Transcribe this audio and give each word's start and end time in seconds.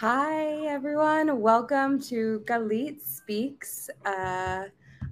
Hi, 0.00 0.64
everyone. 0.64 1.42
Welcome 1.42 2.00
to 2.04 2.42
Galit 2.46 3.02
Speaks. 3.02 3.90
Uh, 4.06 4.62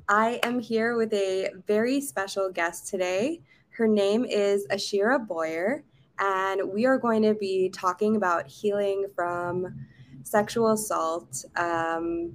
I 0.08 0.40
am 0.42 0.60
here 0.60 0.96
with 0.96 1.12
a 1.12 1.50
very 1.66 2.00
special 2.00 2.50
guest 2.50 2.88
today. 2.88 3.42
Her 3.68 3.86
name 3.86 4.24
is 4.24 4.66
Asherah 4.70 5.18
Boyer, 5.18 5.84
and 6.18 6.72
we 6.72 6.86
are 6.86 6.96
going 6.96 7.20
to 7.20 7.34
be 7.34 7.68
talking 7.68 8.16
about 8.16 8.46
healing 8.46 9.08
from 9.14 9.86
sexual 10.22 10.72
assault 10.72 11.44
um, 11.56 12.34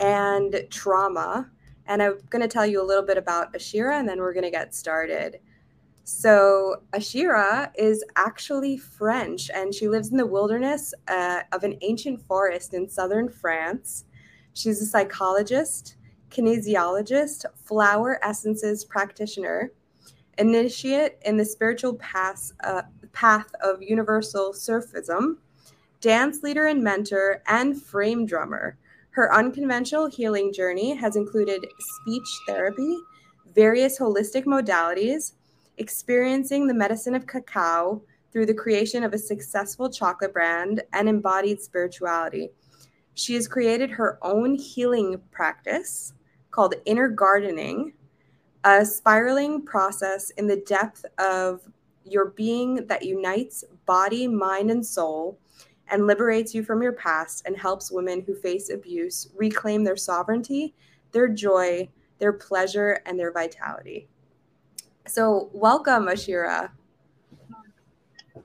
and 0.00 0.64
trauma. 0.70 1.50
And 1.86 2.02
I'm 2.02 2.18
going 2.30 2.40
to 2.40 2.48
tell 2.48 2.64
you 2.64 2.80
a 2.80 2.86
little 2.86 3.04
bit 3.04 3.18
about 3.18 3.54
Asherah, 3.54 3.98
and 3.98 4.08
then 4.08 4.20
we're 4.20 4.32
going 4.32 4.44
to 4.44 4.50
get 4.50 4.74
started. 4.74 5.38
So 6.04 6.82
Asherah 6.92 7.72
is 7.76 8.04
actually 8.16 8.76
French, 8.76 9.50
and 9.54 9.74
she 9.74 9.88
lives 9.88 10.10
in 10.10 10.18
the 10.18 10.26
wilderness 10.26 10.92
uh, 11.08 11.40
of 11.52 11.64
an 11.64 11.78
ancient 11.80 12.20
forest 12.20 12.74
in 12.74 12.90
southern 12.90 13.30
France. 13.30 14.04
She's 14.52 14.82
a 14.82 14.86
psychologist, 14.86 15.96
kinesiologist, 16.28 17.46
flower 17.56 18.22
essences 18.22 18.84
practitioner, 18.84 19.72
initiate 20.36 21.16
in 21.24 21.38
the 21.38 21.44
spiritual 21.44 21.94
path, 21.94 22.52
uh, 22.62 22.82
path 23.12 23.50
of 23.62 23.82
universal 23.82 24.52
sufism, 24.52 25.38
dance 26.02 26.42
leader 26.42 26.66
and 26.66 26.84
mentor, 26.84 27.42
and 27.46 27.80
frame 27.80 28.26
drummer. 28.26 28.76
Her 29.10 29.32
unconventional 29.32 30.10
healing 30.10 30.52
journey 30.52 30.94
has 30.96 31.16
included 31.16 31.64
speech 31.78 32.28
therapy, 32.46 32.98
various 33.54 33.98
holistic 33.98 34.44
modalities 34.44 35.32
experiencing 35.78 36.66
the 36.66 36.74
medicine 36.74 37.14
of 37.14 37.26
cacao 37.26 38.02
through 38.32 38.46
the 38.46 38.54
creation 38.54 39.04
of 39.04 39.12
a 39.12 39.18
successful 39.18 39.88
chocolate 39.88 40.32
brand 40.32 40.82
and 40.92 41.08
embodied 41.08 41.60
spirituality. 41.60 42.50
She 43.14 43.34
has 43.34 43.46
created 43.46 43.90
her 43.90 44.18
own 44.22 44.54
healing 44.56 45.20
practice 45.30 46.12
called 46.50 46.74
inner 46.84 47.08
gardening, 47.08 47.92
a 48.64 48.84
spiraling 48.84 49.62
process 49.62 50.30
in 50.30 50.46
the 50.46 50.62
depth 50.66 51.04
of 51.18 51.60
your 52.04 52.26
being 52.30 52.86
that 52.86 53.04
unites 53.04 53.64
body, 53.86 54.26
mind, 54.26 54.70
and 54.70 54.84
soul 54.84 55.38
and 55.90 56.06
liberates 56.06 56.54
you 56.54 56.62
from 56.64 56.82
your 56.82 56.92
past 56.92 57.42
and 57.46 57.56
helps 57.56 57.92
women 57.92 58.22
who 58.22 58.34
face 58.34 58.70
abuse 58.70 59.28
reclaim 59.36 59.84
their 59.84 59.96
sovereignty, 59.96 60.74
their 61.12 61.28
joy, 61.28 61.88
their 62.18 62.32
pleasure, 62.32 63.00
and 63.06 63.18
their 63.18 63.32
vitality. 63.32 64.08
So, 65.06 65.50
welcome, 65.52 66.08
Asherah. 66.08 66.72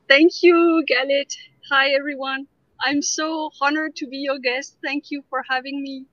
Thank 0.10 0.44
you, 0.44 0.84
Galit. 0.90 1.34
Hi, 1.70 1.92
everyone. 1.92 2.48
I'm 2.82 3.02
so 3.02 3.50
honored 3.62 3.96
to 3.98 4.08
be 4.08 4.18
your 4.18 4.40
guest. 4.40 4.78
Thank 4.84 5.06
you 5.10 5.24
for 5.30 5.44
having 5.50 5.82
me. 5.82 6.06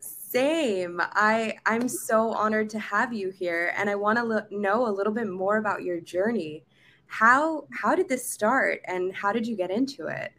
Same. 0.00 1.00
I 1.00 1.56
I'm 1.64 1.88
so 1.88 2.32
honored 2.32 2.70
to 2.70 2.78
have 2.80 3.12
you 3.12 3.30
here, 3.30 3.72
and 3.76 3.88
I 3.88 3.94
want 3.94 4.18
to 4.18 4.24
lo- 4.24 4.46
know 4.50 4.88
a 4.88 4.90
little 4.90 5.12
bit 5.12 5.28
more 5.28 5.58
about 5.58 5.82
your 5.84 6.00
journey. 6.00 6.64
How 7.06 7.66
how 7.70 7.94
did 7.94 8.08
this 8.08 8.28
start, 8.28 8.80
and 8.86 9.14
how 9.14 9.32
did 9.32 9.46
you 9.46 9.56
get 9.56 9.70
into 9.70 10.08
it? 10.08 10.32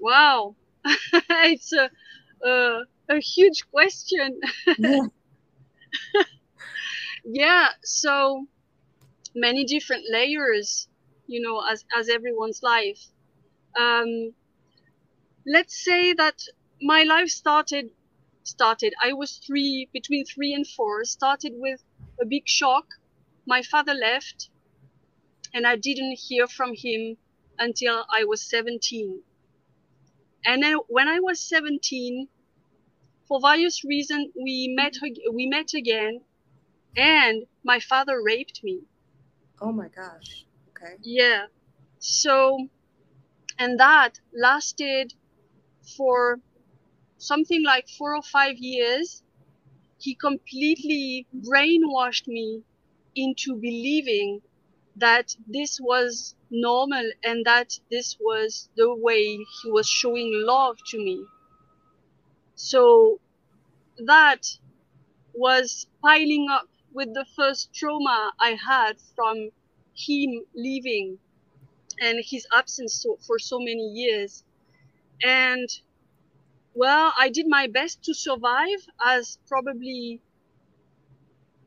Wow, 0.00 0.54
it's 1.12 1.72
a, 1.72 1.90
a 2.46 2.82
a 3.08 3.18
huge 3.18 3.64
question. 3.72 4.40
Yeah. 4.78 5.00
yeah 7.24 7.68
so 7.82 8.46
many 9.34 9.64
different 9.64 10.04
layers 10.10 10.88
you 11.26 11.40
know 11.40 11.60
as 11.60 11.84
as 11.96 12.08
everyone's 12.08 12.62
life. 12.62 13.02
Um 13.78 14.34
let's 15.46 15.84
say 15.84 16.12
that 16.14 16.42
my 16.80 17.02
life 17.04 17.28
started 17.28 17.90
started 18.42 18.94
i 19.02 19.12
was 19.12 19.38
three 19.46 19.88
between 19.92 20.24
three 20.24 20.52
and 20.54 20.66
four 20.66 21.04
started 21.04 21.52
with 21.56 21.82
a 22.20 22.26
big 22.26 22.46
shock. 22.46 22.86
My 23.46 23.62
father 23.62 23.94
left 23.94 24.50
and 25.54 25.66
i 25.66 25.76
didn't 25.76 26.18
hear 26.18 26.46
from 26.46 26.74
him 26.74 27.16
until 27.58 28.04
i 28.12 28.24
was 28.24 28.42
17 28.42 29.22
and 30.44 30.62
then 30.62 30.76
when 30.88 31.08
i 31.08 31.20
was 31.20 31.40
17 31.40 32.28
for 33.28 33.40
various 33.40 33.84
reasons 33.84 34.32
we 34.36 34.72
met 34.76 34.94
we 35.32 35.46
met 35.46 35.72
again 35.74 36.20
and 36.96 37.44
my 37.64 37.80
father 37.80 38.22
raped 38.22 38.60
me. 38.64 38.82
Oh 39.60 39.72
my 39.72 39.88
gosh. 39.88 40.46
Okay. 40.70 40.96
Yeah. 41.02 41.46
So, 41.98 42.68
and 43.58 43.80
that 43.80 44.20
lasted 44.34 45.14
for 45.96 46.40
something 47.18 47.64
like 47.64 47.88
four 47.98 48.14
or 48.16 48.22
five 48.22 48.56
years. 48.58 49.22
He 49.98 50.14
completely 50.16 51.26
brainwashed 51.34 52.28
me 52.28 52.64
into 53.16 53.56
believing 53.56 54.42
that 54.96 55.34
this 55.46 55.80
was 55.80 56.36
normal 56.50 57.10
and 57.24 57.44
that 57.46 57.78
this 57.90 58.16
was 58.20 58.70
the 58.76 58.94
way 58.94 59.36
he 59.62 59.70
was 59.70 59.88
showing 59.88 60.30
love 60.46 60.78
to 60.88 60.98
me. 60.98 61.24
So 62.56 63.20
that 63.98 64.42
was 65.34 65.86
piling 66.02 66.48
up 66.50 66.68
with 66.94 67.12
the 67.12 67.26
first 67.36 67.74
trauma 67.74 68.32
I 68.40 68.50
had 68.66 69.00
from 69.16 69.50
him 69.94 70.44
leaving 70.54 71.18
and 72.00 72.20
his 72.24 72.46
absence 72.52 72.94
so, 73.02 73.18
for 73.26 73.38
so 73.38 73.58
many 73.58 73.88
years. 73.94 74.44
And 75.22 75.68
well, 76.74 77.12
I 77.18 77.30
did 77.30 77.46
my 77.48 77.66
best 77.66 78.02
to 78.04 78.14
survive 78.14 78.86
as 79.04 79.38
probably 79.48 80.20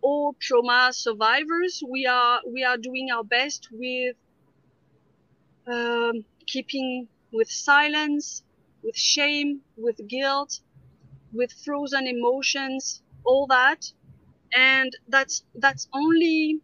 all 0.02 0.36
trauma 0.40 0.92
survivors. 0.94 1.84
We 1.88 2.06
are 2.06 2.42
we 2.48 2.64
are 2.64 2.78
doing 2.78 3.10
our 3.12 3.24
best 3.24 3.70
with 3.72 4.16
um, 5.68 6.26
keeping 6.46 7.08
with 7.32 7.50
silence, 7.52 8.44
with 8.84 8.96
shame, 8.96 9.62
with 9.76 10.00
guilt, 10.08 10.62
with 11.34 11.52
frozen 11.66 12.08
emotions, 12.08 13.02
all 13.26 13.48
that 13.48 13.92
and 14.56 14.92
that's 15.08 15.44
that's 15.56 15.88
only 15.94 16.60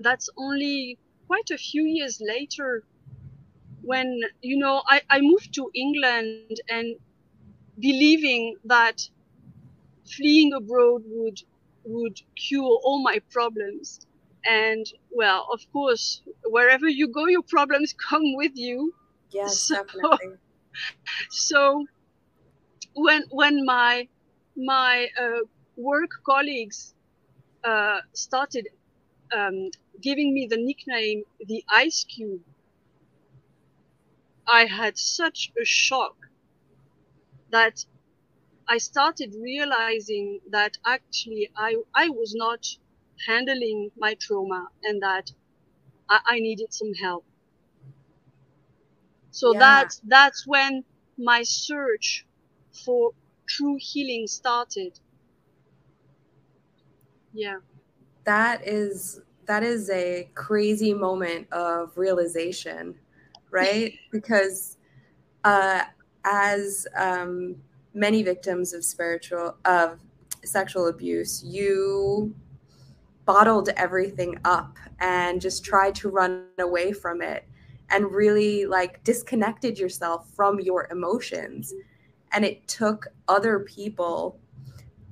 that's 0.00 0.28
only 0.36 0.98
quite 1.26 1.50
a 1.50 1.58
few 1.58 1.84
years 1.84 2.20
later 2.20 2.84
when 3.82 4.20
you 4.42 4.56
know 4.58 4.82
I, 4.88 5.02
I 5.10 5.20
moved 5.20 5.54
to 5.54 5.70
england 5.74 6.38
and 6.50 6.96
believing 7.78 8.56
that 8.64 9.00
fleeing 10.16 10.52
abroad 10.52 11.02
would 11.06 11.40
would 11.84 12.20
cure 12.36 12.78
all 12.84 13.02
my 13.02 13.18
problems. 13.30 14.00
And 14.44 14.86
well 15.10 15.46
of 15.52 15.60
course 15.72 16.22
wherever 16.44 16.88
you 16.88 17.08
go 17.08 17.26
your 17.26 17.42
problems 17.42 17.94
come 18.08 18.34
with 18.36 18.52
you. 18.54 18.94
Yes 19.30 19.60
so, 19.60 19.74
definitely. 19.76 20.36
so 21.30 21.84
when 22.94 23.22
when 23.30 23.64
my 23.64 24.08
my 24.56 25.08
uh, 25.20 25.42
work 25.82 26.10
colleagues 26.24 26.94
uh, 27.64 28.00
started 28.14 28.68
um, 29.34 29.70
giving 30.02 30.34
me 30.34 30.46
the 30.48 30.56
nickname 30.58 31.24
the 31.46 31.64
ice 31.70 32.04
cube. 32.04 32.42
I 34.46 34.66
had 34.66 34.98
such 34.98 35.52
a 35.60 35.64
shock 35.64 36.16
that 37.50 37.84
i 38.68 38.78
started 38.78 39.34
realizing 39.40 40.40
that 40.50 40.78
actually 40.86 41.50
i, 41.56 41.76
I 41.94 42.08
was 42.08 42.34
not 42.34 42.66
handling 43.26 43.90
my 43.96 44.14
trauma 44.14 44.68
and 44.82 45.02
that 45.02 45.32
i, 46.08 46.20
I 46.26 46.40
needed 46.40 46.72
some 46.72 46.94
help. 46.94 47.24
So 49.30 49.52
yeah. 49.52 49.58
that's 49.58 50.00
that's 50.06 50.46
when 50.46 50.84
my 51.18 51.42
search 51.42 52.26
for 52.84 53.12
true 53.48 53.76
healing 53.80 54.26
started 54.26 54.98
yeah. 57.32 57.58
That 58.24 58.66
is 58.66 59.20
that 59.46 59.62
is 59.62 59.90
a 59.90 60.30
crazy 60.34 60.94
moment 60.94 61.52
of 61.52 61.96
realization 61.96 62.94
right? 63.52 63.94
because 64.10 64.78
uh, 65.44 65.82
as 66.24 66.88
um, 66.96 67.54
many 67.94 68.24
victims 68.24 68.72
of 68.72 68.84
spiritual 68.84 69.56
of 69.64 70.00
sexual 70.44 70.88
abuse, 70.88 71.44
you 71.44 72.34
bottled 73.24 73.68
everything 73.76 74.36
up 74.44 74.76
and 74.98 75.40
just 75.40 75.64
tried 75.64 75.94
to 75.94 76.08
run 76.08 76.46
away 76.58 76.92
from 76.92 77.22
it 77.22 77.44
and 77.90 78.10
really 78.10 78.66
like 78.66 79.04
disconnected 79.04 79.78
yourself 79.78 80.28
from 80.34 80.58
your 80.58 80.88
emotions. 80.90 81.72
And 82.32 82.44
it 82.44 82.66
took 82.66 83.06
other 83.28 83.60
people 83.60 84.40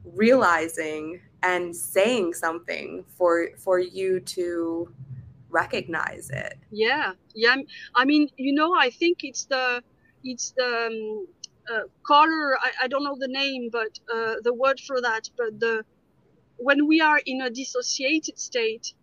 realizing 0.04 1.20
and 1.42 1.74
saying 1.74 2.34
something 2.34 3.04
for 3.16 3.50
for 3.56 3.78
you 3.78 4.20
to 4.20 4.92
recognize 5.50 6.30
it. 6.30 6.58
Yeah 6.70 7.12
yeah 7.34 7.56
i 7.94 8.04
mean 8.04 8.28
you 8.36 8.54
know 8.54 8.74
i 8.74 8.90
think 8.90 9.18
it's 9.22 9.46
the 9.46 9.82
it's 10.24 10.52
the 10.56 10.86
um, 10.86 11.26
uh, 11.72 11.82
color 12.06 12.56
I, 12.58 12.72
I 12.84 12.88
don't 12.88 13.04
know 13.04 13.16
the 13.18 13.28
name 13.28 13.70
but 13.72 13.98
uh, 14.14 14.36
the 14.42 14.54
word 14.54 14.80
for 14.80 15.00
that 15.00 15.22
but 15.36 15.58
the 15.58 15.84
when 16.56 16.86
we 16.86 17.00
are 17.00 17.20
in 17.24 17.40
a 17.42 17.50
dissociated 17.50 18.38
state 18.38 18.94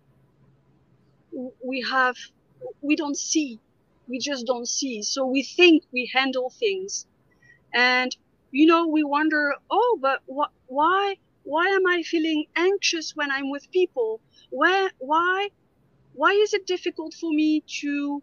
we 1.64 1.86
have 1.90 2.16
we 2.82 2.96
don't 2.96 3.18
see 3.18 3.60
we 4.08 4.20
just 4.20 4.46
don't 4.46 4.68
see. 4.68 5.02
So 5.04 5.26
we 5.26 5.44
think 5.44 5.84
we 5.92 6.10
handle 6.14 6.52
things. 6.60 7.06
And 7.74 8.16
you 8.52 8.66
know 8.66 8.88
we 8.88 9.04
wonder 9.04 9.56
oh 9.70 10.00
but 10.02 10.22
wh- 10.28 10.54
why 10.68 11.16
why 11.48 11.68
am 11.68 11.86
i 11.88 12.04
feeling 12.04 12.46
anxious 12.56 13.16
when 13.16 13.32
i'm 13.32 13.50
with 13.50 13.72
people? 13.72 14.20
Where 14.50 14.90
why 15.00 15.50
why 16.14 16.32
is 16.32 16.54
it 16.54 16.66
difficult 16.68 17.14
for 17.14 17.32
me 17.32 17.64
to 17.82 18.22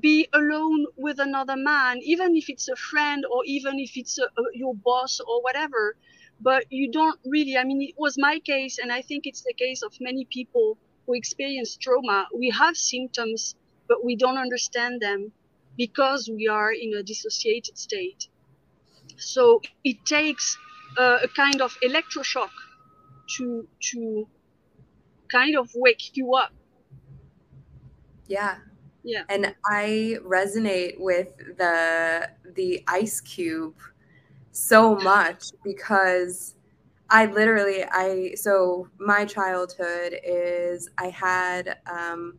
be 0.00 0.28
alone 0.32 0.86
with 0.96 1.18
another 1.18 1.56
man 1.56 1.98
even 2.02 2.36
if 2.36 2.48
it's 2.48 2.68
a 2.68 2.76
friend 2.76 3.24
or 3.32 3.40
even 3.44 3.78
if 3.78 3.96
it's 3.96 4.16
a, 4.18 4.26
a, 4.40 4.42
your 4.54 4.74
boss 4.74 5.20
or 5.20 5.42
whatever? 5.42 5.96
But 6.40 6.64
you 6.70 6.90
don't 6.98 7.18
really 7.26 7.56
i 7.56 7.64
mean 7.64 7.82
it 7.82 7.96
was 7.98 8.16
my 8.28 8.38
case 8.52 8.78
and 8.78 8.92
i 8.92 9.02
think 9.02 9.26
it's 9.26 9.42
the 9.42 9.54
case 9.64 9.82
of 9.82 9.92
many 10.00 10.24
people 10.24 10.78
who 11.04 11.14
experience 11.14 11.76
trauma. 11.76 12.28
We 12.42 12.50
have 12.50 12.76
symptoms 12.76 13.56
but 13.88 14.04
we 14.04 14.14
don't 14.16 14.38
understand 14.38 15.02
them 15.02 15.32
because 15.76 16.30
we 16.32 16.46
are 16.48 16.72
in 16.72 16.94
a 16.94 17.02
dissociated 17.02 17.76
state. 17.76 18.28
So 19.16 19.60
it 19.84 20.04
takes 20.04 20.56
uh, 20.98 21.18
a 21.22 21.28
kind 21.28 21.60
of 21.60 21.76
electroshock 21.82 22.50
to 23.36 23.68
to 23.80 24.28
kind 25.30 25.56
of 25.56 25.70
wake 25.74 26.16
you 26.16 26.34
up. 26.34 26.52
Yeah. 28.26 28.56
Yeah. 29.04 29.24
And 29.28 29.54
i 29.66 30.16
resonate 30.24 30.94
with 30.98 31.36
the 31.58 32.30
the 32.54 32.84
ice 32.86 33.20
cube 33.20 33.74
so 34.52 34.94
much 34.96 35.46
because 35.64 36.54
i 37.10 37.26
literally 37.26 37.84
i 37.90 38.32
so 38.34 38.88
my 38.98 39.24
childhood 39.24 40.18
is 40.24 40.88
i 40.98 41.08
had 41.08 41.78
um 41.90 42.38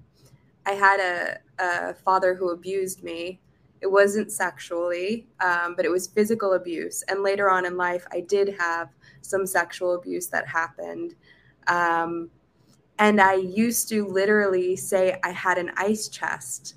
i 0.65 0.71
had 0.71 0.99
a, 0.99 1.39
a 1.63 1.93
father 1.95 2.35
who 2.35 2.51
abused 2.51 3.03
me 3.03 3.41
it 3.83 3.91
wasn't 3.91 4.31
sexually, 4.31 5.27
um, 5.41 5.75
but 5.75 5.83
it 5.83 5.89
was 5.89 6.07
physical 6.07 6.53
abuse. 6.53 7.03
And 7.09 7.21
later 7.21 7.51
on 7.51 7.65
in 7.65 7.75
life, 7.75 8.07
I 8.13 8.21
did 8.21 8.55
have 8.57 8.89
some 9.21 9.45
sexual 9.45 9.95
abuse 9.95 10.27
that 10.27 10.47
happened. 10.47 11.15
Um, 11.67 12.31
and 12.97 13.19
I 13.19 13.35
used 13.35 13.89
to 13.89 14.07
literally 14.07 14.77
say 14.77 15.19
I 15.21 15.31
had 15.31 15.57
an 15.57 15.71
ice 15.75 16.07
chest. 16.07 16.75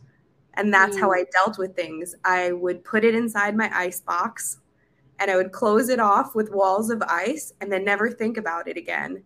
And 0.54 0.74
that's 0.74 0.96
mm. 0.96 1.00
how 1.00 1.12
I 1.12 1.26
dealt 1.30 1.58
with 1.58 1.76
things. 1.76 2.16
I 2.24 2.50
would 2.50 2.82
put 2.82 3.04
it 3.04 3.14
inside 3.14 3.56
my 3.56 3.70
ice 3.72 4.00
box 4.00 4.58
and 5.20 5.30
I 5.30 5.36
would 5.36 5.52
close 5.52 5.88
it 5.88 6.00
off 6.00 6.34
with 6.34 6.52
walls 6.52 6.90
of 6.90 7.02
ice 7.02 7.52
and 7.60 7.70
then 7.70 7.84
never 7.84 8.10
think 8.10 8.36
about 8.36 8.66
it 8.66 8.76
again. 8.76 9.22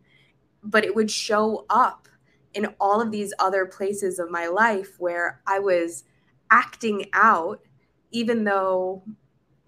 But 0.62 0.84
it 0.84 0.94
would 0.94 1.10
show 1.10 1.64
up 1.70 2.08
in 2.52 2.66
all 2.78 3.00
of 3.00 3.10
these 3.10 3.32
other 3.38 3.64
places 3.64 4.18
of 4.18 4.30
my 4.30 4.48
life 4.48 4.96
where 4.98 5.40
I 5.46 5.60
was 5.60 6.04
acting 6.50 7.06
out 7.14 7.62
even 8.10 8.44
though 8.44 9.02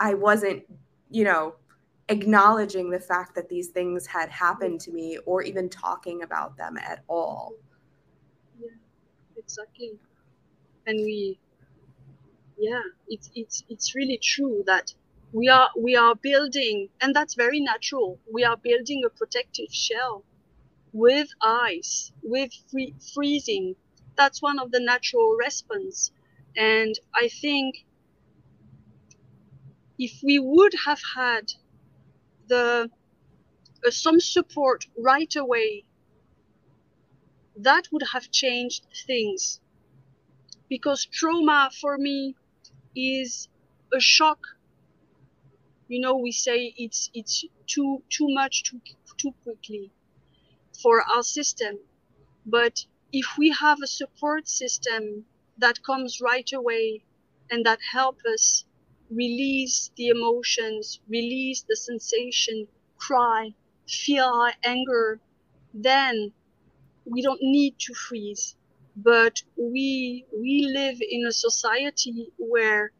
I 0.01 0.15
wasn't, 0.15 0.65
you 1.11 1.25
know, 1.25 1.57
acknowledging 2.09 2.91
the 2.91 3.01
fact 3.01 3.35
that 3.37 3.49
these 3.49 3.69
things 3.69 4.07
had 4.07 4.31
happened 4.31 4.81
to 4.83 4.93
me 4.93 5.19
or 5.27 5.43
even 5.43 5.69
talking 5.69 6.23
about 6.23 6.57
them 6.57 6.77
at 6.79 7.05
all. 7.09 7.55
Yeah, 8.59 8.71
exactly. 9.37 9.99
And 10.87 10.99
we 10.99 11.41
yeah, 12.57 12.83
it's 13.09 13.31
it's 13.35 13.63
it's 13.69 13.95
really 13.95 14.19
true 14.23 14.63
that 14.67 14.95
we 15.33 15.49
are 15.49 15.69
we 15.77 15.97
are 15.97 16.15
building 16.15 16.89
and 17.01 17.15
that's 17.15 17.35
very 17.35 17.61
natural. 17.61 18.21
We 18.33 18.45
are 18.45 18.57
building 18.57 19.03
a 19.05 19.11
protective 19.11 19.73
shell 19.73 20.25
with 20.93 21.29
ice, 21.43 22.13
with 22.23 22.53
free, 22.71 22.95
freezing. 23.15 23.77
That's 24.17 24.43
one 24.43 24.59
of 24.61 24.71
the 24.73 24.81
natural 24.81 25.37
response. 25.39 26.13
And 26.57 26.95
I 27.15 27.29
think 27.29 27.77
if 30.07 30.21
we 30.25 30.37
would 30.41 30.75
have 30.87 31.01
had 31.17 31.53
the 32.49 32.91
uh, 33.87 33.91
some 33.91 34.19
support 34.21 34.87
right 34.99 35.35
away, 35.37 35.85
that 37.57 37.85
would 37.93 38.03
have 38.13 38.31
changed 38.31 38.85
things. 39.07 39.61
Because 40.69 41.07
trauma 41.07 41.71
for 41.81 41.97
me 41.99 42.35
is 42.97 43.49
a 43.93 44.01
shock. 44.01 44.41
You 45.89 46.01
know, 46.01 46.17
we 46.17 46.33
say 46.33 46.75
it's 46.77 47.11
it's 47.15 47.45
too 47.73 48.03
too 48.11 48.29
much 48.41 48.65
too 48.65 48.81
too 49.19 49.33
quickly 49.45 49.93
for 50.83 51.03
our 51.03 51.23
system. 51.23 51.79
But 52.47 52.87
if 53.13 53.27
we 53.39 53.51
have 53.51 53.79
a 53.83 53.87
support 54.01 54.49
system 54.49 55.27
that 55.59 55.83
comes 55.85 56.21
right 56.21 56.51
away 56.53 57.05
and 57.51 57.65
that 57.67 57.81
help 57.93 58.19
us 58.35 58.65
release 59.13 59.91
the 59.97 60.09
emotions, 60.09 61.01
release 61.09 61.63
the 61.69 61.77
sensation, 61.77 62.69
cry, 62.97 63.55
feel 63.89 64.25
our 64.25 64.55
anger, 64.65 65.21
then 65.75 66.33
we 67.05 67.23
don't 67.23 67.43
need 67.43 67.79
to 67.81 67.95
freeze. 67.95 68.57
But 68.97 69.43
we 69.57 70.27
we 70.33 70.67
live 70.73 70.99
in 71.01 71.27
a 71.27 71.33
society 71.33 72.33
where 72.39 72.93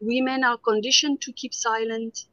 women 0.00 0.42
are 0.42 0.56
conditioned 0.56 1.20
to 1.20 1.32
keep 1.34 1.52
silent, 1.52 2.26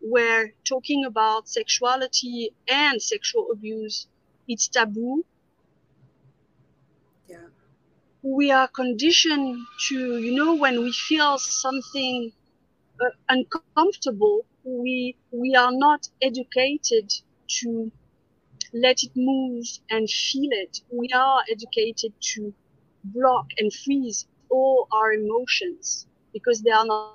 where 0.00 0.54
talking 0.64 1.04
about 1.04 1.48
sexuality 1.48 2.54
and 2.68 3.02
sexual 3.02 3.50
abuse 3.52 4.08
it's 4.48 4.68
taboo 4.68 5.24
we 8.22 8.50
are 8.50 8.68
conditioned 8.68 9.66
to, 9.88 10.18
you 10.18 10.34
know, 10.34 10.54
when 10.56 10.82
we 10.82 10.92
feel 10.92 11.38
something 11.38 12.32
uh, 13.00 13.10
uncomfortable, 13.28 14.46
we 14.64 15.16
we 15.30 15.54
are 15.54 15.70
not 15.72 16.08
educated 16.22 17.10
to 17.60 17.90
let 18.72 19.02
it 19.02 19.12
move 19.16 19.64
and 19.90 20.08
feel 20.10 20.50
it. 20.52 20.78
We 20.90 21.08
are 21.14 21.42
educated 21.50 22.12
to 22.34 22.54
block 23.04 23.46
and 23.58 23.72
freeze 23.72 24.26
all 24.50 24.88
our 24.92 25.12
emotions 25.12 26.06
because 26.32 26.62
they 26.62 26.70
are 26.70 26.86
not 26.86 27.08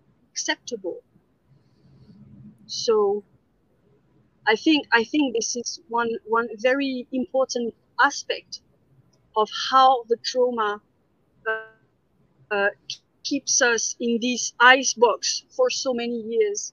acceptable. 0.00 0.58
So 2.66 3.24
I 4.46 4.56
think 4.56 4.86
I 4.92 5.04
think 5.04 5.34
this 5.34 5.54
is 5.56 5.80
one 5.88 6.10
one 6.26 6.48
very 6.58 7.06
important 7.12 7.74
aspect 8.00 8.60
of 9.36 9.48
how 9.70 10.04
the 10.08 10.16
trauma 10.24 10.80
uh, 11.48 12.54
uh, 12.54 12.68
keeps 13.24 13.60
us 13.62 13.96
in 14.00 14.18
this 14.20 14.52
ice 14.60 14.94
box 14.94 15.44
for 15.56 15.70
so 15.70 15.92
many 15.94 16.20
years. 16.22 16.72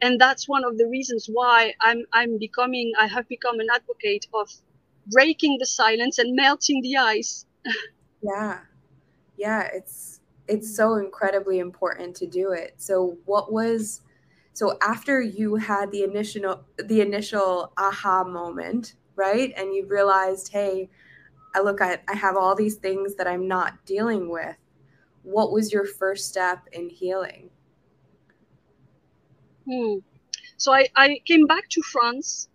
And 0.00 0.20
that's 0.20 0.48
one 0.48 0.64
of 0.64 0.78
the 0.78 0.86
reasons 0.86 1.26
why 1.32 1.72
i'm 1.80 2.04
i'm 2.12 2.38
becoming 2.38 2.92
i 2.98 3.06
have 3.06 3.26
become 3.28 3.58
an 3.60 3.66
advocate 3.74 4.26
of 4.34 4.48
breaking 5.06 5.56
the 5.58 5.66
silence 5.66 6.18
and 6.18 6.36
melting 6.36 6.82
the 6.82 6.96
ice. 6.96 7.46
Yeah. 8.22 8.60
Yeah 9.36 9.68
it's 9.72 10.20
it's 10.48 10.76
so 10.76 10.94
incredibly 10.94 11.58
important 11.58 12.14
to 12.16 12.26
do 12.26 12.52
it. 12.52 12.74
So 12.76 13.18
what 13.24 13.52
was 13.52 14.02
so 14.52 14.78
after 14.80 15.20
you 15.20 15.56
had 15.56 15.90
the 15.90 16.02
initial 16.02 16.64
the 16.78 17.00
initial 17.00 17.72
aha 17.76 18.24
moment 18.24 18.94
right? 19.16 19.52
And 19.56 19.74
you 19.74 19.86
realized 19.86 20.52
hey 20.52 20.90
I 21.56 21.60
look 21.60 21.80
at, 21.80 22.02
I 22.08 22.14
have 22.14 22.36
all 22.36 22.54
these 22.54 22.76
things 22.76 23.16
that 23.16 23.26
I'm 23.26 23.48
not 23.48 23.86
dealing 23.86 24.28
with. 24.30 24.56
What 25.22 25.52
was 25.52 25.72
your 25.72 25.86
first 25.86 26.28
step 26.28 26.68
in 26.72 26.90
healing? 26.90 27.50
Hmm. 29.68 29.98
So 30.58 30.72
I, 30.72 30.88
I 30.96 31.20
came 31.26 31.46
back 31.46 31.68
to 31.70 31.82
France 31.82 32.48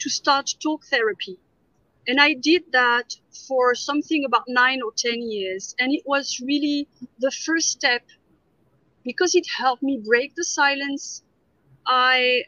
to 0.00 0.10
start 0.10 0.54
talk 0.62 0.84
therapy. 0.86 1.38
and 2.08 2.20
I 2.20 2.34
did 2.34 2.64
that 2.72 3.16
for 3.48 3.74
something 3.74 4.24
about 4.24 4.44
nine 4.48 4.80
or 4.82 4.92
10 4.96 5.22
years. 5.22 5.74
And 5.78 5.92
it 5.92 6.02
was 6.06 6.40
really 6.40 6.88
the 7.18 7.30
first 7.30 7.70
step 7.70 8.02
because 9.04 9.34
it 9.34 9.46
helped 9.58 9.82
me 9.82 10.00
break 10.04 10.34
the 10.36 10.44
silence. 10.44 11.22
I, 11.86 12.44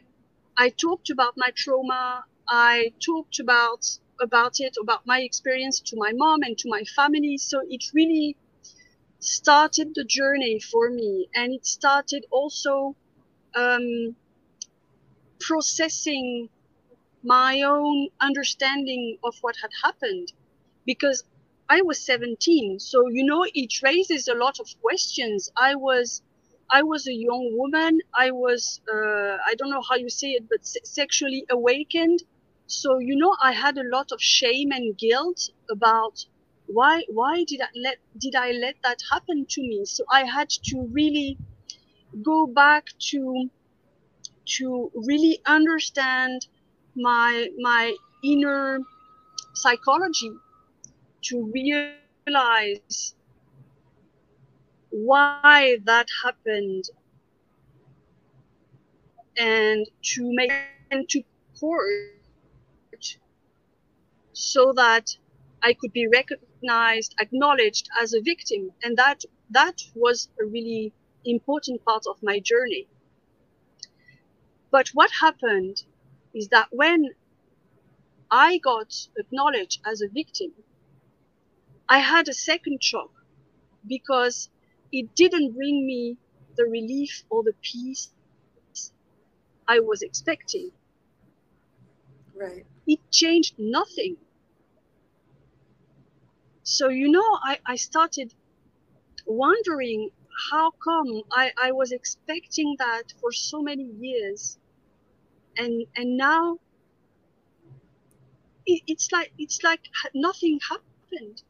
I 0.57 0.69
talked 0.69 1.09
about 1.09 1.33
my 1.37 1.51
trauma. 1.55 2.25
I 2.47 2.93
talked 3.05 3.39
about, 3.39 3.85
about 4.21 4.59
it, 4.59 4.75
about 4.81 5.05
my 5.05 5.21
experience 5.21 5.79
to 5.81 5.97
my 5.97 6.11
mom 6.13 6.41
and 6.43 6.57
to 6.59 6.69
my 6.69 6.83
family. 6.95 7.37
So 7.37 7.61
it 7.69 7.83
really 7.93 8.37
started 9.19 9.93
the 9.95 10.05
journey 10.05 10.59
for 10.59 10.89
me. 10.89 11.29
And 11.35 11.53
it 11.53 11.65
started 11.65 12.25
also, 12.31 12.95
um, 13.55 14.15
processing 15.39 16.49
my 17.23 17.61
own 17.61 18.09
understanding 18.21 19.17
of 19.23 19.35
what 19.41 19.55
had 19.61 19.71
happened 19.83 20.29
because 20.85 21.23
I 21.69 21.81
was 21.81 22.03
17. 22.05 22.79
So, 22.79 23.07
you 23.09 23.25
know, 23.25 23.45
it 23.53 23.81
raises 23.83 24.27
a 24.27 24.35
lot 24.35 24.59
of 24.59 24.67
questions. 24.81 25.51
I 25.57 25.75
was, 25.75 26.21
I 26.71 26.83
was 26.83 27.07
a 27.07 27.13
young 27.13 27.55
woman. 27.57 27.99
I 28.15 28.31
was, 28.31 28.81
uh, 28.91 29.37
I 29.49 29.55
don't 29.57 29.71
know 29.71 29.83
how 29.89 29.95
you 29.95 30.09
say 30.09 30.31
it, 30.31 30.47
but 30.49 30.65
se- 30.65 30.81
sexually 30.85 31.45
awakened. 31.49 32.23
So, 32.69 32.99
you 32.99 33.15
know, 33.15 33.35
I 33.43 33.51
had 33.53 33.77
a 33.77 33.83
lot 33.83 34.11
of 34.11 34.21
shame 34.21 34.71
and 34.71 34.95
guilt 34.97 35.49
about 35.71 36.25
why, 36.67 37.03
why 37.09 37.43
did 37.47 37.61
I 37.61 37.67
let, 37.75 37.97
did 38.17 38.35
I 38.35 38.51
let 38.51 38.75
that 38.83 38.99
happen 39.11 39.45
to 39.49 39.61
me? 39.61 39.85
So 39.85 40.05
I 40.11 40.23
had 40.25 40.49
to 40.49 40.87
really 40.91 41.37
go 42.23 42.45
back 42.45 42.85
to, 43.11 43.49
to 44.57 44.91
really 44.93 45.39
understand 45.45 46.47
my 46.95 47.47
my 47.59 47.95
inner 48.23 48.79
psychology 49.53 50.31
to 51.23 51.51
realize 51.53 53.15
why 54.91 55.77
that 55.85 56.07
happened 56.23 56.83
and 59.37 59.87
to 60.01 60.33
make 60.33 60.51
and 60.91 61.07
to 61.09 61.23
court 61.59 62.18
so 64.33 64.73
that 64.73 65.17
I 65.63 65.73
could 65.73 65.93
be 65.93 66.07
recognized, 66.07 67.15
acknowledged 67.19 67.89
as 68.01 68.13
a 68.13 68.21
victim. 68.21 68.71
And 68.83 68.97
that 68.97 69.23
that 69.51 69.81
was 69.95 70.29
a 70.41 70.45
really 70.45 70.93
important 71.25 71.83
part 71.85 72.03
of 72.07 72.23
my 72.23 72.39
journey. 72.39 72.87
But 74.71 74.89
what 74.89 75.11
happened 75.21 75.83
is 76.33 76.47
that 76.49 76.69
when 76.71 77.09
I 78.31 78.57
got 78.59 79.07
acknowledged 79.17 79.81
as 79.85 80.01
a 80.01 80.07
victim, 80.09 80.53
I 81.89 81.99
had 81.99 82.29
a 82.29 82.33
second 82.33 82.83
shock 82.83 83.11
because 83.87 84.49
it 84.91 85.15
didn't 85.15 85.53
bring 85.53 85.85
me 85.85 86.17
the 86.55 86.65
relief 86.65 87.23
or 87.29 87.43
the 87.43 87.53
peace 87.61 88.11
I 89.67 89.79
was 89.79 90.01
expecting. 90.01 90.71
Right. 92.35 92.65
It 92.89 92.99
changed 93.11 93.55
nothing. 93.59 94.17
So, 96.63 96.89
you 96.89 97.09
know, 97.11 97.39
I, 97.43 97.59
I 97.65 97.75
started 97.77 98.33
wondering 99.27 100.11
how 100.51 100.71
come 100.71 101.23
I, 101.31 101.51
I 101.61 101.71
was 101.73 101.91
expecting 101.91 102.75
that 102.79 103.13
for 103.21 103.31
so 103.31 103.61
many 103.61 103.83
years 103.85 104.57
and 105.57 105.85
and 105.95 106.17
now 106.17 106.59
it, 108.65 108.81
it's 108.87 109.11
like 109.11 109.31
it's 109.37 109.63
like 109.63 109.81
nothing 110.15 110.59
happened. 110.69 111.43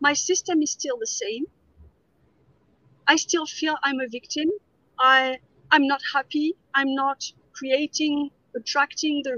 My 0.00 0.12
system 0.14 0.62
is 0.62 0.72
still 0.72 0.98
the 0.98 1.06
same. 1.06 1.46
I 3.06 3.16
still 3.16 3.46
feel 3.46 3.76
i'm 3.82 4.00
a 4.00 4.08
victim. 4.08 4.50
I 4.98 5.38
i'm 5.70 5.86
not 5.86 6.02
happy. 6.14 6.54
I'm 6.74 6.94
not 6.94 7.32
creating 7.52 8.30
attracting 8.56 9.22
the 9.24 9.36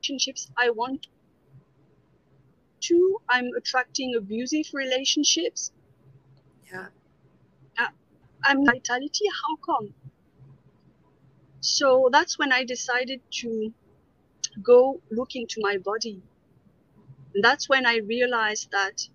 relationships 0.00 0.70
i 0.84 0.94
want 0.94 1.06
to 2.80 3.18
i'm 3.28 3.50
attracting 3.56 4.14
abusive 4.16 4.66
relationships 4.74 5.72
Yeah. 6.72 6.88
uh, 7.78 7.88
i'm 8.44 8.64
vitality 8.64 9.26
how 9.42 9.56
come 9.56 9.94
so 11.60 12.08
that's 12.12 12.38
when 12.38 12.52
I 12.52 12.64
decided 12.64 13.20
to 13.42 13.72
go 14.62 15.02
look 15.10 15.34
into 15.36 15.60
my 15.60 15.78
body. 15.78 16.22
And 17.34 17.44
that's 17.44 17.68
when 17.68 17.86
I 17.86 17.98
realized 17.98 18.70
that 18.72 19.08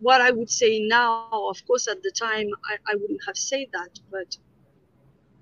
what 0.00 0.20
I 0.20 0.30
would 0.30 0.50
say 0.50 0.80
now, 0.80 1.28
of 1.50 1.64
course, 1.66 1.88
at 1.88 2.02
the 2.02 2.12
time, 2.12 2.48
I, 2.68 2.76
I 2.92 2.96
wouldn't 2.96 3.20
have 3.26 3.36
said 3.36 3.66
that, 3.72 4.00
but 4.10 4.43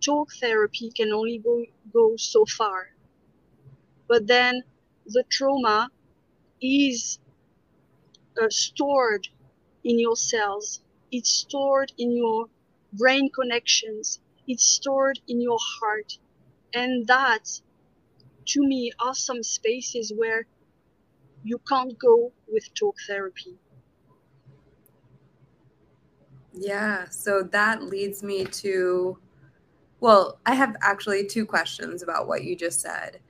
talk 0.05 0.29
therapy 0.41 0.91
can 0.91 1.13
only 1.13 1.39
go, 1.39 1.65
go 1.93 2.17
so 2.17 2.45
far. 2.45 2.89
But 4.09 4.27
then 4.27 4.63
the 5.07 5.25
trauma 5.31 5.89
is 6.61 7.19
uh, 8.41 8.47
stored 8.51 9.29
in 9.85 9.99
your 9.99 10.17
cells, 10.17 10.81
it's 11.11 11.31
stored 11.31 11.93
in 11.99 12.17
your 12.17 12.47
brain 12.93 13.31
connections, 13.35 14.21
it's 14.47 14.65
stored 14.65 15.19
in 15.29 15.41
your 15.41 15.59
heart. 15.61 16.19
And 16.75 17.07
that, 17.07 17.61
to 18.47 18.67
me, 18.67 18.93
are 19.01 19.15
some 19.15 19.43
spaces 19.43 20.13
where 20.17 20.47
you 21.45 21.59
can't 21.69 21.99
go 21.99 22.33
with 22.49 22.73
talk 22.75 22.97
therapy. 23.07 23.59
Yeah. 26.53 27.09
So 27.09 27.43
that 27.43 27.83
leads 27.83 28.23
me 28.23 28.45
to, 28.45 29.19
well, 30.03 30.41
I 30.47 30.57
have 30.57 30.75
actually 30.83 31.29
two 31.29 31.47
questions 31.47 32.03
about 32.03 32.27
what 32.27 32.43
you 32.43 32.57
just 32.57 32.81
said, 32.81 33.21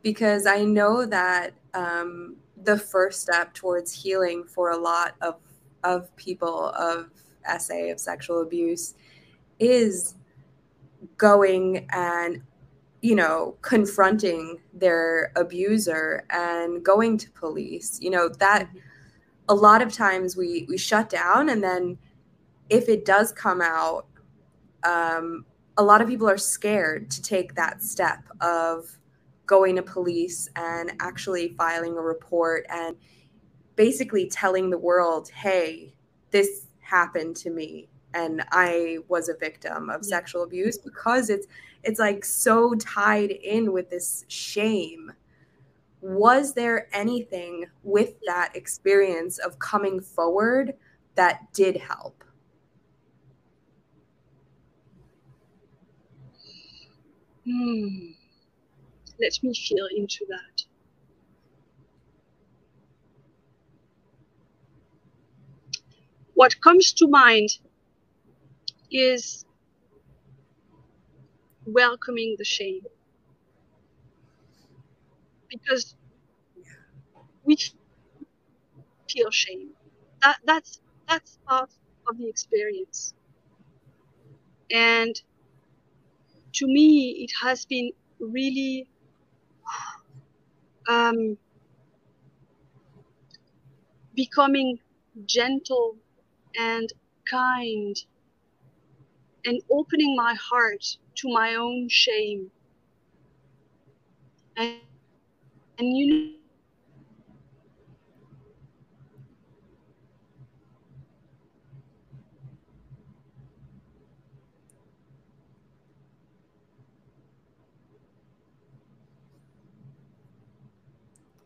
because 0.00 0.46
I 0.46 0.64
know 0.64 1.04
that 1.04 1.52
um, 1.74 2.36
the 2.64 2.78
first 2.78 3.20
step 3.20 3.52
towards 3.52 3.92
healing 3.92 4.44
for 4.44 4.70
a 4.70 4.76
lot 4.78 5.14
of 5.20 5.34
of 5.84 6.14
people 6.16 6.70
of 6.70 7.10
SA 7.58 7.90
of 7.90 8.00
sexual 8.00 8.40
abuse 8.40 8.94
is 9.58 10.14
going 11.18 11.86
and 11.90 12.40
you 13.02 13.14
know 13.14 13.58
confronting 13.60 14.58
their 14.72 15.32
abuser 15.36 16.24
and 16.30 16.82
going 16.82 17.18
to 17.18 17.30
police. 17.32 17.98
You 18.00 18.08
know 18.08 18.30
that 18.38 18.70
a 19.50 19.54
lot 19.54 19.82
of 19.82 19.92
times 19.92 20.34
we 20.34 20.64
we 20.66 20.78
shut 20.78 21.10
down 21.10 21.50
and 21.50 21.62
then 21.62 21.98
if 22.70 22.88
it 22.88 23.04
does 23.04 23.32
come 23.32 23.60
out 23.60 24.06
um, 24.84 25.44
a 25.76 25.82
lot 25.82 26.00
of 26.00 26.08
people 26.08 26.28
are 26.28 26.38
scared 26.38 27.10
to 27.10 27.22
take 27.22 27.54
that 27.54 27.82
step 27.82 28.20
of 28.40 28.98
going 29.46 29.76
to 29.76 29.82
police 29.82 30.48
and 30.56 30.92
actually 31.00 31.48
filing 31.58 31.96
a 31.96 32.00
report 32.00 32.64
and 32.68 32.96
basically 33.76 34.28
telling 34.28 34.70
the 34.70 34.78
world 34.78 35.28
hey 35.30 35.92
this 36.30 36.66
happened 36.80 37.34
to 37.34 37.50
me 37.50 37.88
and 38.14 38.42
I 38.50 38.98
was 39.08 39.28
a 39.28 39.34
victim 39.34 39.90
of 39.90 40.04
sexual 40.04 40.42
abuse 40.42 40.78
because 40.78 41.30
it's 41.30 41.46
it's 41.82 41.98
like 41.98 42.24
so 42.24 42.74
tied 42.74 43.30
in 43.30 43.72
with 43.72 43.90
this 43.90 44.24
shame. 44.28 45.12
Was 46.00 46.54
there 46.54 46.88
anything 46.92 47.66
with 47.82 48.14
that 48.26 48.54
experience 48.54 49.38
of 49.38 49.58
coming 49.58 50.00
forward 50.00 50.74
that 51.16 51.52
did 51.52 51.76
help? 51.76 52.22
Hmm. 57.44 58.12
Let 59.18 59.42
me 59.42 59.54
feel 59.54 59.86
into 59.96 60.26
that. 60.28 60.64
What 66.34 66.60
comes 66.60 66.92
to 66.94 67.08
mind 67.08 67.58
is 68.92 69.44
welcoming 71.66 72.36
the 72.38 72.44
shame 72.44 72.82
because 75.48 75.94
we 77.44 77.56
feel 79.10 79.30
shame 79.30 79.70
that 80.20 80.38
that's 80.44 80.80
that's 81.08 81.38
part 81.46 81.70
of 82.08 82.18
the 82.18 82.28
experience 82.28 83.14
and 84.70 85.22
to 86.52 86.66
me 86.66 87.24
it 87.24 87.32
has 87.42 87.64
been 87.64 87.90
really 88.20 88.86
um, 90.88 91.36
becoming 94.14 94.78
gentle 95.26 95.96
and 96.58 96.92
kind 97.30 97.96
and 99.44 99.60
opening 99.70 100.14
my 100.16 100.34
heart 100.34 100.84
to 101.16 101.28
my 101.32 101.54
own 101.54 101.88
shame. 101.88 102.50
And, 104.56 104.76
and 105.78 105.96
you 105.96 106.36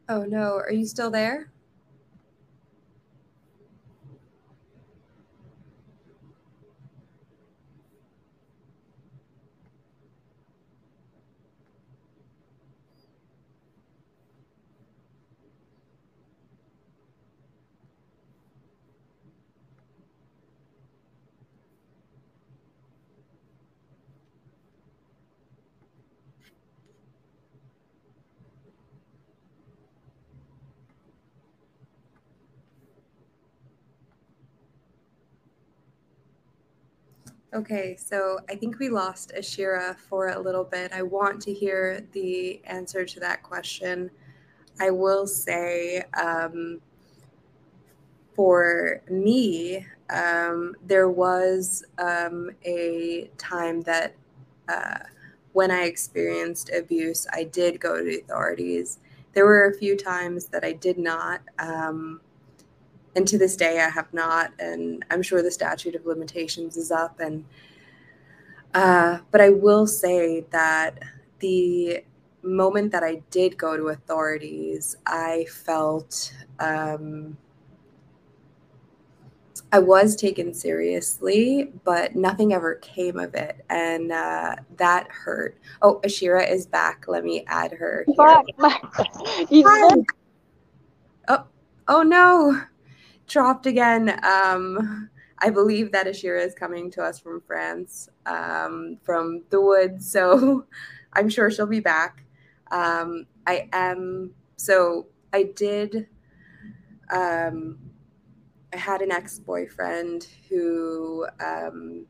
Oh 0.09 0.25
no, 0.25 0.57
are 0.57 0.73
you 0.73 0.85
still 0.85 1.11
there? 1.13 1.53
Okay, 37.57 37.97
so 37.97 38.39
I 38.51 38.55
think 38.55 38.79
we 38.79 38.91
lost 38.91 39.33
Asherah 39.35 39.97
for 40.11 40.29
a 40.29 40.39
little 40.39 40.63
bit. 40.63 40.93
I 40.93 41.01
want 41.01 41.41
to 41.41 41.55
hear 41.55 42.07
the 42.13 42.61
answer 42.67 43.07
to 43.07 43.21
that 43.21 43.43
question. 43.43 44.11
I 44.79 44.91
will 44.91 45.27
say, 45.27 46.03
um, 46.23 46.83
for 48.35 49.01
me, 49.09 49.87
um, 50.11 50.75
there 50.87 51.09
was 51.09 51.83
um, 51.97 52.51
a 52.67 53.31
time 53.39 53.81
that 53.83 54.15
uh, 54.69 54.99
when 55.55 55.71
I 55.71 55.85
experienced 55.85 56.71
abuse, 56.77 57.27
I 57.33 57.45
did 57.45 57.81
go 57.81 57.97
to 57.97 58.05
the 58.05 58.21
authorities. 58.21 58.99
There 59.33 59.47
were 59.47 59.65
a 59.71 59.79
few 59.79 59.97
times 59.97 60.45
that 60.49 60.63
I 60.63 60.73
did 60.73 60.99
not. 60.99 61.41
Um, 61.59 62.21
and 63.17 63.27
to 63.27 63.39
this 63.39 63.57
day, 63.57 63.81
I 63.81 63.89
have 63.89 64.13
not. 64.13 64.53
And 64.59 65.05
I'm 65.11 65.23
sure 65.23 65.43
the 65.43 65.51
statute 65.51 65.95
of 65.95 66.07
limitations 66.07 66.77
is 66.77 66.93
up. 66.93 67.19
And 67.19 67.45
uh, 68.75 69.19
but 69.31 69.41
I 69.41 69.49
will 69.49 69.87
say 69.87 70.45
that 70.51 71.03
the 71.39 72.05
moment 72.43 72.93
that 72.93 73.03
I 73.03 73.23
did 73.31 73.57
go 73.57 73.77
to 73.77 73.89
authorities, 73.89 74.97
I 75.07 75.47
felt 75.51 76.33
um, 76.61 77.39
I 79.73 79.79
was 79.79 80.15
taken 80.15 80.53
seriously, 80.53 81.73
but 81.85 82.15
nothing 82.15 82.53
ever 82.53 82.75
came 82.77 83.19
of 83.19 83.35
it, 83.35 83.65
and 83.71 84.13
uh, 84.13 84.57
that 84.77 85.09
hurt. 85.11 85.59
Oh, 85.81 86.01
Asherah 86.05 86.47
is 86.47 86.67
back. 86.67 87.07
Let 87.09 87.25
me 87.25 87.45
add 87.49 87.73
her. 87.73 88.05
Here. 88.07 88.43
oh, 91.29 91.45
oh 91.89 92.03
no! 92.03 92.61
Dropped 93.27 93.67
again. 93.67 94.21
Um, 94.25 95.11
I 95.39 95.51
believe 95.51 95.93
that 95.93 96.07
Asherah 96.07 96.43
is 96.43 96.55
coming 96.55 96.91
to 96.93 97.03
us 97.03 97.19
from 97.19 97.41
France, 97.41 98.09
um, 98.25 98.99
from 99.03 99.43
the 99.51 99.61
woods. 99.61 100.11
So 100.11 100.67
I'm 101.13 101.29
sure 101.29 101.51
she'll 101.51 101.67
be 101.67 101.81
back. 101.81 102.25
Um, 102.71 103.27
I 103.47 103.69
am, 103.73 104.33
so 104.57 105.07
I 105.33 105.45
did, 105.55 106.09
um, 107.13 107.79
I 108.73 108.77
had 108.77 109.03
an 109.03 109.13
ex 109.13 109.39
boyfriend 109.39 110.27
who, 110.49 111.27
um, 111.45 112.07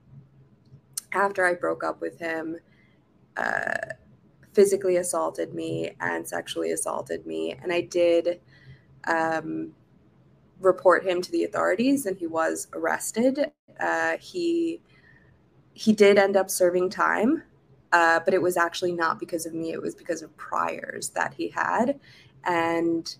after 1.13 1.45
I 1.47 1.55
broke 1.55 1.85
up 1.85 2.01
with 2.01 2.19
him, 2.19 2.57
uh, 3.37 3.75
physically 4.53 4.97
assaulted 4.97 5.53
me 5.55 5.95
and 6.01 6.27
sexually 6.27 6.73
assaulted 6.73 7.27
me. 7.27 7.53
And 7.63 7.73
I 7.73 7.83
did, 7.83 8.41
um, 9.07 9.73
report 10.61 11.05
him 11.05 11.23
to 11.23 11.31
the 11.31 11.45
authorities, 11.45 12.07
and 12.07 12.17
he 12.17 12.27
was 12.27 12.69
arrested. 12.73 13.51
Uh, 13.79 14.17
he 14.19 14.81
he 15.73 15.93
did 15.93 16.19
end 16.19 16.37
up 16.37 16.51
serving 16.51 16.89
time, 16.89 17.43
uh, 17.93 18.21
but 18.25 18.33
it 18.33 18.41
was 18.41 18.57
actually 18.57 18.93
not 18.93 19.19
because 19.19 19.45
of 19.45 19.53
me. 19.53 19.73
It 19.73 19.83
was 19.83 19.95
because 19.95 20.23
of 20.23 20.35
priors 20.37 21.11
that 21.11 21.35
he 21.35 21.49
had, 21.49 22.01
and 22.45 23.15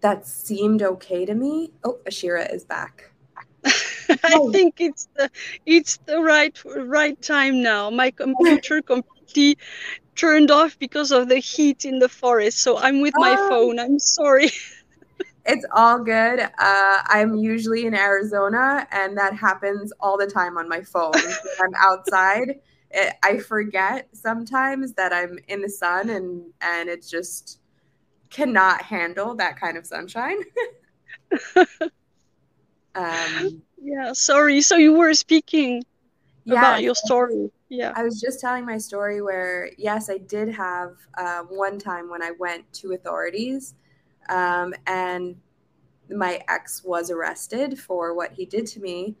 that 0.00 0.26
seemed 0.26 0.82
okay 0.82 1.24
to 1.24 1.34
me. 1.34 1.72
Oh, 1.84 1.98
Asherah 2.06 2.50
is 2.52 2.64
back. 2.64 3.10
I 3.64 4.32
oh. 4.34 4.50
think 4.50 4.80
it's 4.80 5.08
the 5.14 5.30
it's 5.66 5.98
the 6.06 6.20
right 6.20 6.58
right 6.76 7.20
time 7.22 7.62
now. 7.62 7.90
My 7.90 8.10
computer 8.10 8.82
completely 8.92 9.58
turned 10.14 10.50
off 10.50 10.78
because 10.78 11.10
of 11.10 11.28
the 11.28 11.38
heat 11.38 11.84
in 11.84 11.98
the 11.98 12.08
forest, 12.08 12.58
so 12.58 12.78
I'm 12.78 13.00
with 13.00 13.14
my 13.16 13.36
oh. 13.38 13.48
phone. 13.48 13.78
I'm 13.78 13.98
sorry. 13.98 14.50
It's 15.44 15.66
all 15.72 15.98
good. 15.98 16.40
Uh, 16.40 17.02
I'm 17.06 17.34
usually 17.34 17.86
in 17.86 17.94
Arizona, 17.94 18.86
and 18.92 19.16
that 19.18 19.34
happens 19.34 19.92
all 20.00 20.16
the 20.16 20.26
time 20.26 20.56
on 20.56 20.68
my 20.68 20.82
phone. 20.82 21.12
I'm 21.14 21.74
outside. 21.78 22.60
It, 22.90 23.14
I 23.22 23.38
forget 23.38 24.08
sometimes 24.12 24.92
that 24.94 25.12
I'm 25.12 25.38
in 25.48 25.62
the 25.62 25.68
sun, 25.68 26.10
and 26.10 26.44
and 26.60 26.88
it's 26.88 27.10
just 27.10 27.60
cannot 28.30 28.82
handle 28.82 29.34
that 29.36 29.58
kind 29.58 29.76
of 29.76 29.86
sunshine. 29.86 30.38
um, 32.94 33.62
yeah, 33.80 34.12
sorry. 34.12 34.60
So 34.60 34.76
you 34.76 34.92
were 34.92 35.14
speaking 35.14 35.82
yeah, 36.44 36.54
about 36.54 36.82
your 36.82 36.94
story. 36.94 37.50
Yeah. 37.68 37.92
I 37.96 38.04
was 38.04 38.20
just 38.20 38.40
telling 38.40 38.66
my 38.66 38.78
story 38.78 39.22
where, 39.22 39.70
yes, 39.78 40.10
I 40.10 40.18
did 40.18 40.48
have 40.54 40.96
uh, 41.16 41.42
one 41.48 41.78
time 41.78 42.10
when 42.10 42.22
I 42.22 42.32
went 42.38 42.70
to 42.74 42.92
authorities 42.92 43.74
um, 44.28 44.74
and 44.86 45.36
my 46.10 46.40
ex 46.48 46.84
was 46.84 47.10
arrested 47.10 47.78
for 47.78 48.14
what 48.14 48.32
he 48.32 48.44
did 48.44 48.66
to 48.66 48.80
me, 48.80 49.16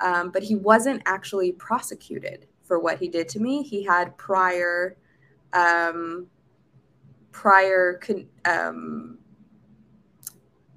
um, 0.00 0.30
but 0.30 0.42
he 0.42 0.54
wasn't 0.54 1.02
actually 1.06 1.52
prosecuted 1.52 2.46
for 2.62 2.78
what 2.78 2.98
he 2.98 3.08
did 3.08 3.28
to 3.30 3.40
me. 3.40 3.62
He 3.62 3.82
had 3.82 4.16
prior, 4.16 4.96
um, 5.52 6.26
prior, 7.32 7.94
con- 7.94 8.28
um, 8.44 9.18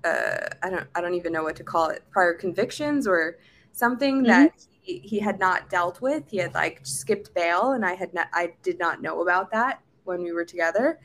uh, 0.03 0.37
I 0.63 0.69
don't, 0.69 0.87
I 0.95 1.01
don't 1.01 1.15
even 1.15 1.33
know 1.33 1.43
what 1.43 1.55
to 1.57 1.63
call 1.63 1.89
it, 1.89 2.03
prior 2.09 2.33
convictions 2.33 3.07
or 3.07 3.39
something 3.71 4.17
mm-hmm. 4.17 4.27
that 4.27 4.65
he, 4.81 4.99
he 4.99 5.19
had 5.19 5.39
not 5.39 5.69
dealt 5.69 6.01
with. 6.01 6.29
He 6.29 6.37
had 6.37 6.53
like 6.53 6.79
skipped 6.83 7.33
bail, 7.33 7.71
and 7.73 7.85
I 7.85 7.95
had 7.95 8.13
not, 8.13 8.27
I 8.33 8.53
did 8.63 8.79
not 8.79 9.01
know 9.01 9.21
about 9.21 9.51
that 9.51 9.81
when 10.03 10.23
we 10.23 10.31
were 10.31 10.45
together. 10.45 10.99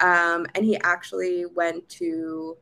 Um, 0.00 0.46
and 0.54 0.64
he 0.64 0.76
actually 0.82 1.46
went 1.46 1.88
to 1.90 2.56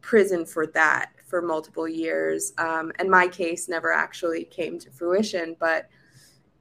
prison 0.00 0.46
for 0.46 0.66
that 0.68 1.12
for 1.26 1.42
multiple 1.42 1.88
years. 1.88 2.52
Um, 2.58 2.92
and 2.98 3.08
my 3.08 3.28
case 3.28 3.68
never 3.68 3.92
actually 3.92 4.44
came 4.44 4.78
to 4.80 4.90
fruition. 4.90 5.56
But 5.58 5.88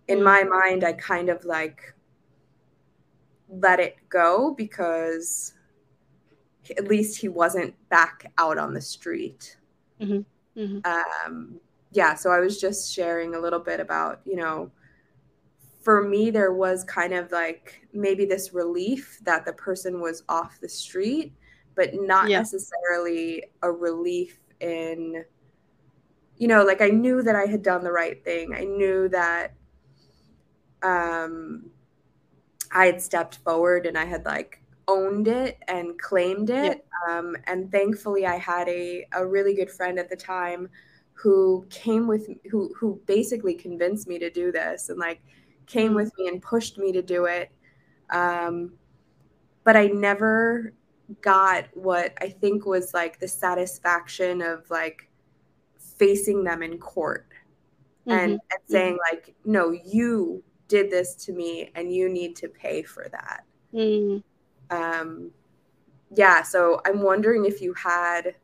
in 0.07 0.23
my 0.23 0.43
mind, 0.43 0.83
I 0.83 0.93
kind 0.93 1.29
of 1.29 1.43
like 1.45 1.93
let 3.49 3.79
it 3.79 3.97
go 4.09 4.53
because 4.55 5.53
at 6.77 6.87
least 6.87 7.19
he 7.19 7.29
wasn't 7.29 7.73
back 7.89 8.31
out 8.37 8.57
on 8.57 8.73
the 8.73 8.81
street. 8.81 9.57
Mm-hmm. 9.99 10.59
Mm-hmm. 10.59 10.79
Um, 10.85 11.59
yeah, 11.91 12.13
so 12.13 12.31
I 12.31 12.39
was 12.39 12.59
just 12.59 12.93
sharing 12.93 13.33
a 13.33 13.39
little 13.39 13.59
bit 13.59 13.79
about, 13.79 14.21
you 14.25 14.35
know, 14.35 14.71
for 15.79 16.03
me, 16.03 16.29
there 16.29 16.53
was 16.53 16.83
kind 16.83 17.13
of 17.13 17.31
like 17.31 17.87
maybe 17.93 18.25
this 18.25 18.53
relief 18.53 19.19
that 19.23 19.45
the 19.45 19.53
person 19.53 20.01
was 20.01 20.23
off 20.27 20.59
the 20.59 20.69
street, 20.69 21.33
but 21.75 21.91
not 21.93 22.29
yeah. 22.29 22.39
necessarily 22.39 23.43
a 23.61 23.71
relief 23.71 24.39
in, 24.59 25.23
you 26.37 26.47
know, 26.47 26.63
like 26.63 26.81
I 26.81 26.89
knew 26.89 27.21
that 27.23 27.35
I 27.35 27.45
had 27.45 27.63
done 27.63 27.83
the 27.83 27.91
right 27.91 28.23
thing. 28.23 28.53
I 28.53 28.65
knew 28.65 29.07
that 29.09 29.53
um, 30.83 31.69
I 32.71 32.85
had 32.85 33.01
stepped 33.01 33.37
forward 33.37 33.85
and 33.85 33.97
I 33.97 34.05
had 34.05 34.25
like 34.25 34.61
owned 34.87 35.27
it 35.27 35.59
and 35.67 35.97
claimed 35.99 36.49
it. 36.49 36.85
Yeah. 37.07 37.17
Um, 37.17 37.37
and 37.45 37.71
thankfully, 37.71 38.25
I 38.25 38.35
had 38.35 38.67
a, 38.67 39.07
a 39.13 39.25
really 39.25 39.55
good 39.55 39.71
friend 39.71 39.97
at 39.97 40.09
the 40.09 40.15
time 40.15 40.69
who 41.13 41.65
came 41.69 42.07
with 42.07 42.29
who 42.49 42.73
who 42.77 43.01
basically 43.05 43.53
convinced 43.53 44.07
me 44.07 44.17
to 44.19 44.29
do 44.29 44.51
this 44.51 44.89
and 44.89 44.97
like 44.97 45.21
came 45.69 45.93
with 45.93 46.11
me 46.17 46.27
and 46.27 46.41
pushed 46.41 46.77
me 46.77 46.91
to 46.91 47.01
do 47.01 47.25
it. 47.25 47.51
Um, 48.09 48.73
but 49.63 49.77
I 49.77 49.87
never 49.87 50.73
got 51.21 51.65
what 51.73 52.13
I 52.19 52.29
think 52.29 52.65
was 52.65 52.93
like 52.93 53.19
the 53.19 53.27
satisfaction 53.27 54.41
of 54.41 54.69
like 54.69 55.09
facing 55.77 56.43
them 56.43 56.63
in 56.63 56.77
court 56.79 57.27
mm-hmm. 58.07 58.11
and, 58.11 58.31
and, 58.31 58.59
saying 58.67 58.93
mm-hmm. 58.93 59.15
like, 59.15 59.35
no, 59.45 59.71
you 59.71 60.43
did 60.67 60.89
this 60.89 61.15
to 61.15 61.33
me 61.33 61.71
and 61.75 61.93
you 61.93 62.09
need 62.09 62.35
to 62.37 62.47
pay 62.47 62.81
for 62.81 63.07
that. 63.11 63.43
Mm-hmm. 63.73 64.75
Um, 64.75 65.31
yeah, 66.15 66.41
so 66.41 66.81
I'm 66.85 67.01
wondering 67.01 67.45
if 67.45 67.61
you 67.61 67.73
had 67.73 68.35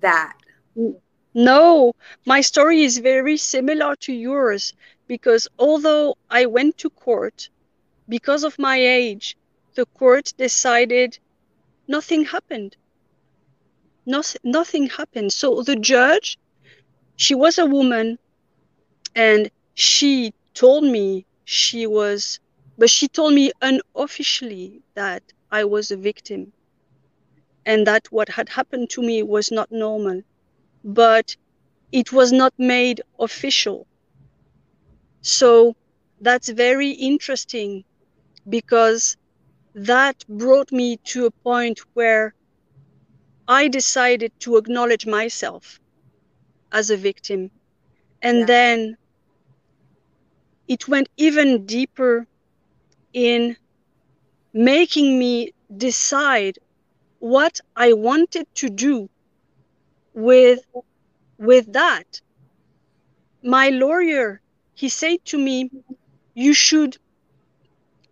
that. 0.00 0.38
No, 1.34 1.92
my 2.24 2.40
story 2.40 2.82
is 2.82 2.98
very 2.98 3.36
similar 3.36 3.94
to 3.96 4.12
yours 4.12 4.72
because 5.06 5.48
although 5.58 6.16
I 6.30 6.46
went 6.46 6.78
to 6.78 6.90
court, 6.90 7.48
because 8.08 8.44
of 8.44 8.58
my 8.58 8.76
age, 8.78 9.36
the 9.74 9.86
court 9.86 10.32
decided 10.38 11.18
nothing 11.88 12.24
happened. 12.24 12.76
Nothing, 14.06 14.40
nothing 14.44 14.88
happened. 14.88 15.32
So 15.32 15.62
the 15.62 15.76
judge, 15.76 16.38
she 17.16 17.34
was 17.34 17.58
a 17.58 17.66
woman, 17.66 18.18
and 19.14 19.50
she 19.74 20.32
told 20.54 20.84
me 20.84 21.26
she 21.44 21.86
was, 21.86 22.40
but 22.78 22.90
she 22.90 23.08
told 23.08 23.34
me 23.34 23.52
unofficially 23.62 24.82
that 24.94 25.22
I 25.50 25.64
was 25.64 25.90
a 25.90 25.96
victim 25.96 26.52
and 27.66 27.86
that 27.86 28.10
what 28.12 28.28
had 28.28 28.48
happened 28.48 28.88
to 28.90 29.02
me 29.02 29.22
was 29.22 29.50
not 29.50 29.70
normal. 29.72 30.22
But 30.84 31.36
it 31.92 32.12
was 32.12 32.32
not 32.32 32.54
made 32.58 33.02
official. 33.18 33.86
So 35.26 35.74
that's 36.20 36.50
very 36.50 36.90
interesting 36.90 37.82
because 38.48 39.16
that 39.74 40.24
brought 40.28 40.70
me 40.70 40.98
to 40.98 41.26
a 41.26 41.32
point 41.32 41.80
where 41.94 42.32
I 43.48 43.66
decided 43.66 44.30
to 44.40 44.56
acknowledge 44.56 45.04
myself 45.04 45.80
as 46.70 46.90
a 46.90 46.96
victim. 46.96 47.50
And 48.22 48.38
yeah. 48.38 48.46
then 48.46 48.96
it 50.68 50.86
went 50.86 51.08
even 51.16 51.66
deeper 51.66 52.28
in 53.12 53.56
making 54.54 55.18
me 55.18 55.52
decide 55.76 56.56
what 57.18 57.60
I 57.74 57.94
wanted 57.94 58.46
to 58.54 58.70
do 58.70 59.10
with 60.14 60.60
with 61.36 61.72
that. 61.72 62.20
My 63.42 63.70
lawyer, 63.70 64.40
he 64.76 64.90
said 64.90 65.24
to 65.24 65.38
me, 65.38 65.70
you 66.34 66.52
should 66.52 66.98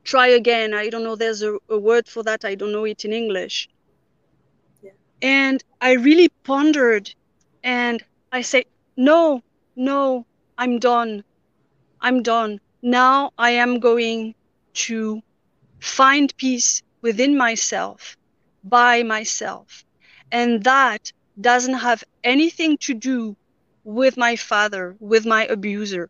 try 0.02 0.28
again. 0.28 0.72
I 0.74 0.88
don't 0.88 1.04
know, 1.04 1.14
there's 1.14 1.42
a, 1.42 1.58
a 1.68 1.78
word 1.78 2.08
for 2.08 2.22
that. 2.22 2.44
I 2.44 2.54
don't 2.54 2.72
know 2.72 2.84
it 2.84 3.04
in 3.04 3.12
English. 3.12 3.68
Yeah. 4.82 4.92
And 5.20 5.62
I 5.80 5.92
really 5.92 6.30
pondered 6.42 7.14
and 7.62 8.02
I 8.32 8.40
said, 8.42 8.64
no, 8.96 9.42
no, 9.76 10.26
I'm 10.56 10.78
done. 10.78 11.22
I'm 12.00 12.22
done. 12.22 12.60
Now 12.82 13.32
I 13.36 13.50
am 13.50 13.78
going 13.78 14.34
to 14.86 15.20
find 15.80 16.34
peace 16.38 16.82
within 17.02 17.36
myself, 17.36 18.16
by 18.64 19.02
myself. 19.02 19.84
And 20.32 20.64
that 20.64 21.12
doesn't 21.38 21.74
have 21.74 22.04
anything 22.24 22.78
to 22.78 22.94
do 22.94 23.36
with 23.84 24.16
my 24.16 24.36
father, 24.36 24.96
with 24.98 25.26
my 25.26 25.44
abuser. 25.46 26.08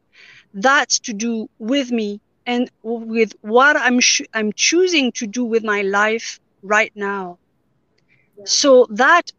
That's 0.55 0.99
to 1.01 1.13
do 1.13 1.49
with 1.59 1.93
me 1.93 2.23
and 2.47 2.71
with 2.83 3.35
what 3.43 3.77
I'm 3.77 4.01
I'm 4.33 4.53
choosing 4.55 5.13
to 5.13 5.27
do 5.27 5.45
with 5.45 5.65
my 5.65 5.83
life 5.83 6.41
right 6.63 6.93
now. 6.97 7.39
Yeah. 8.37 8.47
So 8.47 8.87
that 8.91 9.31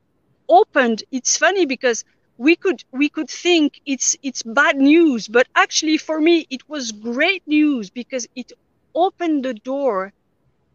opened. 0.47 1.03
It's 1.11 1.37
funny 1.37 1.65
because 1.65 2.03
we 2.37 2.55
could 2.55 2.83
we 2.91 3.09
could 3.09 3.29
think 3.29 3.79
it's 3.85 4.15
it's 4.21 4.43
bad 4.43 4.77
news, 4.77 5.27
but 5.27 5.47
actually 5.55 5.97
for 5.97 6.19
me 6.21 6.45
it 6.49 6.67
was 6.67 6.91
great 6.91 7.43
news 7.47 7.89
because 7.89 8.27
it 8.35 8.51
opened 8.93 9.45
the 9.45 9.53
door 9.53 10.13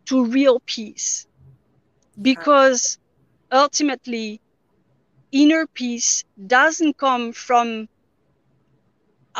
to 0.06 0.24
real 0.24 0.60
peace. 0.66 1.26
Because 2.20 2.98
ultimately 3.52 4.40
inner 5.32 5.66
peace 5.66 6.24
doesn't 6.46 6.96
come 6.98 7.32
from 7.32 7.89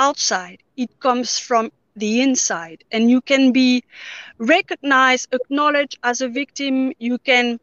outside. 0.00 0.62
It 0.76 0.98
comes 1.00 1.38
from 1.38 1.70
the 1.96 2.22
inside. 2.22 2.84
And 2.92 3.10
you 3.10 3.22
can 3.22 3.52
be 3.52 3.84
recognized 4.38 5.28
acknowledged 5.32 5.98
as 6.02 6.20
a 6.22 6.28
victim. 6.28 6.92
You 6.98 7.18
can 7.18 7.60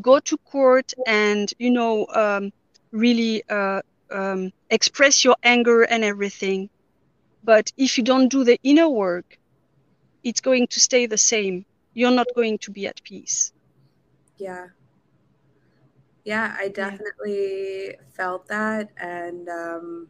go 0.00 0.20
to 0.20 0.36
court 0.38 0.92
and 1.06 1.52
you 1.58 1.70
know 1.70 2.06
um, 2.08 2.50
really 2.92 3.42
uh, 3.48 3.82
um, 4.10 4.52
express 4.70 5.24
your 5.24 5.36
anger 5.42 5.82
and 5.82 6.04
everything. 6.04 6.70
But 7.44 7.72
if 7.76 7.98
you 7.98 8.04
don't 8.04 8.28
do 8.28 8.44
the 8.44 8.58
inner 8.62 8.88
work 8.88 9.38
it's 10.24 10.40
going 10.40 10.66
to 10.68 10.80
stay 10.80 11.06
the 11.06 11.18
same. 11.18 11.64
You're 11.94 12.10
not 12.12 12.34
going 12.34 12.58
to 12.58 12.70
be 12.72 12.86
at 12.86 13.02
peace. 13.04 13.52
Yeah. 14.38 14.68
Yeah 16.24 16.54
i 16.58 16.68
definitely 16.68 17.96
yeah. 17.96 17.96
felt 18.16 18.48
that. 18.48 18.90
And 18.96 19.48
um, 19.48 20.08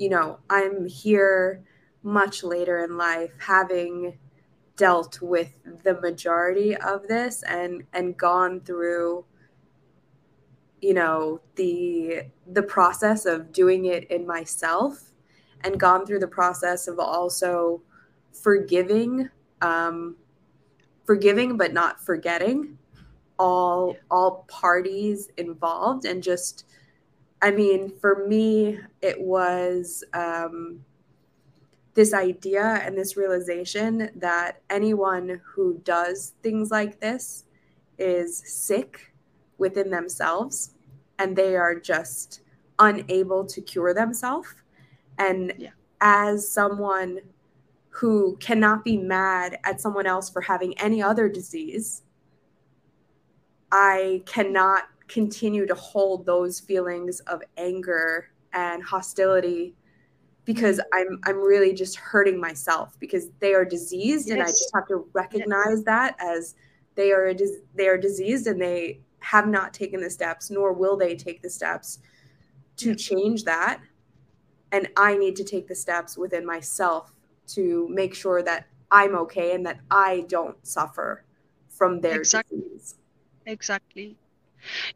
you 0.00 0.08
know 0.08 0.38
i'm 0.48 0.86
here 0.86 1.62
much 2.02 2.42
later 2.42 2.82
in 2.82 2.96
life 2.96 3.30
having 3.38 4.18
dealt 4.76 5.20
with 5.20 5.52
the 5.84 6.00
majority 6.00 6.74
of 6.74 7.06
this 7.06 7.42
and 7.42 7.84
and 7.92 8.16
gone 8.16 8.60
through 8.62 9.22
you 10.80 10.94
know 10.94 11.38
the 11.56 12.22
the 12.46 12.62
process 12.62 13.26
of 13.26 13.52
doing 13.52 13.84
it 13.84 14.10
in 14.10 14.26
myself 14.26 15.12
and 15.64 15.78
gone 15.78 16.06
through 16.06 16.18
the 16.18 16.26
process 16.26 16.88
of 16.88 16.98
also 16.98 17.82
forgiving 18.32 19.28
um 19.60 20.16
forgiving 21.04 21.58
but 21.58 21.74
not 21.74 22.00
forgetting 22.00 22.78
all 23.38 23.94
all 24.10 24.46
parties 24.48 25.28
involved 25.36 26.06
and 26.06 26.22
just 26.22 26.64
i 27.42 27.50
mean 27.50 27.92
for 28.00 28.26
me 28.26 28.78
it 29.02 29.20
was 29.20 30.04
um 30.14 30.84
this 31.94 32.14
idea 32.14 32.80
and 32.84 32.96
this 32.96 33.16
realization 33.16 34.10
that 34.14 34.62
anyone 34.70 35.40
who 35.44 35.78
does 35.84 36.34
things 36.42 36.70
like 36.70 37.00
this 37.00 37.44
is 37.98 38.42
sick 38.46 39.12
within 39.58 39.90
themselves 39.90 40.74
and 41.18 41.36
they 41.36 41.56
are 41.56 41.78
just 41.78 42.40
unable 42.78 43.44
to 43.44 43.60
cure 43.60 43.92
themselves. 43.92 44.48
And 45.18 45.52
yeah. 45.58 45.70
as 46.00 46.50
someone 46.50 47.20
who 47.90 48.36
cannot 48.38 48.84
be 48.84 48.96
mad 48.96 49.58
at 49.64 49.80
someone 49.80 50.06
else 50.06 50.30
for 50.30 50.40
having 50.40 50.78
any 50.78 51.02
other 51.02 51.28
disease, 51.28 52.02
I 53.70 54.22
cannot 54.26 54.84
continue 55.10 55.66
to 55.66 55.74
hold 55.74 56.24
those 56.24 56.60
feelings 56.60 57.18
of 57.20 57.42
anger 57.56 58.30
and 58.52 58.82
hostility 58.82 59.74
because 60.44 60.80
I'm 60.92 61.20
I'm 61.24 61.36
really 61.36 61.74
just 61.74 61.96
hurting 61.96 62.40
myself 62.40 62.96
because 62.98 63.28
they 63.40 63.52
are 63.52 63.64
diseased 63.64 64.28
yes. 64.28 64.32
and 64.32 64.42
I 64.42 64.46
just 64.46 64.70
have 64.74 64.86
to 64.88 65.08
recognize 65.12 65.78
yes. 65.78 65.84
that 65.86 66.16
as 66.20 66.54
they 66.94 67.10
are 67.12 67.34
they 67.74 67.88
are 67.88 67.98
diseased 67.98 68.46
and 68.46 68.60
they 68.60 69.00
have 69.18 69.48
not 69.48 69.74
taken 69.74 70.00
the 70.00 70.10
steps 70.10 70.50
nor 70.50 70.72
will 70.72 70.96
they 70.96 71.16
take 71.16 71.42
the 71.42 71.50
steps 71.50 71.98
to 72.76 72.94
change 72.94 73.44
that 73.44 73.80
and 74.72 74.88
I 74.96 75.16
need 75.16 75.36
to 75.36 75.44
take 75.44 75.66
the 75.66 75.74
steps 75.74 76.16
within 76.16 76.46
myself 76.46 77.12
to 77.48 77.88
make 77.90 78.14
sure 78.14 78.42
that 78.42 78.66
I'm 78.90 79.14
okay 79.16 79.54
and 79.54 79.66
that 79.66 79.80
I 79.90 80.24
don't 80.28 80.64
suffer 80.66 81.24
from 81.68 82.00
their 82.00 82.20
exactly. 82.20 82.58
disease. 82.60 82.96
Exactly. 83.46 84.16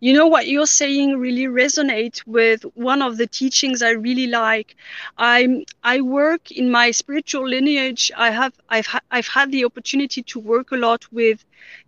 You 0.00 0.12
know 0.12 0.26
what 0.26 0.46
you're 0.48 0.66
saying 0.66 1.18
really 1.18 1.44
resonates 1.46 2.26
with 2.26 2.62
one 2.74 3.02
of 3.02 3.16
the 3.16 3.26
teachings 3.26 3.82
I 3.82 3.90
really 3.90 4.26
like. 4.26 4.76
I 5.18 5.64
I 5.82 6.00
work 6.00 6.50
in 6.50 6.70
my 6.70 6.90
spiritual 6.90 7.48
lineage. 7.48 8.10
I 8.16 8.30
have 8.30 8.54
I've 8.68 8.86
ha- 8.86 9.06
I've 9.10 9.28
had 9.28 9.50
the 9.52 9.64
opportunity 9.64 10.22
to 10.22 10.38
work 10.40 10.72
a 10.72 10.76
lot 10.76 11.10
with 11.12 11.44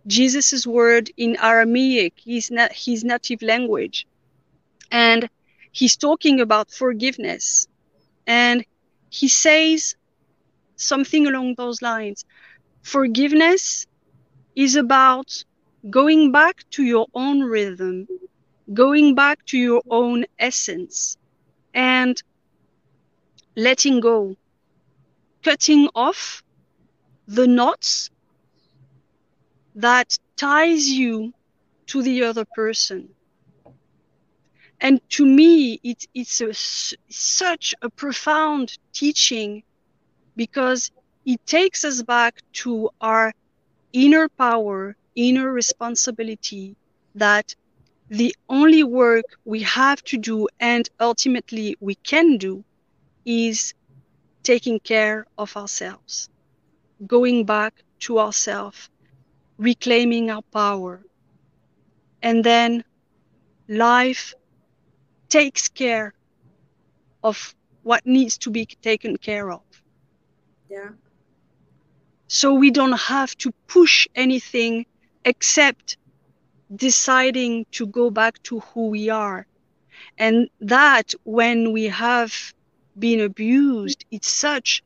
Jesus's 0.07 0.65
word 0.67 1.11
in 1.17 1.37
Aramaic, 1.41 2.13
his 2.25 2.51
na- 2.51 2.69
his 2.73 3.03
native 3.03 3.41
language, 3.41 4.05
and 4.91 5.29
he's 5.71 5.95
talking 5.95 6.39
about 6.39 6.71
forgiveness, 6.71 7.67
and 8.27 8.65
he 9.09 9.27
says 9.27 9.95
something 10.75 11.27
along 11.27 11.55
those 11.55 11.81
lines. 11.81 12.25
Forgiveness 12.81 13.85
is 14.55 14.75
about 14.75 15.43
going 15.89 16.31
back 16.31 16.63
to 16.71 16.83
your 16.83 17.07
own 17.13 17.41
rhythm, 17.41 18.07
going 18.73 19.15
back 19.15 19.45
to 19.45 19.57
your 19.57 19.81
own 19.89 20.25
essence, 20.39 21.17
and 21.73 22.21
letting 23.55 23.99
go, 23.99 24.35
cutting 25.43 25.89
off 25.95 26.43
the 27.27 27.47
knots 27.47 28.09
that 29.75 30.17
ties 30.35 30.87
you 30.89 31.33
to 31.87 32.01
the 32.01 32.23
other 32.23 32.45
person. 32.45 33.09
And 34.79 35.01
to 35.11 35.25
me, 35.25 35.79
it, 35.83 36.05
it's 36.13 36.41
a, 36.41 36.53
such 36.53 37.73
a 37.81 37.89
profound 37.89 38.77
teaching 38.93 39.63
because 40.35 40.91
it 41.25 41.45
takes 41.45 41.83
us 41.83 42.01
back 42.03 42.41
to 42.53 42.89
our 43.01 43.33
inner 43.93 44.29
power 44.29 44.95
inner 45.17 45.51
responsibility 45.51 46.77
that 47.15 47.55
the 48.09 48.33
only 48.47 48.83
work 48.83 49.25
we 49.45 49.63
have 49.63 50.01
to 50.03 50.17
do 50.17 50.47
and 50.59 50.89
ultimately 50.99 51.75
we 51.81 51.95
can 51.95 52.37
do 52.37 52.63
is 53.25 53.73
taking 54.43 54.79
care 54.79 55.25
of 55.37 55.57
ourselves, 55.57 56.29
going 57.05 57.45
back 57.45 57.83
to 57.99 58.19
ourselves, 58.19 58.89
reclaiming 59.57 60.29
our 60.31 60.43
power. 60.53 61.03
And 62.21 62.43
then 62.43 62.83
life 63.67 64.33
takes 65.29 65.67
care 65.67 66.13
of 67.23 67.55
what 67.83 68.05
needs 68.05 68.37
to 68.39 68.51
be 68.51 68.65
taken 68.65 69.17
care 69.17 69.51
of. 69.51 69.63
Yeah. 70.69 70.91
So 72.27 72.53
we 72.53 72.71
don't 72.71 72.99
have 72.99 73.35
to 73.37 73.51
push 73.67 74.07
anything 74.15 74.85
except 75.27 75.97
deciding 76.73 77.65
to 77.71 77.85
go 77.85 78.09
back 78.09 78.41
to 78.43 78.61
who 78.61 78.87
we 78.87 79.09
are. 79.09 79.45
And 80.17 80.49
that 80.61 81.13
when 81.23 81.73
we 81.73 81.83
have 81.85 82.33
been 82.97 83.19
abused, 83.19 84.05
it's 84.09 84.29
such 84.29 84.83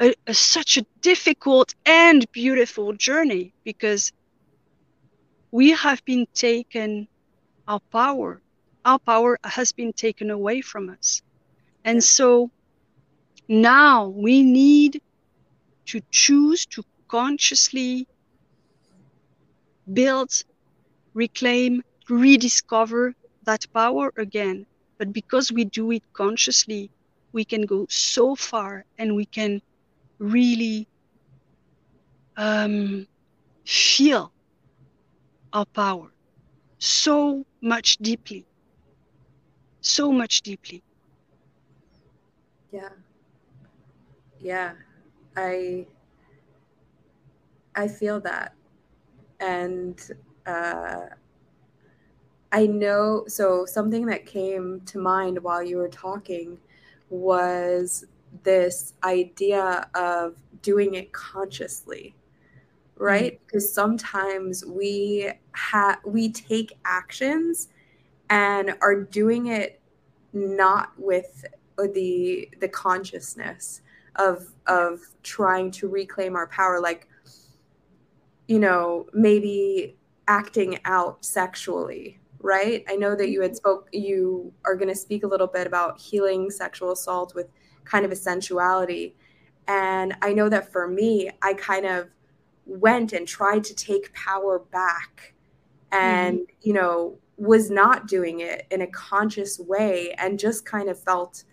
a, 0.00 0.14
a, 0.26 0.32
such 0.32 0.78
a 0.78 0.86
difficult 1.02 1.74
and 1.84 2.30
beautiful 2.32 2.94
journey 2.94 3.52
because 3.62 4.12
we 5.50 5.70
have 5.72 6.02
been 6.06 6.26
taken 6.32 7.08
our 7.68 7.80
power. 7.92 8.40
Our 8.86 8.98
power 8.98 9.38
has 9.44 9.72
been 9.72 9.92
taken 9.92 10.30
away 10.30 10.62
from 10.62 10.88
us. 10.88 11.20
And 11.84 12.02
so 12.02 12.50
now 13.48 14.08
we 14.08 14.42
need 14.42 15.02
to 15.86 16.00
choose 16.10 16.64
to 16.66 16.82
consciously 17.08 18.06
build, 19.92 20.30
reclaim, 21.14 21.82
rediscover 22.08 23.14
that 23.44 23.64
power 23.72 24.12
again. 24.16 24.66
But 24.98 25.12
because 25.12 25.50
we 25.52 25.64
do 25.64 25.90
it 25.92 26.02
consciously, 26.12 26.90
we 27.32 27.44
can 27.44 27.62
go 27.62 27.86
so 27.88 28.34
far 28.34 28.84
and 28.98 29.14
we 29.16 29.26
can 29.26 29.62
really 30.18 30.88
um, 32.36 33.06
feel 33.64 34.32
our 35.52 35.64
power 35.66 36.12
so 36.78 37.44
much 37.62 37.96
deeply. 37.98 38.46
So 39.80 40.12
much 40.12 40.42
deeply. 40.42 40.82
Yeah. 42.72 42.88
Yeah. 44.40 44.74
I 45.36 45.86
I 47.78 47.88
feel 47.88 48.20
that. 48.20 48.54
And 49.40 50.00
uh 50.46 51.06
I 52.50 52.66
know 52.66 53.24
so 53.28 53.66
something 53.66 54.06
that 54.06 54.24
came 54.24 54.80
to 54.86 54.98
mind 54.98 55.42
while 55.42 55.62
you 55.62 55.76
were 55.76 55.88
talking 55.88 56.58
was 57.10 58.04
this 58.42 58.94
idea 59.04 59.88
of 59.94 60.36
doing 60.62 60.94
it 60.94 61.12
consciously 61.12 62.14
right 62.96 63.34
mm-hmm. 63.34 63.44
because 63.46 63.72
sometimes 63.72 64.64
we 64.64 65.30
have 65.52 65.98
we 66.06 66.32
take 66.32 66.72
actions 66.84 67.68
and 68.30 68.74
are 68.80 68.96
doing 69.02 69.46
it 69.46 69.80
not 70.32 70.92
with 70.98 71.44
the 71.92 72.48
the 72.60 72.68
consciousness 72.68 73.82
of 74.16 74.54
of 74.66 75.00
trying 75.22 75.70
to 75.70 75.88
reclaim 75.88 76.34
our 76.34 76.48
power 76.48 76.80
like 76.80 77.06
you 78.48 78.58
know 78.58 79.06
maybe 79.12 79.96
acting 80.26 80.78
out 80.84 81.24
sexually 81.24 82.18
right? 82.40 82.84
I 82.88 82.94
know 82.94 83.16
that 83.16 83.30
you 83.30 83.42
had 83.42 83.56
spoke 83.56 83.88
you 83.92 84.52
are 84.64 84.76
going 84.76 84.88
to 84.88 84.94
speak 84.94 85.24
a 85.24 85.26
little 85.26 85.48
bit 85.48 85.66
about 85.66 85.98
healing 85.98 86.50
sexual 86.50 86.92
assault 86.92 87.34
with 87.34 87.48
kind 87.84 88.04
of 88.04 88.12
a 88.12 88.16
sensuality. 88.16 89.14
And 89.66 90.16
i 90.22 90.32
know 90.32 90.48
that 90.48 90.72
for 90.72 90.88
me 90.88 91.30
i 91.42 91.52
kind 91.52 91.84
of 91.84 92.08
went 92.64 93.12
and 93.12 93.28
tried 93.28 93.64
to 93.64 93.74
take 93.74 94.12
power 94.14 94.58
back 94.58 95.34
and 95.92 96.38
mm-hmm. 96.38 96.52
you 96.62 96.72
know 96.72 97.18
was 97.36 97.70
not 97.70 98.08
doing 98.08 98.40
it 98.40 98.66
in 98.70 98.82
a 98.82 98.86
conscious 98.86 99.58
way 99.58 100.12
and 100.18 100.38
just 100.38 100.64
kind 100.64 100.88
of 100.88 100.98
felt 100.98 101.44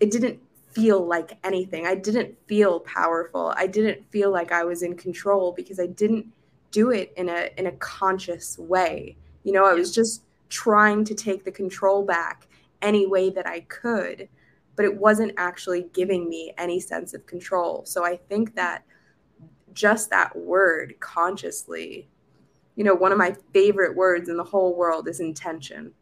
it 0.00 0.10
didn't 0.10 0.40
feel 0.76 1.06
like 1.06 1.38
anything. 1.42 1.86
I 1.86 1.94
didn't 1.94 2.36
feel 2.46 2.80
powerful. 2.80 3.54
I 3.56 3.66
didn't 3.66 4.04
feel 4.10 4.30
like 4.30 4.52
i 4.52 4.62
was 4.62 4.82
in 4.82 4.94
control 4.94 5.52
because 5.52 5.80
i 5.80 5.86
didn't 5.86 6.26
do 6.70 6.90
it 6.90 7.14
in 7.16 7.30
a 7.30 7.48
in 7.56 7.66
a 7.66 7.72
conscious 7.72 8.58
way. 8.58 9.16
You 9.42 9.52
know 9.52 9.64
i 9.64 9.72
was 9.72 9.94
just 9.94 10.22
trying 10.50 11.02
to 11.04 11.14
take 11.14 11.44
the 11.44 11.50
control 11.50 12.04
back 12.04 12.46
any 12.82 13.06
way 13.06 13.30
that 13.30 13.46
i 13.46 13.60
could 13.60 14.28
but 14.76 14.84
it 14.84 14.94
wasn't 14.94 15.32
actually 15.38 15.86
giving 15.94 16.28
me 16.28 16.52
any 16.58 16.78
sense 16.78 17.14
of 17.14 17.24
control. 17.26 17.82
So 17.86 18.04
i 18.04 18.14
think 18.28 18.54
that 18.56 18.84
just 19.72 20.10
that 20.10 20.36
word 20.36 20.94
consciously 21.00 22.06
you 22.74 22.84
know 22.84 22.94
one 22.94 23.12
of 23.12 23.18
my 23.18 23.34
favorite 23.54 23.96
words 23.96 24.28
in 24.28 24.36
the 24.36 24.44
whole 24.52 24.76
world 24.76 25.08
is 25.08 25.20
intention. 25.20 25.92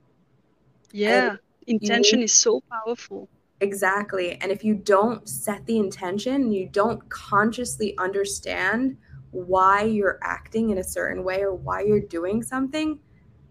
Yeah. 0.90 1.30
And 1.30 1.38
intention 1.68 2.18
need, 2.18 2.24
is 2.24 2.34
so 2.34 2.60
powerful 2.68 3.28
exactly. 3.64 4.38
And 4.40 4.53
if 4.53 4.62
you 4.64 4.74
don't 4.74 5.29
set 5.29 5.64
the 5.66 5.79
intention 5.79 6.53
you 6.53 6.68
don't 6.68 7.00
consciously 7.09 7.96
understand 7.98 8.96
why 9.33 9.83
you're 9.83 10.20
acting 10.22 10.70
in 10.70 10.79
a 10.79 10.85
certain 10.85 11.24
way 11.24 11.42
or 11.42 11.55
why 11.55 11.81
you're 11.81 12.00
doing 12.00 12.42
something 12.42 12.98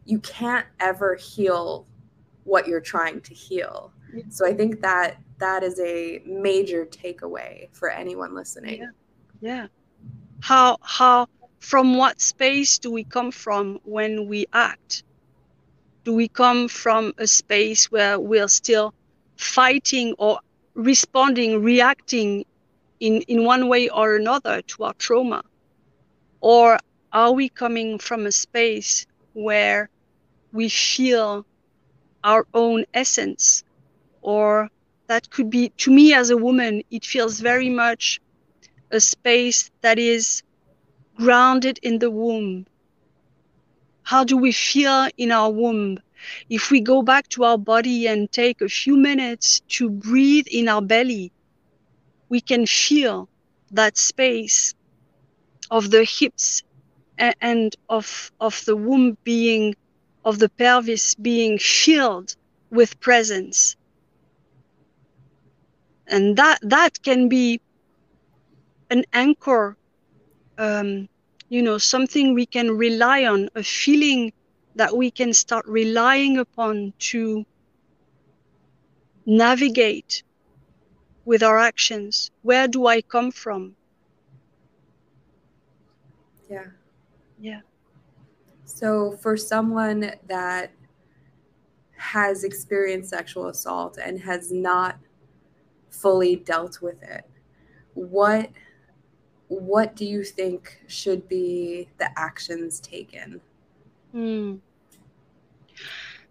you 0.05 0.19
can't 0.19 0.65
ever 0.79 1.15
heal 1.15 1.85
what 2.43 2.67
you're 2.67 2.81
trying 2.81 3.21
to 3.21 3.33
heal. 3.33 3.91
So 4.29 4.45
i 4.45 4.53
think 4.53 4.81
that 4.81 5.17
that 5.39 5.63
is 5.63 5.79
a 5.79 6.21
major 6.25 6.85
takeaway 6.85 7.67
for 7.73 7.89
anyone 7.89 8.35
listening. 8.35 8.79
Yeah, 8.81 8.87
yeah. 9.41 9.67
How 10.39 10.77
how 10.81 11.27
from 11.59 11.97
what 11.97 12.21
space 12.21 12.77
do 12.77 12.91
we 12.91 13.03
come 13.03 13.31
from 13.31 13.79
when 13.83 14.27
we 14.27 14.45
act? 14.53 15.03
Do 16.03 16.13
we 16.13 16.27
come 16.27 16.67
from 16.67 17.13
a 17.17 17.27
space 17.27 17.91
where 17.91 18.19
we're 18.19 18.49
still 18.49 18.93
fighting 19.37 20.13
or 20.17 20.39
responding 20.75 21.61
reacting 21.61 22.45
in 22.99 23.21
in 23.23 23.43
one 23.45 23.67
way 23.67 23.89
or 23.89 24.15
another 24.15 24.61
to 24.63 24.83
our 24.83 24.93
trauma 24.95 25.43
or 26.41 26.77
are 27.11 27.31
we 27.33 27.49
coming 27.49 27.97
from 27.97 28.25
a 28.25 28.31
space 28.31 29.05
where 29.33 29.89
we 30.51 30.69
feel 30.69 31.45
our 32.23 32.45
own 32.53 32.85
essence 32.93 33.63
or 34.21 34.69
that 35.07 35.29
could 35.29 35.49
be 35.49 35.69
to 35.77 35.91
me 35.91 36.13
as 36.13 36.29
a 36.29 36.37
woman 36.37 36.83
it 36.91 37.05
feels 37.05 37.39
very 37.39 37.69
much 37.69 38.19
a 38.91 38.99
space 38.99 39.69
that 39.81 39.99
is 39.99 40.43
grounded 41.15 41.79
in 41.83 41.99
the 41.99 42.09
womb. 42.11 42.65
How 44.03 44.23
do 44.23 44.37
we 44.37 44.51
feel 44.51 45.09
in 45.17 45.31
our 45.31 45.51
womb? 45.51 45.99
If 46.49 46.71
we 46.71 46.81
go 46.81 47.01
back 47.01 47.27
to 47.29 47.43
our 47.43 47.57
body 47.57 48.07
and 48.07 48.31
take 48.31 48.61
a 48.61 48.69
few 48.69 48.97
minutes 48.97 49.61
to 49.69 49.89
breathe 49.89 50.47
in 50.51 50.67
our 50.67 50.81
belly, 50.81 51.31
we 52.29 52.41
can 52.41 52.65
feel 52.65 53.29
that 53.71 53.97
space 53.97 54.73
of 55.71 55.91
the 55.91 56.03
hips 56.03 56.63
and 57.17 57.75
of, 57.89 58.31
of 58.39 58.63
the 58.65 58.75
womb 58.75 59.17
being, 59.23 59.75
of 60.25 60.39
the 60.39 60.49
pelvis 60.49 61.15
being 61.15 61.57
filled 61.59 62.35
with 62.71 62.99
presence. 62.99 63.75
And 66.07 66.37
that, 66.37 66.59
that 66.63 67.01
can 67.01 67.29
be 67.29 67.61
an 68.89 69.05
anchor, 69.13 69.77
um, 70.57 71.07
you 71.49 71.61
know, 71.61 71.77
something 71.77 72.33
we 72.33 72.45
can 72.45 72.71
rely 72.77 73.25
on, 73.25 73.49
a 73.55 73.63
feeling 73.63 74.33
that 74.75 74.95
we 74.95 75.11
can 75.11 75.33
start 75.33 75.65
relying 75.67 76.37
upon 76.37 76.93
to 76.97 77.45
navigate 79.25 80.23
with 81.25 81.43
our 81.43 81.59
actions. 81.59 82.31
Where 82.41 82.67
do 82.67 82.87
I 82.87 83.01
come 83.01 83.31
from? 83.31 83.75
Yeah. 86.49 86.65
Yeah. 87.39 87.61
So, 88.65 89.17
for 89.21 89.37
someone 89.37 90.11
that 90.27 90.71
has 91.97 92.43
experienced 92.43 93.09
sexual 93.09 93.47
assault 93.47 93.97
and 94.03 94.19
has 94.19 94.51
not 94.51 94.97
fully 95.89 96.35
dealt 96.37 96.81
with 96.81 97.01
it, 97.03 97.23
what 97.93 98.49
what 99.47 99.95
do 99.95 100.05
you 100.05 100.23
think 100.23 100.81
should 100.87 101.27
be 101.27 101.87
the 101.97 102.09
actions 102.17 102.79
taken? 102.79 103.39
Mm. 104.13 104.59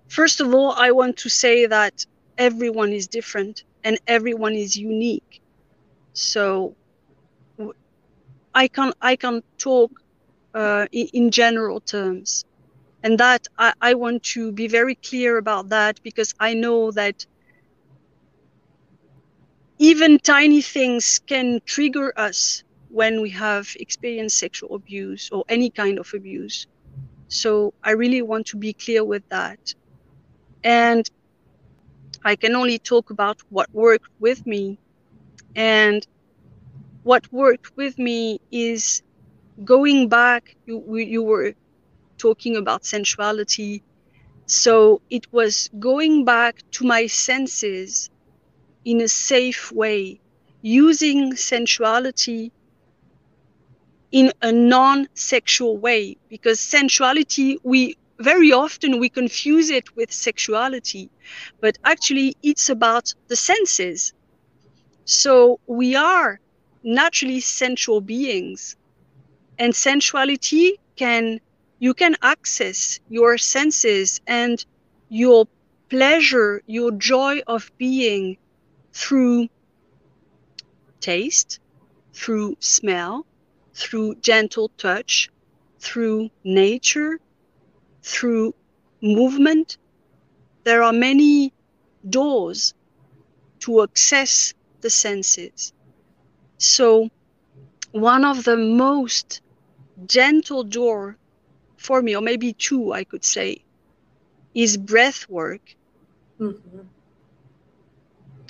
First 0.08 0.40
of 0.40 0.54
all, 0.54 0.72
I 0.72 0.90
want 0.90 1.16
to 1.18 1.28
say 1.28 1.66
that 1.66 2.06
everyone 2.38 2.92
is 2.92 3.08
different 3.08 3.64
and 3.84 3.98
everyone 4.06 4.54
is 4.54 4.76
unique. 4.76 5.40
So 6.12 6.76
I 8.54 8.68
can 8.68 8.92
I 9.00 9.16
can 9.16 9.42
talk 9.58 9.90
uh, 10.54 10.86
in, 10.92 11.08
in, 11.14 11.30
general 11.30 11.80
terms. 11.80 12.44
And 13.02 13.18
that 13.18 13.46
I, 13.58 13.72
I 13.80 13.94
want 13.94 14.22
to 14.34 14.52
be 14.52 14.68
very 14.68 14.94
clear 14.96 15.38
about 15.38 15.70
that 15.70 16.00
because 16.02 16.34
I 16.38 16.54
know 16.54 16.90
that 16.92 17.26
even 19.78 20.18
tiny 20.18 20.62
things 20.62 21.20
can 21.26 21.60
trigger 21.64 22.12
us 22.16 22.62
when 22.88 23.22
we 23.22 23.30
have 23.30 23.66
experienced 23.80 24.38
sexual 24.38 24.74
abuse 24.76 25.30
or 25.32 25.44
any 25.48 25.70
kind 25.70 25.98
of 25.98 26.08
abuse. 26.14 26.66
So 27.32 27.72
I 27.82 27.92
really 27.92 28.20
want 28.20 28.46
to 28.48 28.58
be 28.58 28.74
clear 28.74 29.02
with 29.04 29.26
that. 29.30 29.74
And 30.62 31.08
I 32.22 32.36
can 32.36 32.54
only 32.54 32.78
talk 32.78 33.10
about 33.10 33.40
what 33.48 33.72
worked 33.72 34.10
with 34.20 34.46
me. 34.46 34.78
And 35.56 36.06
what 37.04 37.32
worked 37.32 37.74
with 37.76 37.98
me 37.98 38.38
is 38.50 39.02
going 39.64 40.08
back. 40.10 40.56
You, 40.66 40.96
you 40.98 41.22
were 41.22 41.54
talking 42.18 42.56
about 42.56 42.84
sensuality. 42.84 43.82
So 44.46 45.00
it 45.08 45.26
was 45.32 45.70
going 45.78 46.26
back 46.26 46.62
to 46.72 46.84
my 46.84 47.06
senses 47.06 48.10
in 48.84 49.00
a 49.00 49.08
safe 49.08 49.72
way, 49.72 50.20
using 50.60 51.34
sensuality 51.34 52.52
in 54.12 54.30
a 54.42 54.52
non-sexual 54.52 55.78
way 55.78 56.16
because 56.28 56.60
sensuality 56.60 57.58
we 57.64 57.96
very 58.18 58.52
often 58.52 59.00
we 59.00 59.08
confuse 59.08 59.70
it 59.70 59.96
with 59.96 60.12
sexuality 60.12 61.10
but 61.60 61.78
actually 61.82 62.36
it's 62.42 62.68
about 62.68 63.14
the 63.28 63.36
senses. 63.36 64.12
So 65.04 65.58
we 65.66 65.96
are 65.96 66.38
naturally 66.84 67.40
sensual 67.40 68.00
beings 68.00 68.76
and 69.58 69.74
sensuality 69.74 70.78
can 70.96 71.40
you 71.78 71.94
can 71.94 72.16
access 72.22 73.00
your 73.08 73.38
senses 73.38 74.20
and 74.26 74.64
your 75.08 75.46
pleasure 75.88 76.62
your 76.66 76.92
joy 76.92 77.40
of 77.46 77.70
being 77.78 78.36
through 78.92 79.48
taste 81.00 81.60
through 82.12 82.56
smell 82.60 83.26
through 83.74 84.16
gentle 84.16 84.70
touch, 84.76 85.30
through 85.78 86.30
nature, 86.44 87.18
through 88.02 88.54
movement. 89.00 89.78
There 90.64 90.82
are 90.82 90.92
many 90.92 91.52
doors 92.08 92.74
to 93.60 93.82
access 93.82 94.54
the 94.80 94.90
senses. 94.90 95.72
So 96.58 97.10
one 97.92 98.24
of 98.24 98.44
the 98.44 98.56
most 98.56 99.40
gentle 100.06 100.64
door 100.64 101.16
for 101.76 102.02
me, 102.02 102.16
or 102.16 102.22
maybe 102.22 102.52
two, 102.52 102.92
I 102.92 103.04
could 103.04 103.24
say, 103.24 103.62
is 104.54 104.76
breath 104.76 105.28
work. 105.28 105.74
Mm-hmm. 106.40 106.80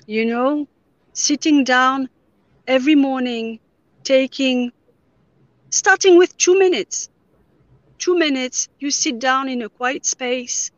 You 0.07 0.27
know, 0.27 0.69
sitting 1.13 1.65
down 1.65 2.09
every 2.67 2.95
morning, 2.95 3.61
taking 4.05 4.73
starting 5.73 6.17
with 6.19 6.37
two 6.39 6.59
minutes. 6.59 7.11
Two 7.99 8.19
minutes, 8.19 8.69
you 8.79 8.91
sit 8.91 9.19
down 9.19 9.49
in 9.49 9.63
a 9.63 9.71
quiet 9.71 10.07
space 10.07 10.71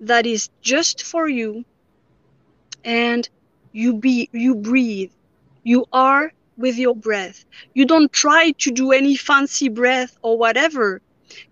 that 0.00 0.26
is 0.26 0.50
just 0.62 1.02
for 1.04 1.28
you 1.28 1.64
and 2.84 3.28
you 3.72 3.94
be 3.94 4.28
you 4.32 4.54
breathe. 4.56 5.12
You 5.64 5.86
are 5.92 6.32
with 6.56 6.78
your 6.78 6.94
breath. 6.96 7.44
You 7.74 7.86
don't 7.86 8.12
try 8.12 8.52
to 8.60 8.72
do 8.72 8.92
any 8.92 9.16
fancy 9.16 9.68
breath 9.68 10.16
or 10.22 10.38
whatever. 10.38 11.02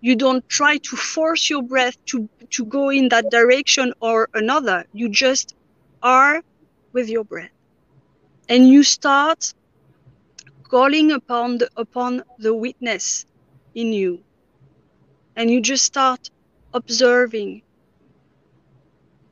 You 0.01 0.15
don't 0.15 0.47
try 0.49 0.77
to 0.77 0.97
force 0.97 1.49
your 1.49 1.63
breath 1.63 1.97
to, 2.07 2.29
to 2.51 2.65
go 2.65 2.89
in 2.89 3.09
that 3.09 3.29
direction 3.31 3.93
or 4.01 4.29
another. 4.33 4.85
You 4.93 5.09
just 5.09 5.55
are 6.03 6.41
with 6.93 7.09
your 7.09 7.25
breath. 7.25 7.51
And 8.49 8.67
you 8.69 8.83
start 8.83 9.53
calling 10.73 11.11
upon 11.11 11.59
the, 11.59 11.69
upon 11.77 12.23
the 12.39 12.51
witness 12.51 13.27
in 13.75 13.93
you. 13.93 14.19
And 15.35 15.51
you 15.51 15.61
just 15.61 15.83
start 15.83 16.31
observing. 16.73 17.61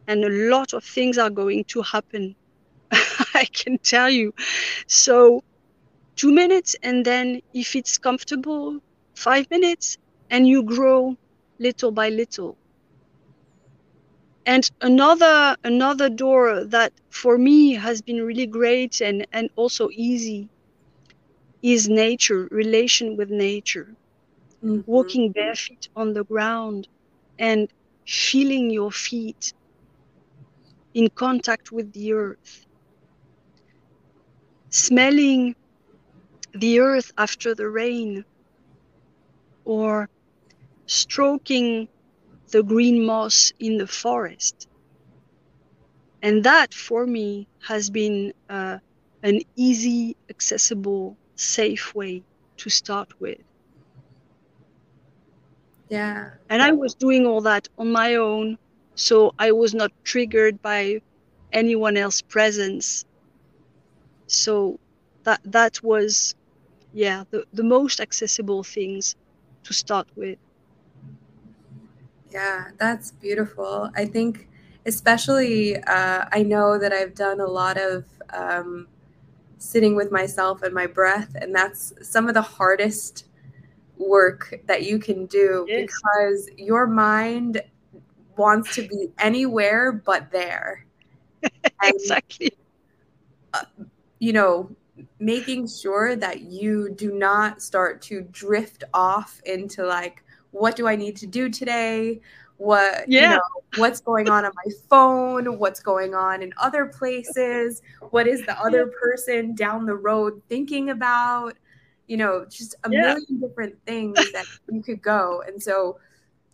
And 0.06 0.24
a 0.24 0.30
lot 0.30 0.74
of 0.74 0.84
things 0.84 1.18
are 1.18 1.32
going 1.32 1.64
to 1.74 1.82
happen. 1.82 2.36
I 3.34 3.46
can 3.52 3.80
tell 3.80 4.08
you. 4.08 4.36
So, 4.86 5.44
two 6.16 6.32
minutes, 6.32 6.76
and 6.84 7.04
then 7.04 7.42
if 7.56 7.76
it's 7.76 7.98
comfortable, 7.98 8.80
five 9.16 9.50
minutes, 9.50 9.98
and 10.30 10.48
you 10.48 10.62
grow 10.62 11.18
little 11.58 11.92
by 11.92 12.10
little. 12.10 12.56
And 14.46 14.70
another 14.82 15.58
another 15.64 16.08
door 16.08 16.66
that 16.66 16.94
for 17.10 17.40
me 17.40 17.74
has 17.74 18.00
been 18.04 18.22
really 18.22 18.46
great 18.46 19.02
and, 19.02 19.26
and 19.34 19.50
also 19.56 19.90
easy 19.92 20.48
is 21.62 21.90
nature, 21.90 22.48
relation 22.52 23.18
with 23.18 23.30
nature. 23.30 23.96
Mm-hmm. 24.64 24.82
Walking 24.86 25.32
barefoot 25.32 25.88
on 25.96 26.14
the 26.14 26.24
ground 26.24 26.88
and 27.38 27.70
feeling 28.08 28.70
your 28.70 28.92
feet 28.92 29.54
in 30.94 31.10
contact 31.10 31.72
with 31.72 31.92
the 31.94 32.14
earth. 32.14 32.66
Smelling 34.72 35.56
the 36.54 36.80
earth 36.80 37.12
after 37.18 37.54
the 37.54 37.70
rain 37.70 38.26
or 39.66 40.10
stroking 40.88 41.88
the 42.52 42.64
green 42.64 43.06
moss 43.06 43.52
in 43.60 43.78
the 43.78 43.88
forest. 43.88 44.68
And 46.24 46.44
that 46.46 46.74
for 46.74 47.06
me 47.06 47.48
has 47.68 47.90
been 47.92 48.34
uh, 48.50 48.80
an 49.22 49.42
easy, 49.56 50.18
accessible 50.30 51.18
safe 51.42 51.96
way 51.96 52.24
to 52.58 52.70
start 52.70 53.20
with. 53.20 53.40
Yeah. 55.90 56.32
And 56.50 56.62
I 56.62 56.72
was 56.72 56.94
doing 56.96 57.26
all 57.26 57.42
that 57.42 57.68
on 57.78 57.92
my 57.92 58.16
own, 58.16 58.58
so 58.96 59.34
I 59.40 59.52
was 59.52 59.74
not 59.74 59.92
triggered 60.04 60.62
by 60.62 61.02
anyone 61.52 61.98
else's 61.98 62.22
presence. 62.22 63.06
So 64.28 64.80
that 65.24 65.42
that 65.46 65.84
was 65.84 66.36
yeah, 66.94 67.24
the, 67.32 67.46
the 67.54 67.64
most 67.64 68.00
accessible 68.00 68.64
things 68.64 69.16
to 69.64 69.74
start 69.74 70.08
with. 70.16 70.38
Yeah, 72.32 72.70
that's 72.78 73.12
beautiful. 73.12 73.90
I 73.96 74.06
think 74.06 74.48
especially 74.86 75.78
uh, 75.78 76.26
I 76.32 76.44
know 76.44 76.78
that 76.78 76.94
I've 76.94 77.16
done 77.16 77.40
a 77.40 77.46
lot 77.46 77.78
of 77.78 78.06
um, 78.34 78.88
sitting 79.62 79.96
with 79.96 80.12
myself 80.12 80.64
and 80.64 80.74
my 80.74 80.88
breath. 80.88 81.36
And 81.36 81.54
that's 81.54 81.94
some 82.02 82.28
of 82.28 82.34
the 82.34 82.42
hardest 82.42 83.26
work 83.98 84.60
that 84.66 84.84
you 84.84 84.98
can 84.98 85.28
do 85.28 85.66
because 85.68 86.50
your 86.58 86.88
mind 86.88 87.62
wants 88.38 88.74
to 88.76 88.88
be 88.88 89.10
anywhere 89.20 89.92
but 89.92 90.32
there. 90.32 90.86
exactly. 91.84 92.52
uh, 93.54 93.66
you 94.20 94.34
know, 94.34 94.76
making 95.20 95.68
sure 95.68 96.16
that 96.16 96.42
you 96.42 96.90
do 96.96 97.12
not 97.14 97.62
start 97.62 98.02
to 98.04 98.22
drift 98.32 98.84
off 98.94 99.42
into 99.46 99.86
like, 99.86 100.24
what 100.52 100.76
do 100.76 100.88
I 100.88 100.96
need 100.96 101.16
to 101.18 101.28
do 101.28 101.50
today? 101.50 102.22
What 102.62 103.10
yeah. 103.10 103.22
you 103.22 103.36
know 103.38 103.42
what's 103.78 104.00
going 104.00 104.30
on 104.30 104.46
on 104.46 104.52
my 104.64 104.72
phone 104.88 105.58
what's 105.58 105.80
going 105.80 106.14
on 106.14 106.44
in 106.44 106.54
other 106.58 106.86
places 106.86 107.82
what 108.12 108.28
is 108.28 108.46
the 108.46 108.56
other 108.60 108.94
person 109.02 109.56
down 109.56 109.84
the 109.84 109.96
road 109.96 110.40
thinking 110.48 110.92
about 110.92 111.56
you 112.06 112.18
know 112.18 112.46
just 112.48 112.76
a 112.84 112.92
yeah. 112.92 113.02
million 113.02 113.40
different 113.40 113.76
things 113.88 114.16
that 114.32 114.46
you 114.72 114.84
could 114.84 115.02
go 115.02 115.42
and 115.48 115.62
so 115.62 115.98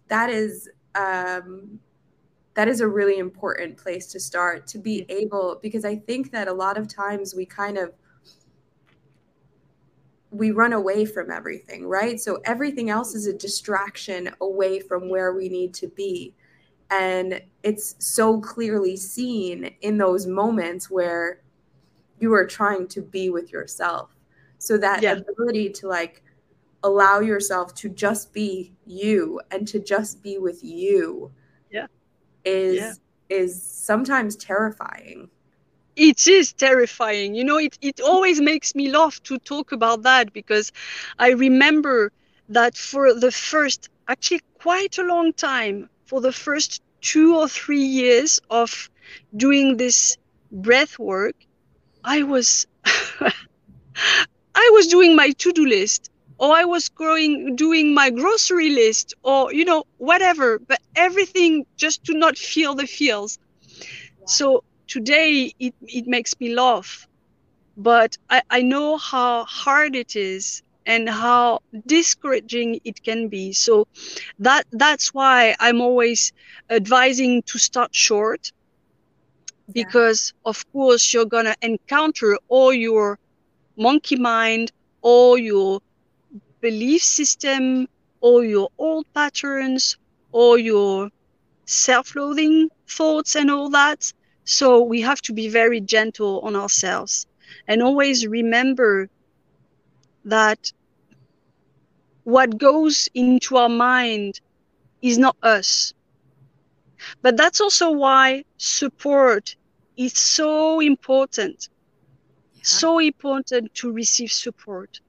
that 0.08 0.30
is 0.30 0.70
um 0.96 1.78
that 2.54 2.70
is 2.70 2.80
a 2.80 2.88
really 2.88 3.18
important 3.18 3.76
place 3.76 4.08
to 4.08 4.18
start 4.18 4.66
to 4.66 4.78
be 4.78 5.06
able 5.10 5.60
because 5.62 5.84
i 5.84 5.94
think 5.94 6.32
that 6.32 6.48
a 6.48 6.54
lot 6.54 6.78
of 6.78 6.88
times 6.88 7.36
we 7.36 7.46
kind 7.46 7.78
of 7.78 7.92
we 10.38 10.52
run 10.52 10.74
away 10.74 11.06
from 11.06 11.32
everything, 11.32 11.86
right? 11.86 12.20
So 12.20 12.40
everything 12.46 12.90
else 12.90 13.16
is 13.16 13.28
a 13.28 13.34
distraction 13.34 14.30
away 14.42 14.80
from 14.80 15.10
where 15.10 15.34
we 15.34 15.50
need 15.50 15.74
to 15.76 15.88
be. 15.88 16.34
And 16.90 17.42
it's 17.64 17.96
so 18.00 18.40
clearly 18.40 18.96
seen 18.96 19.72
in 19.82 19.98
those 19.98 20.26
moments 20.26 20.90
where 20.90 21.42
you 22.20 22.34
are 22.34 22.46
trying 22.46 22.88
to 22.90 23.02
be 23.02 23.30
with 23.30 23.52
yourself. 23.52 24.16
So 24.60 24.78
that 24.78 25.02
yeah. 25.02 25.14
ability 25.14 25.70
to 25.70 25.88
like 25.88 26.24
allow 26.84 27.20
yourself 27.20 27.74
to 27.76 27.90
just 27.90 28.34
be 28.34 28.74
you 28.86 29.42
and 29.52 29.68
to 29.68 29.80
just 29.80 30.24
be 30.24 30.38
with 30.38 30.64
you 30.64 31.32
yeah. 31.72 31.88
is 32.46 32.78
yeah. 32.78 32.94
is 33.30 33.62
sometimes 33.62 34.36
terrifying 34.36 35.30
it 35.98 36.28
is 36.28 36.54
terrifying. 36.54 37.36
You 37.36 37.46
know, 37.46 37.58
it, 37.58 37.78
it 37.82 38.02
always 38.02 38.42
makes 38.42 38.76
me 38.76 38.90
laugh 38.92 39.22
to 39.24 39.40
talk 39.40 39.74
about 39.74 40.04
that 40.04 40.34
because 40.34 40.72
I 41.20 41.32
remember 41.32 42.12
that 42.50 42.78
for 42.78 43.14
the 43.14 43.32
first, 43.32 43.90
actually 44.08 44.42
quite 44.60 44.98
a 45.00 45.04
long 45.04 45.34
time, 45.34 45.90
for 46.06 46.22
the 46.22 46.34
first 46.34 46.82
two 47.02 47.36
or 47.38 47.50
three 47.50 47.84
years 47.84 48.40
of 48.50 48.90
doing 49.36 49.78
this 49.78 50.18
breath 50.52 51.00
work, 51.00 51.36
I 52.04 52.24
was 52.24 52.68
I 54.56 54.70
was 54.74 54.88
doing 54.88 55.16
my 55.16 55.32
to-do 55.32 55.66
list 55.66 56.10
or 56.40 56.56
I 56.56 56.66
was 56.66 56.90
going 56.90 57.56
doing 57.56 57.94
my 57.94 58.10
grocery 58.12 58.70
list 58.70 59.14
or 59.24 59.54
you 59.54 59.66
know 59.66 59.86
whatever 59.98 60.60
but 60.60 60.80
everything 60.96 61.66
just 61.78 62.04
to 62.06 62.14
not 62.14 62.38
feel 62.38 62.76
the 62.76 62.88
feels 62.88 63.40
so 64.26 64.64
today 64.88 65.54
it, 65.60 65.76
it 65.82 66.08
makes 66.08 66.34
me 66.40 66.54
laugh 66.54 67.08
but 67.78 68.18
I, 68.30 68.42
I 68.50 68.62
know 68.62 68.98
how 68.98 69.46
hard 69.46 69.96
it 69.96 70.16
is 70.16 70.62
and 70.86 71.10
how 71.10 71.60
discouraging 71.86 72.80
it 72.84 73.04
can 73.04 73.28
be 73.30 73.54
so 73.54 73.88
that 74.40 74.66
that's 74.72 75.14
why 75.14 75.56
i'm 75.60 75.82
always 75.82 76.32
advising 76.70 77.44
to 77.44 77.58
start 77.60 77.94
short 77.96 78.52
because 79.74 80.34
yeah. 80.34 80.50
of 80.50 80.72
course 80.72 81.14
you're 81.14 81.26
gonna 81.26 81.56
encounter 81.62 82.38
all 82.48 82.74
your 82.74 83.20
monkey 83.78 84.16
mind 84.18 84.72
all 85.02 85.38
your 85.38 85.80
belief 86.62 87.02
system 87.04 87.88
all 88.22 88.44
your 88.44 88.70
old 88.78 89.06
patterns 89.14 89.98
all 90.32 90.58
your 90.58 91.10
self-loathing 91.66 92.70
thoughts 92.88 93.36
and 93.36 93.52
all 93.52 93.70
that 93.70 94.14
so 94.48 94.82
we 94.82 95.02
have 95.02 95.22
to 95.22 95.34
be 95.34 95.50
very 95.50 95.82
gentle 95.82 96.40
on 96.40 96.56
ourselves 96.56 97.28
and 97.68 97.84
always 97.84 98.26
remember 98.26 99.10
that 100.24 100.72
what 102.24 102.58
goes 102.58 103.10
into 103.14 103.58
our 103.58 103.68
mind 103.70 104.40
is 105.02 105.18
not 105.18 105.36
us. 105.44 105.94
But 107.22 107.36
that's 107.36 107.60
also 107.60 107.92
why 107.92 108.46
support 108.58 109.58
is 109.98 110.14
so 110.14 110.80
important. 110.80 111.68
Yeah. 112.56 112.62
So 112.64 113.00
important 113.00 113.74
to 113.76 113.92
receive 113.92 114.32
support. 114.32 115.02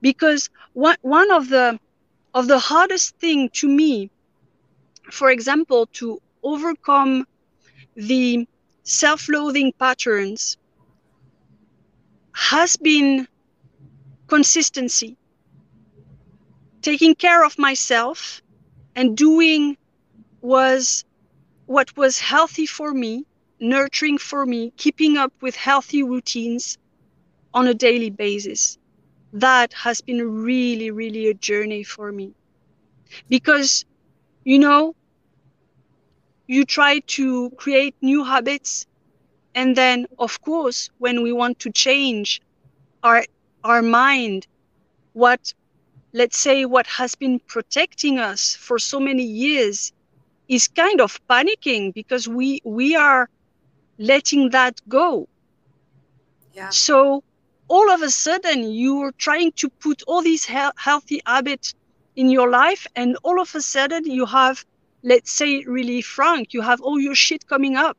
Because 0.00 0.48
one, 0.72 0.96
one 1.02 1.30
of 1.30 1.50
the 1.50 1.78
of 2.32 2.48
the 2.48 2.58
hardest 2.58 3.16
thing 3.16 3.50
to 3.54 3.68
me, 3.68 4.10
for 5.10 5.30
example, 5.30 5.86
to 6.00 6.20
overcome 6.42 7.26
the 7.94 8.46
self-loathing 8.84 9.72
patterns 9.78 10.56
has 12.34 12.76
been 12.76 13.26
consistency 14.28 15.16
taking 16.82 17.14
care 17.14 17.44
of 17.44 17.58
myself 17.58 18.42
and 18.96 19.16
doing 19.16 19.76
was 20.40 21.04
what 21.66 21.96
was 21.96 22.18
healthy 22.18 22.66
for 22.66 22.92
me, 22.92 23.24
nurturing 23.60 24.18
for 24.18 24.44
me, 24.46 24.72
keeping 24.76 25.16
up 25.16 25.32
with 25.42 25.56
healthy 25.56 26.02
routines 26.02 26.78
on 27.54 27.66
a 27.66 27.74
daily 27.74 28.10
basis. 28.10 28.78
That 29.32 29.72
has 29.74 30.00
been 30.00 30.42
really, 30.42 30.90
really 30.90 31.28
a 31.28 31.34
journey 31.34 31.84
for 31.84 32.12
me. 32.12 32.34
Because, 33.28 33.84
you 34.44 34.58
know, 34.58 34.94
you 36.50 36.64
try 36.66 37.00
to 37.18 37.50
create 37.56 37.96
new 38.02 38.24
habits. 38.24 38.86
And 39.54 39.76
then, 39.76 40.06
of 40.18 40.40
course, 40.40 40.90
when 40.98 41.22
we 41.22 41.32
want 41.32 41.58
to 41.60 41.70
change 41.72 42.40
our, 43.02 43.24
our 43.64 43.82
mind, 43.82 44.46
what 45.12 45.52
let's 46.12 46.36
say 46.38 46.64
what 46.64 46.86
has 46.86 47.14
been 47.14 47.40
protecting 47.46 48.18
us 48.18 48.54
for 48.56 48.78
so 48.78 49.00
many 49.00 49.24
years 49.24 49.92
is 50.48 50.68
kind 50.68 51.00
of 51.00 51.20
panicking 51.28 51.92
because 51.94 52.28
we 52.28 52.60
we 52.64 52.96
are 52.96 53.28
letting 53.98 54.50
that 54.50 54.74
go 54.88 55.28
yeah 56.52 56.72
so 56.72 57.22
all 57.68 57.90
of 57.90 58.02
a 58.02 58.10
sudden 58.10 58.70
you're 58.72 59.12
trying 59.18 59.52
to 59.52 59.68
put 59.80 60.02
all 60.06 60.22
these 60.22 60.44
he- 60.46 60.76
healthy 60.78 61.20
habits 61.26 61.74
in 62.16 62.30
your 62.30 62.50
life 62.50 62.86
and 62.96 63.16
all 63.22 63.40
of 63.40 63.54
a 63.54 63.60
sudden 63.60 64.04
you 64.06 64.26
have 64.26 64.64
let's 65.02 65.30
say 65.30 65.64
really 65.64 66.02
frank 66.02 66.52
you 66.52 66.60
have 66.60 66.80
all 66.80 67.00
your 67.00 67.14
shit 67.14 67.46
coming 67.46 67.76
up. 67.76 67.96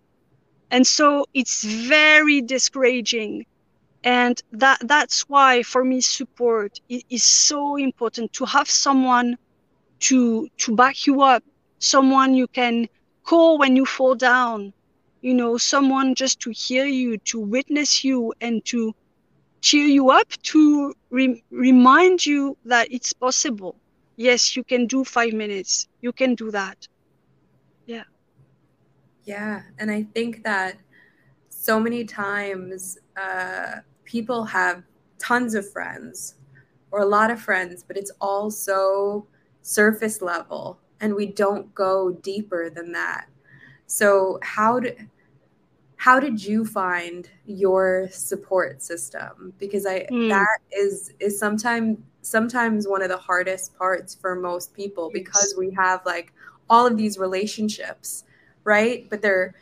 And 0.70 0.88
so 0.88 1.26
it's 1.34 1.64
very 1.64 2.42
discouraging. 2.42 3.46
And 4.04 4.42
that 4.52 4.80
that's 4.88 5.30
why 5.30 5.64
for 5.64 5.84
me 5.84 6.02
support 6.02 6.80
is 6.90 7.24
so 7.24 7.76
important 7.76 8.34
to 8.34 8.46
have 8.46 8.70
someone 8.70 9.38
to 10.02 10.48
to 10.58 10.76
back 10.76 11.06
you 11.06 11.22
up 11.22 11.44
someone 11.80 12.34
you 12.34 12.48
can 12.48 12.88
call 13.24 13.58
when 13.60 13.76
you 13.76 13.86
fall 13.86 14.16
down 14.16 14.74
you 15.22 15.34
know 15.34 15.58
someone 15.58 16.16
just 16.16 16.40
to 16.40 16.52
hear 16.52 16.86
you 16.86 17.18
to 17.20 17.40
witness 17.40 18.04
you 18.04 18.34
and 18.42 18.66
to 18.66 18.94
cheer 19.62 19.86
you 19.86 20.10
up 20.10 20.28
to 20.42 20.94
re- 21.12 21.44
remind 21.52 22.26
you 22.26 22.58
that 22.66 22.92
it's 22.92 23.14
possible. 23.14 23.76
Yes 24.16 24.56
you 24.56 24.64
can 24.64 24.88
do 24.88 25.04
5 25.04 25.34
minutes. 25.34 25.88
You 26.02 26.12
can 26.12 26.34
do 26.36 26.50
that 26.52 26.88
yeah 27.86 28.04
yeah 29.26 29.62
and 29.80 29.92
i 29.92 30.04
think 30.14 30.44
that 30.44 30.78
so 31.50 31.80
many 31.80 32.04
times 32.04 32.98
uh 33.22 33.78
people 34.06 34.44
have 34.44 34.84
tons 35.20 35.54
of 35.54 35.70
friends 35.72 36.36
or 36.92 37.00
a 37.00 37.06
lot 37.06 37.32
of 37.32 37.42
friends, 37.42 37.84
but 37.84 37.98
it's 37.98 38.12
all 38.20 38.52
so 38.52 39.26
surface 39.62 40.22
level 40.22 40.80
and 41.00 41.16
we 41.16 41.26
don't 41.26 41.74
go 41.74 42.12
deeper 42.12 42.70
than 42.70 42.92
that. 42.92 43.28
So 43.88 44.40
how 44.44 44.80
did 44.80 45.08
how 45.96 46.20
did 46.20 46.44
you 46.44 46.66
find 46.66 47.30
your 47.46 48.10
support 48.12 48.82
system? 48.82 49.54
Because 49.60 49.86
I 49.86 50.08
mm. 50.12 50.30
that 50.30 50.60
is 50.72 51.14
is 51.20 51.40
sometimes 51.40 52.00
sometimes 52.22 52.88
one 52.88 53.02
of 53.02 53.10
the 53.10 53.18
hardest 53.18 53.78
parts 53.78 54.16
for 54.16 54.36
most 54.36 54.74
people 54.74 55.10
because 55.14 55.56
we 55.58 55.72
have 55.72 56.02
like 56.06 56.34
all 56.72 56.88
of 56.88 56.98
these 56.98 57.20
relationships, 57.20 58.24
right? 58.64 59.08
But 59.12 59.22
they're 59.22 59.54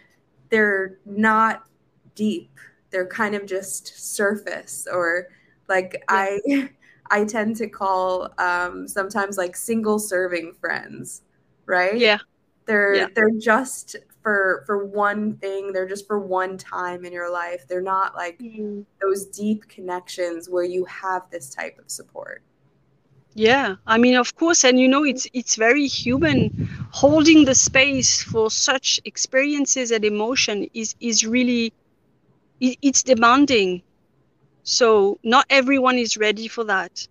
they're 0.49 0.97
not 1.05 1.66
deep 2.16 2.49
they're 2.91 3.07
kind 3.07 3.36
of 3.36 3.45
just 3.45 4.16
surface 4.16 4.88
or 4.91 5.28
like. 5.68 6.03
I 6.07 6.39
I 7.12 7.26
tend 7.26 7.55
to 7.55 7.68
call 7.68 8.30
um, 8.38 8.88
sometimes 8.88 9.36
like 9.36 9.55
single 9.55 9.97
serving 9.97 10.53
friends, 10.62 11.24
right? 11.66 11.97
Yeah. 11.97 12.20
They're 12.66 12.93
yeah. 12.93 13.07
they're 13.16 13.32
just 13.39 13.95
for 14.22 14.64
for 14.68 14.86
one 14.86 15.38
thing. 15.38 15.74
They're 15.74 15.88
just 15.88 16.05
for 16.05 16.20
one 16.20 16.55
time 16.55 17.05
in 17.05 17.12
your 17.12 17.32
life. 17.32 17.68
They're 17.68 17.82
not 17.82 18.16
like 18.16 18.38
mm. 18.38 18.86
those 19.01 19.26
deep 19.26 19.68
connections 19.68 20.49
where 20.49 20.64
you 20.64 20.86
have 20.86 21.24
this 21.32 21.49
type 21.49 21.80
of 21.80 21.89
support. 21.89 22.43
Yeah, 23.36 23.75
I 23.88 23.97
mean, 23.97 24.15
of 24.15 24.36
course, 24.36 24.63
and 24.63 24.80
you 24.80 24.88
know, 24.88 25.03
it's 25.03 25.27
it's 25.34 25.55
very 25.55 25.88
human. 25.88 26.51
Holding 26.91 27.45
the 27.45 27.55
space 27.55 28.21
for 28.21 28.49
such 28.51 28.99
experiences 29.05 29.91
and 29.91 30.03
emotion 30.05 30.67
is 30.73 30.95
is 30.99 31.25
really 31.25 31.73
it, 32.59 32.77
it's 32.82 33.03
demanding. 33.03 33.84
So 34.63 35.19
not 35.23 35.45
everyone 35.49 35.97
is 35.99 36.17
ready 36.17 36.47
for 36.47 36.63
that. 36.65 37.07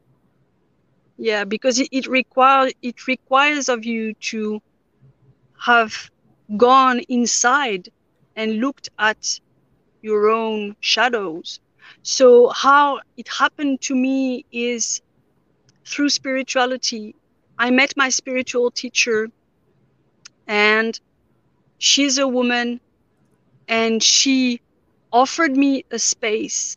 Yeah 1.19 1.45
because 1.45 1.79
it, 1.79 1.89
it 1.93 2.07
requires 2.07 2.73
it 2.83 3.07
requires 3.07 3.69
of 3.69 3.85
you 3.85 4.15
to 4.31 4.61
have 5.67 6.11
gone 6.57 7.01
inside 7.09 7.89
and 8.35 8.61
looked 8.61 8.89
at 8.99 9.41
your 10.03 10.31
own 10.31 10.77
shadows. 10.81 11.61
So 12.03 12.49
how 12.51 13.01
it 13.17 13.29
happened 13.29 13.81
to 13.83 13.95
me 13.97 14.45
is 14.53 15.01
through 15.91 16.11
spirituality 16.11 17.15
i 17.59 17.71
met 17.71 17.93
my 17.97 18.09
spiritual 18.21 18.71
teacher 18.83 19.29
and 20.47 21.01
she's 21.79 22.19
a 22.19 22.29
woman 22.29 22.81
and 23.69 24.03
she 24.03 24.61
offered 25.13 25.57
me 25.57 25.85
a 25.91 25.99
space 25.99 26.77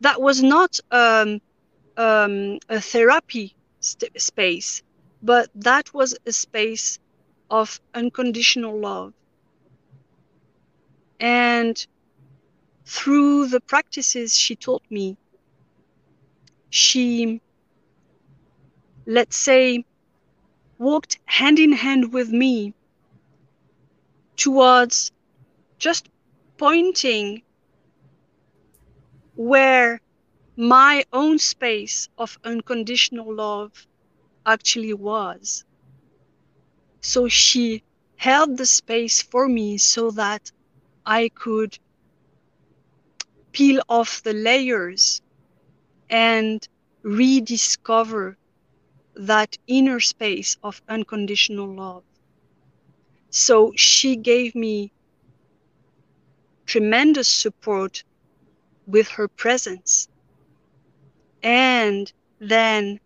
that 0.00 0.20
was 0.20 0.42
not 0.42 0.78
um, 0.90 1.40
um, 1.96 2.58
a 2.68 2.80
therapy 2.80 3.54
st- 3.80 4.20
space, 4.20 4.82
but 5.22 5.50
that 5.54 5.92
was 5.92 6.16
a 6.26 6.32
space 6.32 6.98
of 7.50 7.80
unconditional 7.94 8.78
love. 8.78 9.12
And 11.20 11.84
through 12.86 13.48
the 13.48 13.60
practices 13.60 14.36
she 14.36 14.54
taught 14.56 14.84
me, 14.90 15.16
she, 16.70 17.40
let's 19.08 19.36
say, 19.36 19.86
walked 20.78 21.18
hand 21.26 21.58
in 21.58 21.72
hand 21.72 22.12
with 22.12 22.30
me 22.30 22.74
towards 24.36 25.12
just 25.78 26.08
pointing 26.58 27.42
where 29.36 30.00
my 30.56 31.04
own 31.12 31.38
space 31.38 32.08
of 32.18 32.38
unconditional 32.44 33.34
love 33.34 33.86
actually 34.46 34.94
was. 34.94 35.64
So 37.02 37.28
she 37.28 37.84
held 38.16 38.56
the 38.56 38.66
space 38.66 39.22
for 39.22 39.48
me 39.48 39.78
so 39.78 40.10
that 40.12 40.52
I 41.04 41.30
could 41.30 41.78
peel 43.52 43.82
off 43.88 44.22
the 44.22 44.32
layers 44.32 45.20
and 46.08 46.66
rediscover 47.02 48.37
that 49.18 49.58
inner 49.66 49.98
space 49.98 50.56
of 50.62 50.80
unconditional 50.88 51.66
love. 51.66 52.04
So 53.30 53.72
she 53.76 54.16
gave 54.16 54.54
me 54.54 54.92
tremendous 56.66 57.28
support 57.28 58.04
with 58.86 59.08
her 59.08 59.26
presence. 59.26 60.08
And 61.42 62.10
then 62.38 63.00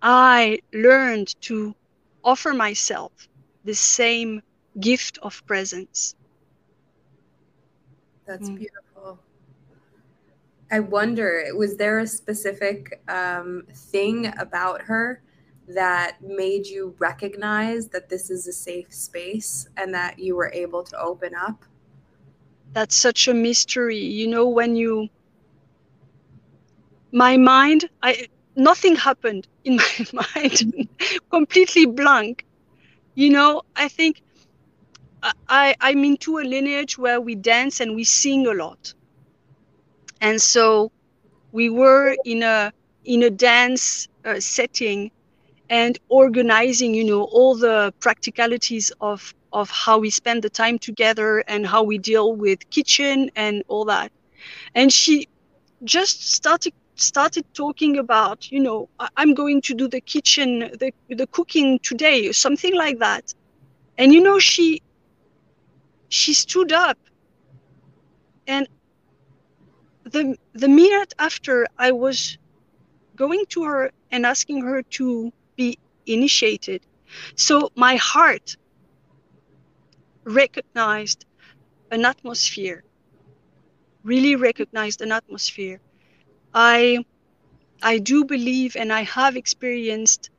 I 0.00 0.60
learned 0.72 1.40
to 1.42 1.74
offer 2.24 2.54
myself 2.54 3.12
the 3.64 3.74
same 3.74 4.42
gift 4.80 5.18
of 5.22 5.44
presence. 5.46 6.14
That's 8.26 8.48
mm. 8.48 8.56
beautiful. 8.58 9.18
I 10.70 10.80
wonder, 10.80 11.44
was 11.54 11.76
there 11.76 12.00
a 12.00 12.06
specific 12.06 13.00
um, 13.08 13.64
thing 13.72 14.32
about 14.38 14.82
her 14.82 15.22
that 15.68 16.18
made 16.22 16.66
you 16.66 16.94
recognize 16.98 17.88
that 17.88 18.08
this 18.08 18.30
is 18.30 18.46
a 18.46 18.52
safe 18.52 18.92
space 18.94 19.68
and 19.76 19.92
that 19.94 20.18
you 20.18 20.36
were 20.36 20.52
able 20.52 20.82
to 20.84 20.98
open 21.00 21.34
up? 21.34 21.64
That's 22.72 22.94
such 22.96 23.28
a 23.28 23.34
mystery. 23.34 23.98
You 23.98 24.28
know, 24.28 24.48
when 24.48 24.76
you, 24.76 25.08
my 27.12 27.36
mind, 27.36 27.88
I, 28.02 28.26
nothing 28.56 28.96
happened 28.96 29.46
in 29.64 29.76
my 29.76 30.06
mind, 30.34 30.88
completely 31.30 31.86
blank. 31.86 32.44
You 33.14 33.30
know, 33.30 33.62
I 33.74 33.88
think 33.88 34.22
I, 35.48 35.74
I'm 35.80 36.04
into 36.04 36.38
a 36.38 36.44
lineage 36.44 36.98
where 36.98 37.20
we 37.20 37.34
dance 37.34 37.80
and 37.80 37.94
we 37.94 38.04
sing 38.04 38.46
a 38.46 38.52
lot. 38.54 38.94
And 40.20 40.40
so 40.40 40.92
we 41.52 41.68
were 41.70 42.16
in 42.24 42.42
a 42.42 42.72
in 43.04 43.22
a 43.22 43.30
dance 43.30 44.08
uh, 44.24 44.40
setting 44.40 45.10
and 45.68 45.98
organizing, 46.08 46.94
you 46.94 47.04
know, 47.04 47.22
all 47.24 47.56
the 47.56 47.92
practicalities 48.00 48.92
of 49.00 49.34
of 49.52 49.70
how 49.70 49.98
we 49.98 50.10
spend 50.10 50.42
the 50.42 50.50
time 50.50 50.78
together 50.78 51.38
and 51.48 51.66
how 51.66 51.82
we 51.82 51.98
deal 51.98 52.34
with 52.34 52.68
kitchen 52.70 53.30
and 53.36 53.62
all 53.68 53.84
that. 53.86 54.12
And 54.74 54.92
she 54.92 55.28
just 55.84 56.32
started 56.34 56.72
started 56.96 57.44
talking 57.54 57.98
about, 57.98 58.50
you 58.50 58.60
know, 58.60 58.88
I'm 59.16 59.34
going 59.34 59.60
to 59.62 59.74
do 59.74 59.88
the 59.88 60.00
kitchen, 60.00 60.70
the, 60.78 60.92
the 61.08 61.26
cooking 61.26 61.78
today, 61.80 62.32
something 62.32 62.74
like 62.74 62.98
that. 62.98 63.34
And, 63.98 64.12
you 64.12 64.22
know, 64.22 64.38
she, 64.38 64.82
she 66.08 66.32
stood 66.34 66.72
up 66.72 66.98
and 68.46 68.66
the, 70.04 70.36
the 70.54 70.68
minute 70.68 71.12
after 71.18 71.66
I 71.78 71.92
was 71.92 72.38
going 73.14 73.44
to 73.50 73.64
her 73.64 73.90
and 74.10 74.24
asking 74.24 74.62
her 74.62 74.82
to 74.82 75.32
be 75.56 75.78
initiated. 76.06 76.82
So 77.36 77.70
my 77.76 77.96
heart 77.96 78.56
recognized 80.24 81.24
an 81.90 82.04
atmosphere, 82.04 82.84
really 84.04 84.36
recognized 84.36 85.00
an 85.02 85.12
atmosphere 85.12 85.80
I 86.54 87.04
I 87.82 87.98
do 87.98 88.24
believe 88.24 88.76
and 88.76 88.92
I 88.92 89.02
have 89.02 89.36
experienced 89.36 90.30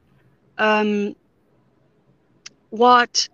um, 0.57 1.15
what 2.69 3.29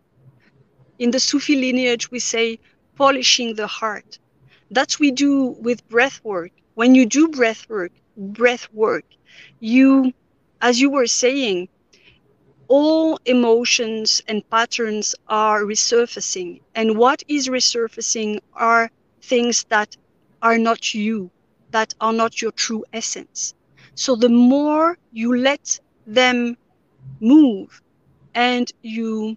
in 1.00 1.12
the 1.12 1.20
Sufi 1.20 1.56
lineage 1.56 2.10
we 2.12 2.20
say 2.20 2.60
polishing 2.96 3.56
the 3.56 3.68
heart. 3.68 4.20
That's 4.72 5.00
we 5.00 5.12
do 5.12 5.56
with 5.60 5.88
breath 5.88 6.22
work. 6.24 6.52
When 6.76 6.96
you 6.96 7.06
do 7.06 7.28
breath 7.28 7.68
work, 7.70 7.92
breath 8.18 8.68
work, 8.74 9.06
you, 9.60 10.14
as 10.62 10.80
you 10.82 10.90
were 10.90 11.08
saying, 11.08 11.70
all 12.68 13.20
emotions 13.26 14.22
and 14.28 14.48
patterns 14.50 15.16
are 15.28 15.64
resurfacing. 15.64 16.62
And 16.76 16.98
what 16.98 17.24
is 17.28 17.50
resurfacing 17.50 18.40
are 18.54 18.90
things 19.22 19.66
that 19.70 19.96
are 20.42 20.58
not 20.58 20.94
you 20.94 21.32
that 21.74 21.94
are 22.00 22.14
not 22.14 22.42
your 22.42 22.52
true 22.52 22.86
essence. 22.94 23.54
So 23.96 24.16
the 24.16 24.30
more 24.30 24.98
you 25.12 25.36
let 25.36 25.80
them 26.06 26.56
move 27.20 27.82
and 28.34 28.72
you 28.82 29.36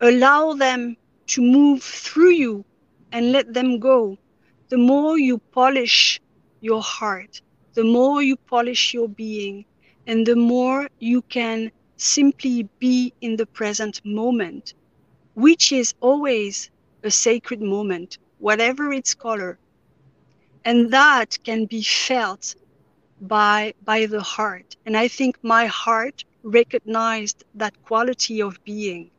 allow 0.00 0.52
them 0.52 0.96
to 1.28 1.40
move 1.42 1.82
through 1.82 2.30
you 2.32 2.64
and 3.12 3.32
let 3.32 3.52
them 3.52 3.78
go, 3.78 4.18
the 4.68 4.76
more 4.76 5.18
you 5.18 5.38
polish 5.52 6.20
your 6.60 6.82
heart, 6.82 7.40
the 7.74 7.84
more 7.84 8.22
you 8.22 8.36
polish 8.36 8.92
your 8.94 9.08
being, 9.08 9.64
and 10.06 10.26
the 10.26 10.36
more 10.36 10.88
you 10.98 11.22
can 11.22 11.70
simply 11.96 12.68
be 12.78 13.14
in 13.20 13.36
the 13.36 13.46
present 13.46 14.00
moment, 14.04 14.74
which 15.34 15.72
is 15.72 15.94
always 16.00 16.70
a 17.02 17.10
sacred 17.10 17.60
moment, 17.62 18.18
whatever 18.38 18.92
its 18.92 19.14
color, 19.14 19.58
and 20.64 20.92
that 20.92 21.38
can 21.44 21.64
be 21.66 21.82
felt 21.82 22.54
by 23.20 23.74
by 23.84 24.06
the 24.06 24.22
heart. 24.22 24.76
And 24.86 24.96
i 24.96 25.08
think 25.08 25.38
my 25.42 25.66
heart 25.66 26.24
recognized 26.42 27.44
that 27.54 27.80
quality 27.82 28.40
of 28.42 28.62
being 28.64 29.10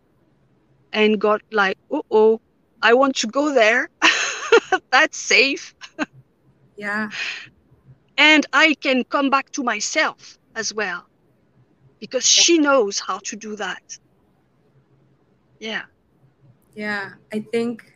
and 0.91 1.19
got 1.19 1.41
like 1.51 1.78
oh 1.91 2.03
oh 2.11 2.41
i 2.82 2.93
want 2.93 3.15
to 3.17 3.28
go 3.28 3.53
there. 3.53 3.89
That's 4.91 5.17
safe. 5.17 5.73
Yeah. 6.76 7.09
And 8.17 8.45
i 8.53 8.73
can 8.76 9.03
come 9.03 9.30
back 9.30 9.51
to 9.51 9.63
myself 9.63 10.38
as 10.55 10.73
well 10.73 11.07
because 12.00 12.26
she 12.26 12.58
knows 12.58 13.00
how 13.00 13.18
to 13.20 13.36
do 13.36 13.56
that 13.56 13.98
yeah 15.60 15.84
yeah 16.76 17.12
i 17.34 17.39
think 17.39 17.96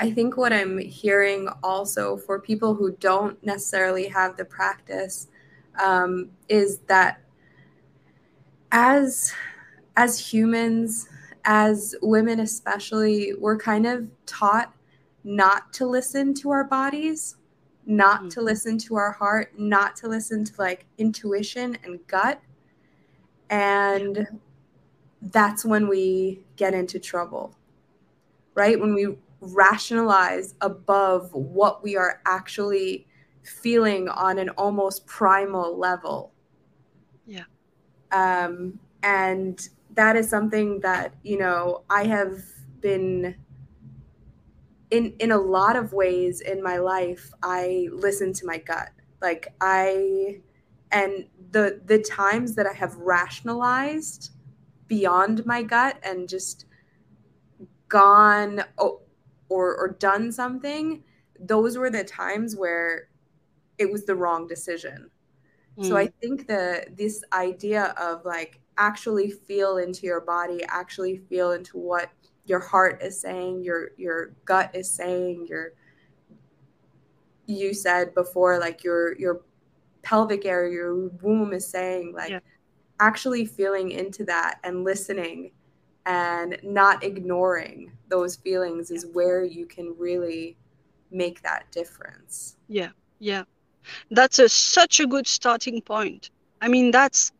I 0.00 0.10
think 0.10 0.38
what 0.38 0.50
I'm 0.50 0.78
hearing 0.78 1.46
also 1.62 2.16
for 2.16 2.40
people 2.40 2.74
who 2.74 2.92
don't 3.00 3.42
necessarily 3.44 4.08
have 4.08 4.34
the 4.34 4.46
practice 4.46 5.28
um, 5.78 6.30
is 6.48 6.78
that 6.86 7.20
as 8.72 9.34
as 9.96 10.18
humans, 10.18 11.06
as 11.44 11.94
women 12.00 12.40
especially, 12.40 13.34
we're 13.38 13.58
kind 13.58 13.86
of 13.86 14.08
taught 14.24 14.72
not 15.24 15.70
to 15.74 15.86
listen 15.86 16.32
to 16.32 16.50
our 16.50 16.64
bodies, 16.64 17.36
not 17.84 18.20
mm-hmm. 18.20 18.28
to 18.28 18.40
listen 18.40 18.78
to 18.78 18.96
our 18.96 19.12
heart, 19.12 19.52
not 19.58 19.96
to 19.96 20.08
listen 20.08 20.44
to 20.46 20.52
like 20.58 20.86
intuition 20.96 21.76
and 21.84 22.00
gut. 22.06 22.40
And 23.50 24.26
that's 25.20 25.64
when 25.64 25.88
we 25.88 26.44
get 26.56 26.72
into 26.72 26.98
trouble. 26.98 27.54
Right? 28.54 28.80
When 28.80 28.94
we 28.94 29.16
rationalize 29.40 30.54
above 30.60 31.32
what 31.32 31.82
we 31.82 31.96
are 31.96 32.20
actually 32.26 33.06
feeling 33.42 34.08
on 34.08 34.38
an 34.38 34.50
almost 34.50 35.06
primal 35.06 35.78
level. 35.78 36.32
Yeah. 37.26 37.44
Um, 38.12 38.78
and 39.02 39.68
that 39.94 40.16
is 40.16 40.28
something 40.28 40.80
that, 40.80 41.14
you 41.22 41.38
know, 41.38 41.82
I 41.88 42.04
have 42.04 42.42
been 42.80 43.36
in 44.90 45.14
in 45.18 45.30
a 45.30 45.38
lot 45.38 45.76
of 45.76 45.92
ways 45.92 46.40
in 46.40 46.62
my 46.62 46.78
life, 46.78 47.30
I 47.42 47.88
listen 47.92 48.32
to 48.34 48.46
my 48.46 48.58
gut. 48.58 48.90
Like 49.22 49.54
I 49.60 50.40
and 50.92 51.26
the 51.52 51.80
the 51.86 51.98
times 51.98 52.54
that 52.54 52.66
I 52.66 52.72
have 52.72 52.96
rationalized 52.96 54.30
beyond 54.86 55.46
my 55.46 55.62
gut 55.62 55.98
and 56.02 56.28
just 56.28 56.66
gone 57.88 58.62
oh, 58.78 59.00
or 59.48 59.76
or 59.76 59.96
done 59.98 60.32
something 60.32 61.02
those 61.38 61.76
were 61.76 61.90
the 61.90 62.04
times 62.04 62.56
where 62.56 63.08
it 63.78 63.90
was 63.90 64.04
the 64.04 64.14
wrong 64.14 64.46
decision 64.46 65.10
mm. 65.78 65.86
so 65.86 65.96
i 65.96 66.06
mm. 66.06 66.12
think 66.20 66.46
the 66.46 66.84
this 66.96 67.22
idea 67.32 67.94
of 68.00 68.24
like 68.24 68.60
actually 68.78 69.30
feel 69.30 69.76
into 69.78 70.06
your 70.06 70.20
body 70.20 70.62
actually 70.68 71.18
feel 71.28 71.52
into 71.52 71.76
what 71.76 72.10
your 72.44 72.60
heart 72.60 73.02
is 73.02 73.20
saying 73.20 73.62
your 73.62 73.90
your 73.96 74.32
gut 74.44 74.70
is 74.74 74.90
saying 74.90 75.46
your 75.48 75.72
you 77.46 77.74
said 77.74 78.14
before 78.14 78.58
like 78.58 78.82
your 78.84 79.18
your 79.18 79.42
pelvic 80.02 80.46
area 80.46 80.72
your 80.72 81.08
womb 81.22 81.52
is 81.52 81.66
saying 81.66 82.12
like 82.14 82.30
yeah. 82.30 82.40
actually 83.00 83.44
feeling 83.44 83.90
into 83.90 84.24
that 84.24 84.58
and 84.64 84.84
listening 84.84 85.50
and 86.06 86.58
not 86.62 87.04
ignoring 87.04 87.92
those 88.08 88.36
feelings 88.36 88.90
is 88.90 89.06
where 89.12 89.44
you 89.44 89.66
can 89.66 89.94
really 89.98 90.56
make 91.10 91.42
that 91.42 91.70
difference. 91.70 92.56
Yeah, 92.68 92.90
yeah. 93.18 93.44
That's 94.10 94.38
a, 94.38 94.48
such 94.48 95.00
a 95.00 95.06
good 95.06 95.26
starting 95.26 95.80
point. 95.82 96.30
I 96.60 96.68
mean, 96.68 96.90
that's, 96.90 97.32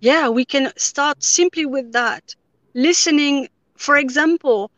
yeah, 0.00 0.28
we 0.28 0.44
can 0.44 0.72
start 0.76 1.22
simply 1.22 1.66
with 1.66 1.92
that. 1.92 2.34
Listening, 2.74 3.48
for 3.76 3.96
example, 3.96 4.70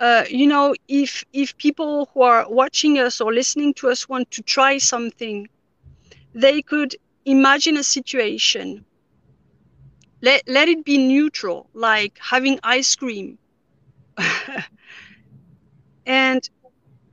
uh, 0.00 0.24
you 0.28 0.46
know, 0.46 0.74
if 0.88 1.24
if 1.32 1.56
people 1.56 2.10
who 2.12 2.22
are 2.22 2.50
watching 2.50 2.98
us 2.98 3.20
or 3.20 3.32
listening 3.32 3.72
to 3.74 3.88
us 3.88 4.08
want 4.08 4.28
to 4.32 4.42
try 4.42 4.76
something, 4.76 5.48
they 6.34 6.62
could 6.62 6.96
imagine 7.24 7.78
a 7.78 7.84
situation. 7.84 8.84
Let 10.22 10.42
let 10.48 10.68
it 10.68 10.84
be 10.84 10.98
neutral, 10.98 11.70
like 11.72 12.18
having 12.20 12.58
ice 12.64 12.96
cream. 12.96 13.38
and 16.06 16.48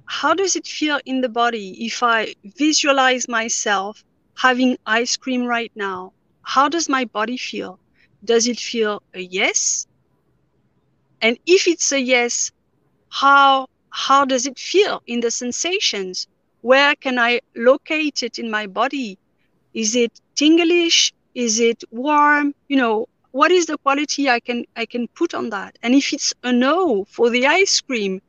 how 0.05 0.33
does 0.33 0.55
it 0.55 0.67
feel 0.67 0.99
in 1.05 1.21
the 1.21 1.29
body 1.29 1.85
if 1.85 2.03
I 2.03 2.35
visualize 2.43 3.27
myself 3.27 4.03
having 4.37 4.77
ice 4.85 5.17
cream 5.17 5.45
right 5.45 5.71
now? 5.75 6.13
How 6.43 6.69
does 6.69 6.89
my 6.89 7.05
body 7.05 7.37
feel? 7.37 7.79
Does 8.23 8.47
it 8.47 8.59
feel 8.59 9.03
a 9.13 9.21
yes? 9.21 9.87
And 11.21 11.39
if 11.45 11.67
it's 11.67 11.91
a 11.91 11.99
yes, 12.01 12.51
how 13.09 13.67
how 13.89 14.25
does 14.25 14.45
it 14.45 14.59
feel 14.59 15.01
in 15.07 15.21
the 15.21 15.31
sensations? 15.31 16.27
Where 16.61 16.95
can 16.95 17.19
I 17.19 17.41
locate 17.55 18.23
it 18.23 18.39
in 18.39 18.49
my 18.49 18.67
body? 18.67 19.17
Is 19.73 19.95
it 19.95 20.19
tinglish? 20.35 21.13
Is 21.33 21.59
it 21.59 21.83
warm? 21.91 22.53
You 22.67 22.77
know, 22.77 23.07
what 23.31 23.51
is 23.51 23.65
the 23.65 23.77
quality 23.77 24.29
I 24.29 24.39
can 24.39 24.65
I 24.75 24.85
can 24.85 25.07
put 25.07 25.33
on 25.33 25.49
that? 25.49 25.77
And 25.81 25.95
if 25.95 26.13
it's 26.13 26.33
a 26.43 26.51
no 26.51 27.05
for 27.05 27.29
the 27.29 27.47
ice 27.47 27.81
cream, 27.81 28.21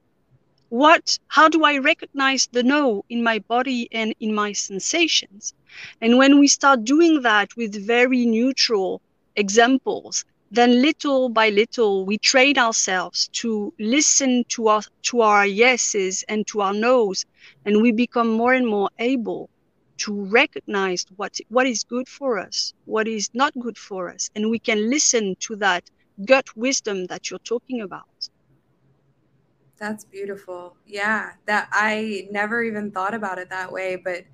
what 0.68 1.18
how 1.28 1.49
do 1.49 1.64
I 1.64 1.78
recognize 1.78 2.49
the 2.51 2.62
no 2.62 3.05
in 3.09 3.22
my 3.22 3.39
body 3.41 3.89
and 3.93 4.14
in 4.20 4.35
my 4.35 4.53
sensations? 4.53 5.55
And 6.01 6.16
when 6.18 6.39
we 6.39 6.49
start 6.49 6.85
doing 6.85 7.22
that 7.22 7.57
with 7.57 7.87
very 7.87 8.24
neutral 8.24 9.03
examples, 9.37 10.24
then 10.53 10.82
little 10.82 11.30
by 11.30 11.48
little 11.48 12.05
we 12.05 12.18
train 12.18 12.59
ourselves 12.59 13.28
to 13.28 13.72
listen 13.78 14.44
to 14.48 14.68
our 14.68 14.82
to 15.03 15.22
our 15.22 15.46
yeses 15.46 16.24
and 16.28 16.46
to 16.46 16.61
our 16.61 16.74
nos, 16.74 17.24
and 17.64 17.80
we 17.80 17.90
become 17.90 18.28
more 18.28 18.53
and 18.53 18.66
more 18.66 18.90
able 18.98 19.48
to 19.96 20.12
recognize 20.26 21.07
what 21.16 21.38
what 21.48 21.66
is 21.66 21.84
good 21.84 22.07
for 22.07 22.38
us, 22.38 22.74
what 22.84 23.09
is 23.09 23.30
not 23.32 23.53
good 23.59 23.78
for 23.78 24.11
us, 24.11 24.30
and 24.34 24.50
we 24.50 24.59
can 24.59 24.90
listen 24.90 25.34
to 25.40 25.57
that 25.57 25.84
gut 26.26 26.46
wisdom 26.55 27.07
that 27.07 27.30
you're 27.30 27.46
talking 27.53 27.80
about. 27.80 28.28
That's 29.78 30.05
beautiful. 30.05 30.76
Yeah, 30.86 31.32
that 31.46 31.68
I 31.72 32.28
never 32.30 32.62
even 32.62 32.90
thought 32.90 33.14
about 33.14 33.38
it 33.38 33.48
that 33.48 33.72
way, 33.72 33.96
but 33.96 34.24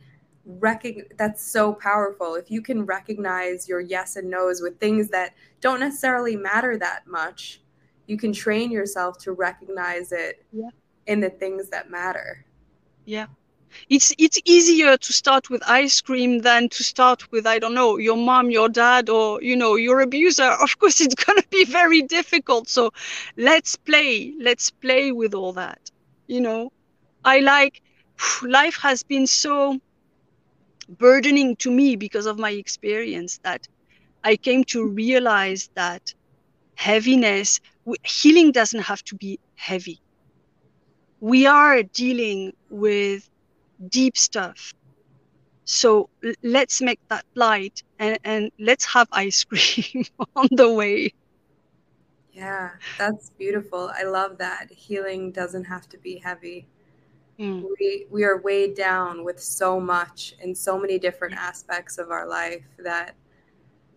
that's 1.16 1.42
so 1.42 1.74
powerful. 1.74 2.34
If 2.34 2.50
you 2.50 2.62
can 2.62 2.86
recognize 2.86 3.68
your 3.68 3.80
yes 3.80 4.16
and 4.16 4.30
no's 4.30 4.60
with 4.62 4.80
things 4.80 5.08
that 5.08 5.34
don't 5.60 5.80
necessarily 5.80 6.36
matter 6.36 6.78
that 6.78 7.06
much 7.06 7.60
you 8.06 8.16
can 8.16 8.32
train 8.32 8.70
yourself 8.70 9.18
to 9.18 9.32
recognize 9.32 10.12
it 10.12 10.42
yeah. 10.50 10.70
in 11.06 11.20
the 11.20 11.28
things 11.28 11.68
that 11.68 11.90
matter. 11.90 12.44
Yeah. 13.04 13.26
It's 13.90 14.14
it's 14.16 14.40
easier 14.46 14.96
to 14.96 15.12
start 15.12 15.50
with 15.50 15.62
ice 15.68 16.00
cream 16.00 16.38
than 16.38 16.70
to 16.70 16.82
start 16.82 17.30
with 17.30 17.46
i 17.46 17.58
don't 17.58 17.74
know 17.74 17.98
your 17.98 18.16
mom 18.16 18.50
your 18.50 18.70
dad 18.70 19.10
or 19.10 19.42
you 19.42 19.54
know 19.54 19.76
your 19.76 20.00
abuser. 20.00 20.50
Of 20.62 20.78
course 20.78 21.02
it's 21.02 21.14
going 21.14 21.40
to 21.42 21.48
be 21.50 21.66
very 21.66 22.00
difficult. 22.00 22.68
So 22.70 22.92
let's 23.36 23.76
play 23.76 24.32
let's 24.40 24.70
play 24.70 25.12
with 25.12 25.34
all 25.34 25.52
that 25.52 25.90
you 26.28 26.40
know? 26.40 26.70
I 27.24 27.40
like 27.40 27.82
life 28.42 28.76
has 28.80 29.02
been 29.02 29.26
so 29.26 29.80
burdening 30.88 31.56
to 31.56 31.70
me 31.70 31.96
because 31.96 32.26
of 32.26 32.38
my 32.38 32.50
experience 32.50 33.38
that 33.44 33.66
I 34.24 34.36
came 34.36 34.64
to 34.66 34.86
realize 34.86 35.68
that 35.76 36.02
heaviness, 36.76 37.60
healing 38.04 38.52
doesn't 38.52 38.82
have 38.82 39.02
to 39.04 39.16
be 39.16 39.38
heavy. 39.56 40.00
We 41.20 41.46
are 41.46 41.82
dealing 41.82 42.52
with 42.68 43.28
deep 43.88 44.16
stuff. 44.16 44.72
So 45.64 46.08
let's 46.42 46.80
make 46.82 47.00
that 47.10 47.24
light 47.34 47.82
and, 47.98 48.18
and 48.24 48.50
let's 48.58 48.84
have 48.94 49.08
ice 49.12 49.44
cream 49.44 50.04
on 50.36 50.48
the 50.52 50.72
way. 50.72 51.12
Yeah, 52.32 52.70
that's 52.98 53.30
beautiful. 53.30 53.90
I 53.94 54.04
love 54.04 54.38
that. 54.38 54.70
Healing 54.70 55.32
doesn't 55.32 55.64
have 55.64 55.88
to 55.90 55.98
be 55.98 56.18
heavy. 56.18 56.68
Mm. 57.38 57.64
We 57.78 58.06
we 58.10 58.24
are 58.24 58.40
weighed 58.40 58.74
down 58.74 59.24
with 59.24 59.40
so 59.40 59.78
much 59.78 60.34
in 60.40 60.54
so 60.54 60.78
many 60.78 60.98
different 60.98 61.34
aspects 61.34 61.98
of 61.98 62.10
our 62.10 62.26
life 62.26 62.64
that 62.78 63.14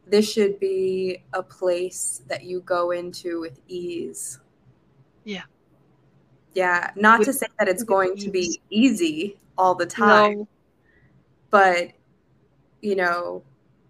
this 0.05 0.31
should 0.31 0.59
be 0.59 1.23
a 1.33 1.41
place 1.41 2.21
that 2.27 2.43
you 2.43 2.61
go 2.61 2.91
into 2.91 3.39
with 3.39 3.59
ease. 3.67 4.39
Yeah. 5.23 5.43
Yeah, 6.53 6.91
not 6.95 7.19
with, 7.19 7.27
to 7.29 7.33
say 7.33 7.47
that 7.57 7.67
it's 7.67 7.83
going 7.83 8.17
ease. 8.17 8.25
to 8.25 8.29
be 8.29 8.61
easy 8.69 9.39
all 9.57 9.73
the 9.73 9.85
time. 9.85 10.39
No. 10.39 10.47
But 11.49 11.91
you 12.81 12.95
know, 12.95 13.43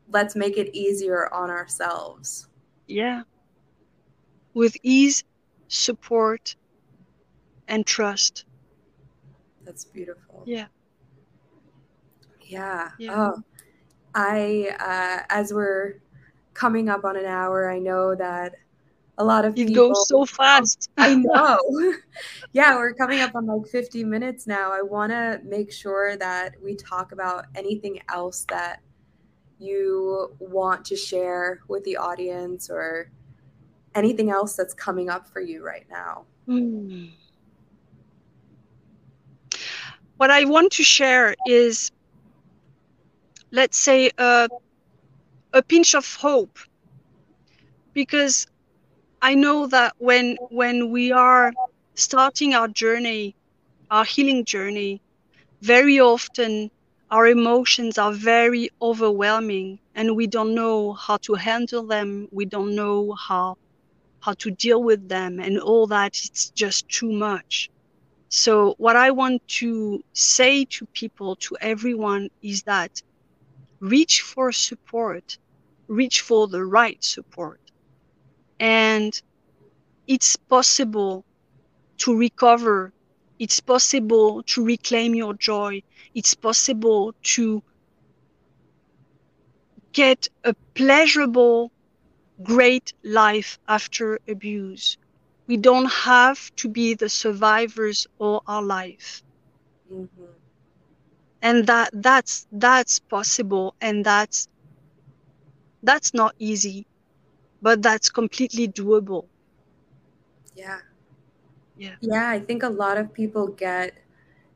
let's 0.10 0.36
make 0.36 0.58
it 0.58 0.74
easier 0.74 1.34
on 1.34 1.50
ourselves. 1.50 2.48
Yeah. 2.88 3.24
With 4.54 4.78
ease, 4.84 5.24
support, 5.68 6.56
and 7.68 7.86
trust. 7.86 8.46
That's 9.72 9.86
beautiful. 9.86 10.44
Yeah. 10.46 10.66
Yeah. 12.42 12.90
yeah. 13.00 13.32
Oh, 13.32 13.42
I, 14.14 14.76
uh, 14.78 15.24
as 15.30 15.54
we're 15.54 16.02
coming 16.54 16.90
up 16.90 17.06
on 17.06 17.16
an 17.16 17.24
hour, 17.24 17.72
I 17.72 17.80
know 17.80 18.14
that 18.16 18.56
a 19.18 19.24
lot 19.24 19.46
of 19.46 19.58
it 19.58 19.68
people, 19.68 19.88
goes 19.88 20.10
so 20.10 20.26
fast. 20.26 20.90
I 20.98 21.16
know. 21.16 21.58
yeah, 22.52 22.76
we're 22.76 22.94
coming 22.94 23.22
up 23.22 23.34
on 23.34 23.46
like 23.46 23.66
50 23.66 24.04
minutes 24.04 24.46
now. 24.46 24.74
I 24.74 24.82
want 24.82 25.14
to 25.14 25.40
make 25.46 25.72
sure 25.72 26.18
that 26.18 26.56
we 26.62 26.76
talk 26.76 27.14
about 27.14 27.46
anything 27.56 28.02
else 28.10 28.46
that 28.50 28.82
you 29.58 30.36
want 30.40 30.84
to 30.84 30.98
share 30.98 31.62
with 31.70 31.86
the 31.86 31.96
audience 31.96 32.70
or 32.70 33.10
anything 33.96 34.32
else 34.32 34.58
that's 34.58 34.74
coming 34.74 35.10
up 35.10 35.30
for 35.30 35.40
you 35.40 35.66
right 35.66 35.86
now. 35.90 36.26
Mm 36.46 37.12
what 40.22 40.30
I 40.30 40.46
want 40.46 40.74
to 40.74 40.84
share 40.84 41.34
is, 41.48 41.92
let's 43.50 43.80
say, 43.80 44.12
a, 44.20 44.48
a 45.52 45.64
pinch 45.64 45.96
of 45.96 46.06
hope, 46.14 46.60
because 47.96 48.46
I 49.20 49.34
know 49.34 49.66
that 49.66 49.96
when 49.98 50.38
when 50.52 50.92
we 50.92 51.12
are 51.12 51.52
starting 51.96 52.54
our 52.54 52.68
journey, 52.68 53.36
our 53.90 54.06
healing 54.06 54.46
journey, 54.46 55.02
very 55.62 56.00
often 56.00 56.70
our 57.10 57.26
emotions 57.28 57.98
are 57.98 58.14
very 58.14 58.70
overwhelming 58.80 59.80
and 59.96 60.16
we 60.16 60.28
don't 60.28 60.54
know 60.54 60.94
how 60.94 61.18
to 61.28 61.34
handle 61.34 61.88
them. 61.88 62.28
We 62.32 62.46
don't 62.46 62.76
know 62.76 63.14
how 63.14 63.58
how 64.20 64.34
to 64.34 64.52
deal 64.52 64.84
with 64.84 65.10
them 65.10 65.40
and 65.40 65.60
all 65.60 65.88
that. 65.88 66.12
It's 66.26 66.52
just 66.52 66.88
too 66.90 67.12
much 67.12 67.71
so, 68.34 68.76
what 68.78 68.96
I 68.96 69.12
want 69.12 69.46
to 69.60 70.02
say 70.14 70.64
to 70.64 70.86
people, 70.86 71.36
to 71.36 71.58
everyone, 71.60 72.30
is 72.42 72.64
that 72.64 73.04
reach 73.82 74.22
for 74.22 74.54
support, 74.54 75.38
reach 75.88 76.22
for 76.22 76.48
the 76.48 76.64
right 76.64 77.04
support. 77.04 77.60
And 78.58 79.22
it's 80.08 80.38
possible 80.38 81.26
to 81.98 82.18
recover, 82.18 82.94
it's 83.38 83.60
possible 83.60 84.44
to 84.44 84.64
reclaim 84.64 85.14
your 85.14 85.34
joy, 85.34 85.84
it's 86.16 86.34
possible 86.34 87.14
to 87.36 87.62
get 89.92 90.30
a 90.46 90.54
pleasurable, 90.74 91.70
great 92.42 92.94
life 93.04 93.60
after 93.68 94.20
abuse 94.26 94.98
we 95.52 95.58
don't 95.58 95.92
have 95.92 96.40
to 96.56 96.70
be 96.70 96.94
the 96.94 97.10
survivors 97.10 98.08
all 98.20 98.42
our 98.48 98.64
life. 98.64 99.22
Mm-hmm. 99.92 100.32
and 101.42 101.68
that 101.68 101.90
that's 102.08 102.48
that's 102.54 103.00
possible 103.00 103.76
and 103.82 104.06
that's 104.06 104.48
that's 105.84 106.14
not 106.14 106.34
easy 106.40 106.86
but 107.62 107.82
that's 107.82 108.10
completely 108.10 108.70
doable. 108.70 109.26
Yeah. 110.56 110.80
Yeah. 111.76 111.96
Yeah 112.00 112.30
i 112.30 112.40
think 112.40 112.64
a 112.64 112.70
lot 112.70 112.98
of 112.98 113.14
people 113.14 113.48
get 113.48 113.92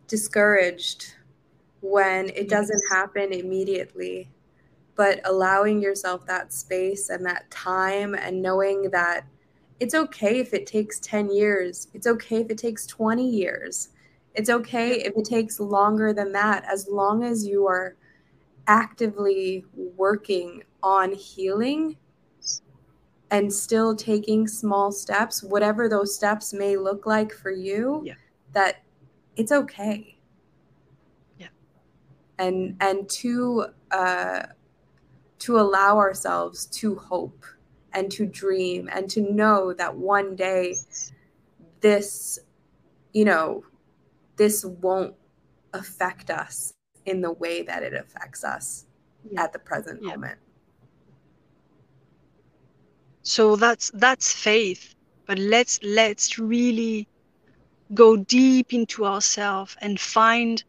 discouraged 0.08 1.16
when 1.82 2.30
it 2.30 2.48
doesn't 2.48 2.84
happen 2.90 3.34
immediately. 3.34 4.30
But 4.96 5.20
allowing 5.26 5.82
yourself 5.82 6.26
that 6.28 6.54
space 6.54 7.10
and 7.10 7.26
that 7.26 7.52
time 7.52 8.16
and 8.16 8.42
knowing 8.42 8.92
that 8.92 9.26
it's 9.80 9.94
okay 9.96 10.40
if 10.40 10.54
it 10.54 10.66
takes 10.68 11.00
10 11.00 11.30
years. 11.32 11.88
It's 11.94 12.08
okay 12.08 12.42
if 12.42 12.50
it 12.50 12.58
takes 12.58 12.86
20 12.86 13.28
years. 13.30 13.90
It's 14.34 14.50
okay 14.50 15.02
if 15.04 15.16
it 15.18 15.26
takes 15.26 15.60
longer 15.60 16.14
than 16.14 16.32
that, 16.34 16.66
as 16.72 16.88
long 16.90 17.24
as 17.24 17.46
you 17.46 17.68
are 17.68 17.96
actively 18.68 19.66
working 19.74 20.64
on 20.84 21.12
healing. 21.14 21.98
and 23.32 23.52
still 23.52 23.96
taking 23.96 24.48
small 24.48 24.92
steps, 24.92 25.42
whatever 25.44 25.90
those 25.90 26.14
steps 26.16 26.54
may 26.54 26.78
look 26.78 27.08
like 27.08 27.34
for 27.34 27.50
you, 27.50 28.02
Yeah. 28.06 28.14
that 28.54 28.84
it's 29.36 29.52
okay. 29.52 30.20
Yeah. 31.40 31.48
And 32.38 32.78
and 32.80 33.10
to 33.10 33.66
uh 33.92 34.44
to 35.40 35.60
allow 35.60 35.98
ourselves 35.98 36.68
to 36.68 36.96
hope 36.96 37.44
and 37.96 38.12
to 38.12 38.28
dream 38.28 38.90
and 38.94 39.10
to 39.12 39.22
know 39.34 39.74
that 39.74 39.96
one 39.96 40.36
day 40.36 40.76
this 41.82 42.40
you 43.14 43.26
know 43.26 43.64
this 44.38 44.66
won't 44.66 45.16
affect 45.74 46.30
us 46.32 46.74
in 47.06 47.22
the 47.22 47.32
way 47.34 47.64
that 47.64 47.84
it 47.84 47.94
affects 47.94 48.44
us 48.44 48.86
Yeah. 49.32 49.44
at 49.44 49.54
the 49.54 49.60
present 49.60 50.04
Yeah. 50.04 50.12
moment 50.12 50.40
so 53.24 53.56
that's 53.56 53.92
that's 53.96 54.34
faith 54.34 54.96
but 55.28 55.40
let's 55.40 55.80
let's 55.84 56.40
really 56.40 57.08
go 57.94 58.18
deep 58.18 58.74
into 58.74 59.06
ourselves 59.06 59.76
and 59.82 60.00
find 60.00 60.64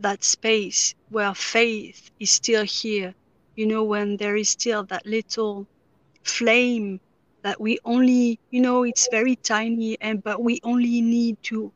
that 0.00 0.22
space 0.24 0.94
where 1.10 1.34
faith 1.34 2.10
is 2.20 2.30
still 2.30 2.64
here 2.64 3.14
you 3.56 3.66
know 3.66 3.84
when 3.84 4.16
there 4.16 4.36
is 4.36 4.48
still 4.50 4.84
that 4.84 5.06
little 5.06 5.66
flame 6.28 7.00
that 7.42 7.60
we 7.60 7.78
only 7.84 8.38
you 8.50 8.60
know 8.60 8.84
it's 8.84 9.08
very 9.10 9.36
tiny 9.36 9.96
and 10.00 10.22
but 10.22 10.42
we 10.42 10.60
only 10.64 11.00
need 11.02 11.36
to 11.44 11.72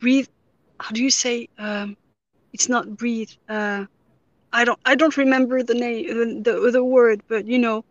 breathe. 0.00 0.26
How 0.80 0.90
do 0.90 1.02
you 1.02 1.10
say 1.10 1.48
um 1.58 1.96
it's 2.52 2.68
not 2.68 2.96
breathe 2.96 3.30
uh 3.48 3.84
i 4.52 4.64
don't 4.64 4.78
i 4.84 4.94
don't 4.94 5.16
remember 5.16 5.62
the 5.62 5.74
name 5.74 6.42
the 6.42 6.54
the 6.72 6.84
word 6.84 7.20
but 7.28 7.46
you 7.46 7.58
know 7.58 7.82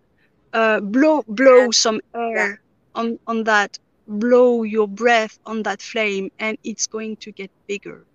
uh 0.53 0.79
blow 0.79 1.23
blow 1.27 1.71
Yeah. 1.71 1.71
some 1.71 1.99
air 2.15 2.59
on 2.95 3.17
on 3.27 3.43
that 3.43 3.77
blow 4.07 4.63
your 4.63 4.87
breath 4.87 5.37
on 5.45 5.63
that 5.63 5.81
flame 5.81 6.29
and 6.39 6.57
it's 6.63 6.87
going 6.87 7.17
to 7.21 7.31
get 7.31 7.51
bigger. 7.67 8.05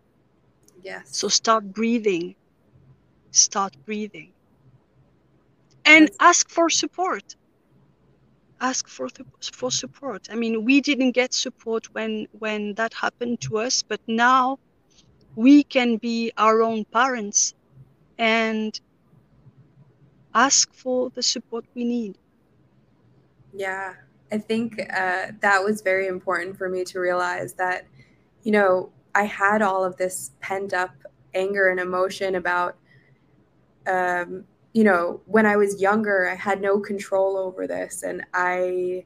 Yes. 0.83 1.12
So 1.12 1.29
start 1.29 1.73
breathing. 1.73 2.37
Start 3.33 3.77
breathing 3.87 4.35
and 5.85 6.11
ask 6.20 6.49
for 6.49 6.70
support. 6.70 7.37
Ask 8.61 8.89
for 8.89 9.09
th- 9.09 9.53
for 9.53 9.70
support. 9.70 10.28
I 10.30 10.37
mean 10.37 10.64
we 10.64 10.80
didn't 10.80 11.12
get 11.12 11.35
support 11.35 11.87
when 11.95 12.26
when 12.33 12.74
that 12.74 12.95
happened 12.95 13.41
to 13.43 13.59
us 13.59 13.83
but 13.83 14.01
now 14.07 14.59
we 15.35 15.64
can 15.64 15.97
be 15.97 16.33
our 16.37 16.62
own 16.62 16.85
parents 16.85 17.55
and 18.18 18.78
ask 20.35 20.72
for 20.74 21.11
the 21.11 21.22
support 21.22 21.64
we 21.74 21.85
need. 21.85 22.18
Yeah, 23.53 23.95
I 24.30 24.39
think 24.39 24.80
uh, 24.80 25.33
that 25.41 25.62
was 25.62 25.83
very 25.83 26.07
important 26.07 26.57
for 26.57 26.68
me 26.68 26.85
to 26.85 27.01
realize 27.01 27.55
that, 27.55 27.87
you 28.43 28.53
know, 28.53 28.91
I 29.14 29.24
had 29.24 29.61
all 29.61 29.85
of 29.85 29.97
this 29.97 30.30
pent 30.41 30.72
up 30.72 30.95
anger 31.35 31.68
and 31.68 31.78
emotion 31.80 32.35
about, 32.35 32.76
um, 33.87 34.45
you 34.73 34.85
know, 34.85 35.20
when 35.27 35.47
I 35.47 35.57
was 35.57 35.81
younger, 35.81 36.29
I 36.29 36.35
had 36.35 36.61
no 36.61 36.81
control 36.81 37.37
over 37.37 37.66
this 37.66 38.03
and 38.03 38.25
I 38.33 39.05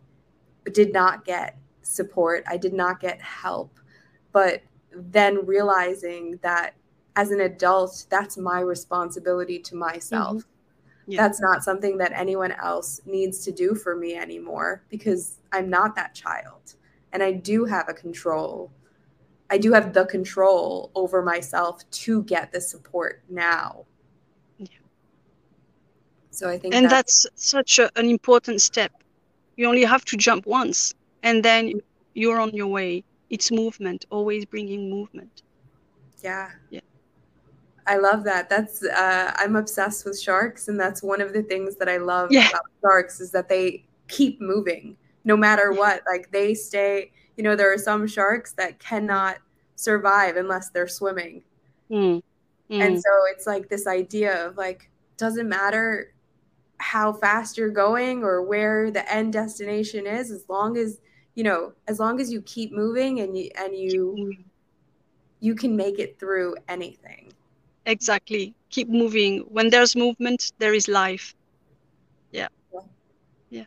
did 0.72 0.92
not 0.92 1.24
get 1.24 1.56
support. 1.82 2.44
I 2.46 2.56
did 2.56 2.72
not 2.72 3.00
get 3.00 3.20
help. 3.20 3.78
But 4.32 4.62
then 4.92 5.44
realizing 5.46 6.38
that 6.42 6.74
as 7.16 7.30
an 7.30 7.40
adult, 7.40 8.06
that's 8.10 8.36
my 8.36 8.60
responsibility 8.60 9.58
to 9.60 9.74
myself 9.74 10.38
mm-hmm. 10.38 10.50
Yeah. 11.08 11.22
that's 11.22 11.40
not 11.40 11.62
something 11.62 11.98
that 11.98 12.12
anyone 12.12 12.52
else 12.52 13.00
needs 13.06 13.44
to 13.44 13.52
do 13.52 13.74
for 13.76 13.94
me 13.94 14.16
anymore 14.16 14.82
because 14.88 15.38
I'm 15.52 15.70
not 15.70 15.94
that 15.94 16.14
child. 16.14 16.74
And 17.12 17.22
I 17.22 17.32
do 17.32 17.64
have 17.64 17.88
a 17.88 17.94
control. 17.94 18.72
I 19.48 19.58
do 19.58 19.72
have 19.72 19.92
the 19.92 20.04
control 20.06 20.90
over 20.96 21.22
myself 21.22 21.88
to 21.90 22.24
get 22.24 22.50
the 22.50 22.60
support 22.60 23.22
now. 23.28 23.84
So 26.36 26.48
I 26.48 26.58
think 26.58 26.74
and 26.74 26.84
that, 26.86 26.90
that's 26.90 27.26
such 27.34 27.78
a, 27.78 27.90
an 28.00 28.08
important 28.10 28.60
step 28.60 28.92
you 29.56 29.66
only 29.66 29.84
have 29.84 30.04
to 30.10 30.16
jump 30.16 30.44
once 30.46 30.94
and 31.22 31.42
then 31.42 31.62
you're 32.14 32.40
on 32.40 32.50
your 32.60 32.70
way 32.78 33.02
it's 33.30 33.50
movement 33.50 34.04
always 34.10 34.44
bringing 34.44 34.90
movement 34.90 35.42
yeah. 36.22 36.50
Yeah. 36.70 36.80
I 37.86 37.98
love 37.98 38.24
that. 38.24 38.48
That's 38.48 38.82
uh, 38.82 39.32
I'm 39.36 39.54
obsessed 39.54 40.04
with 40.04 40.18
sharks, 40.20 40.66
and 40.68 40.78
that's 40.78 41.02
one 41.02 41.20
of 41.20 41.32
the 41.32 41.42
things 41.42 41.76
that 41.76 41.88
I 41.88 41.98
love 41.98 42.32
Yeah. 42.32 42.48
about 42.48 42.64
sharks 42.82 43.20
is 43.20 43.30
that 43.30 43.48
they 43.48 43.84
keep 44.08 44.40
moving 44.40 44.96
no 45.24 45.36
matter 45.36 45.70
what. 45.72 46.02
Like 46.06 46.30
they 46.32 46.52
stay. 46.54 47.12
You 47.36 47.44
know, 47.44 47.54
there 47.54 47.72
are 47.72 47.78
some 47.78 48.06
sharks 48.08 48.52
that 48.54 48.78
cannot 48.80 49.36
survive 49.76 50.36
unless 50.36 50.70
they're 50.70 50.88
swimming, 50.88 51.42
Mm. 51.90 52.22
Mm. 52.70 52.80
and 52.84 52.98
so 52.98 53.10
it's 53.32 53.46
like 53.46 53.68
this 53.68 53.86
idea 53.86 54.44
of 54.44 54.56
like 54.56 54.90
doesn't 55.16 55.48
matter 55.48 56.12
how 56.78 57.12
fast 57.12 57.56
you're 57.58 57.70
going 57.70 58.22
or 58.24 58.42
where 58.42 58.90
the 58.90 59.10
end 59.12 59.32
destination 59.32 60.06
is, 60.06 60.30
as 60.30 60.44
long 60.48 60.76
as 60.76 61.00
you 61.34 61.44
know, 61.44 61.72
as 61.88 61.98
long 62.00 62.20
as 62.20 62.32
you 62.32 62.42
keep 62.42 62.72
moving 62.72 63.20
and 63.20 63.36
you 63.36 63.50
and 63.58 63.74
you 63.76 64.34
you 65.40 65.54
can 65.54 65.76
make 65.76 65.98
it 65.98 66.18
through 66.18 66.56
anything. 66.68 67.32
exactly. 67.86 68.54
Keep 68.70 68.88
moving. 68.88 69.40
When 69.48 69.70
there's 69.70 69.96
movement 69.96 70.52
there 70.58 70.74
is 70.74 70.88
life. 70.88 71.34
Yeah. 72.30 72.48
Yeah. 73.50 73.64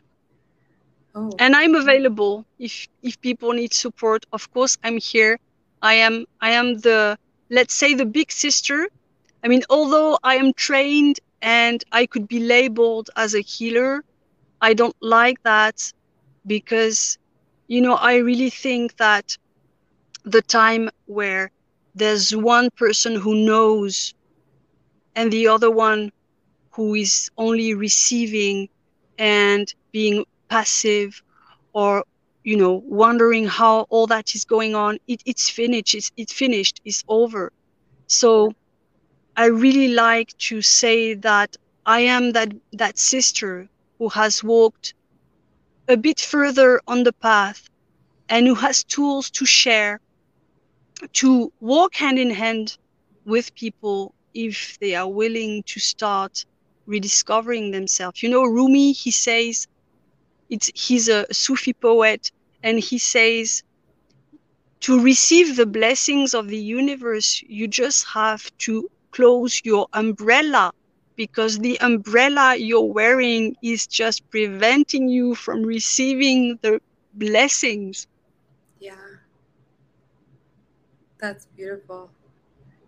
Oh, 1.16 1.32
and 1.40 1.56
i'm 1.56 1.76
available. 1.76 2.46
If 2.60 2.88
if 3.02 3.20
people 3.22 3.54
need 3.54 3.74
support 3.74 4.26
of 4.32 4.50
course 4.52 4.78
i'm 4.84 4.98
here. 5.00 5.40
I 5.82 5.94
am 5.96 6.26
i 6.42 6.52
am 6.52 6.78
the 6.80 7.18
let's 7.50 7.74
say 7.74 7.94
the 7.96 8.06
big 8.06 8.32
sister. 8.32 8.88
I 9.44 9.48
mean 9.48 9.64
although 9.70 10.18
i 10.24 10.36
am 10.36 10.54
trained 10.54 11.20
and 11.42 11.84
i 11.92 12.06
could 12.06 12.28
be 12.28 12.40
labeled 12.40 13.10
as 13.16 13.34
a 13.34 13.42
healer. 13.42 14.04
I 14.62 14.74
don't 14.74 14.96
like 15.02 15.42
that 15.44 15.76
because 16.46 17.18
you 17.68 17.82
know 17.82 17.96
i 17.96 18.16
really 18.18 18.50
think 18.50 18.98
that 18.98 19.38
the 20.24 20.42
time 20.42 20.90
where 21.06 21.52
there's 21.96 22.36
one 22.36 22.70
person 22.78 23.16
who 23.16 23.36
knows 23.36 24.14
and 25.16 25.32
the 25.32 25.48
other 25.48 25.70
one 25.72 26.12
who 26.72 26.94
is 26.96 27.30
only 27.38 27.74
receiving 27.74 28.70
and 29.18 29.74
being 29.92 30.26
passive 30.50 31.22
or 31.74 32.04
you 32.44 32.58
know 32.58 32.82
wondering 32.86 33.46
how 33.46 33.82
all 33.90 34.08
that 34.08 34.34
is 34.36 34.46
going 34.46 34.76
on 34.76 34.98
it, 35.08 35.22
it's 35.26 35.50
finished 35.50 35.94
it's, 35.96 36.12
it's 36.18 36.34
finished 36.34 36.80
it's 36.86 37.04
over. 37.08 37.52
So 38.08 38.54
i 39.44 39.46
really 39.46 39.90
like 39.90 40.32
to 40.50 40.62
say 40.62 41.16
that 41.30 41.52
i 41.86 42.00
am 42.16 42.32
that 42.38 42.52
that 42.82 42.96
sister 42.98 43.54
who 43.98 44.08
has 44.10 44.44
walked 44.44 44.94
a 45.88 45.98
bit 45.98 46.20
further 46.20 46.82
on 46.88 47.04
the 47.04 47.14
path 47.30 47.70
and 48.30 48.48
who 48.48 48.56
has 48.56 48.84
tools 48.84 49.30
to 49.30 49.46
share 49.46 50.00
to 51.14 51.52
walk 51.60 51.96
hand 51.96 52.20
in 52.20 52.30
hand 52.30 52.78
with 53.26 53.54
people 53.56 54.14
if 54.34 54.78
they 54.80 54.96
are 54.96 55.08
willing 55.08 55.64
to 55.64 55.80
start 55.80 56.46
rediscovering 56.86 57.72
themselves. 57.72 58.22
You 58.24 58.30
know, 58.30 58.44
Rumi, 58.44 58.92
he 58.92 59.12
says, 59.12 59.68
it's, 60.50 60.70
he's 60.74 61.08
a 61.08 61.32
Sufi 61.32 61.74
poet, 61.74 62.32
and 62.64 62.80
he 62.80 62.98
says, 62.98 63.64
to 64.82 65.00
receive 65.02 65.56
the 65.56 65.66
blessings 65.66 66.34
of 66.34 66.48
the 66.48 66.58
universe, 66.58 67.44
you 67.48 67.68
just 67.68 68.08
have 68.08 68.50
to 68.60 68.90
close 69.12 69.62
your 69.64 69.88
umbrella 69.94 70.72
because 71.16 71.60
the 71.60 71.80
umbrella 71.82 72.56
you're 72.56 72.92
wearing 72.94 73.56
is 73.62 73.88
just 73.88 74.30
preventing 74.30 75.10
you 75.10 75.36
from 75.36 75.64
receiving 75.64 76.58
the 76.62 76.80
blessings. 77.14 78.08
Yeah. 78.80 78.96
That's 81.20 81.46
beautiful. 81.48 82.10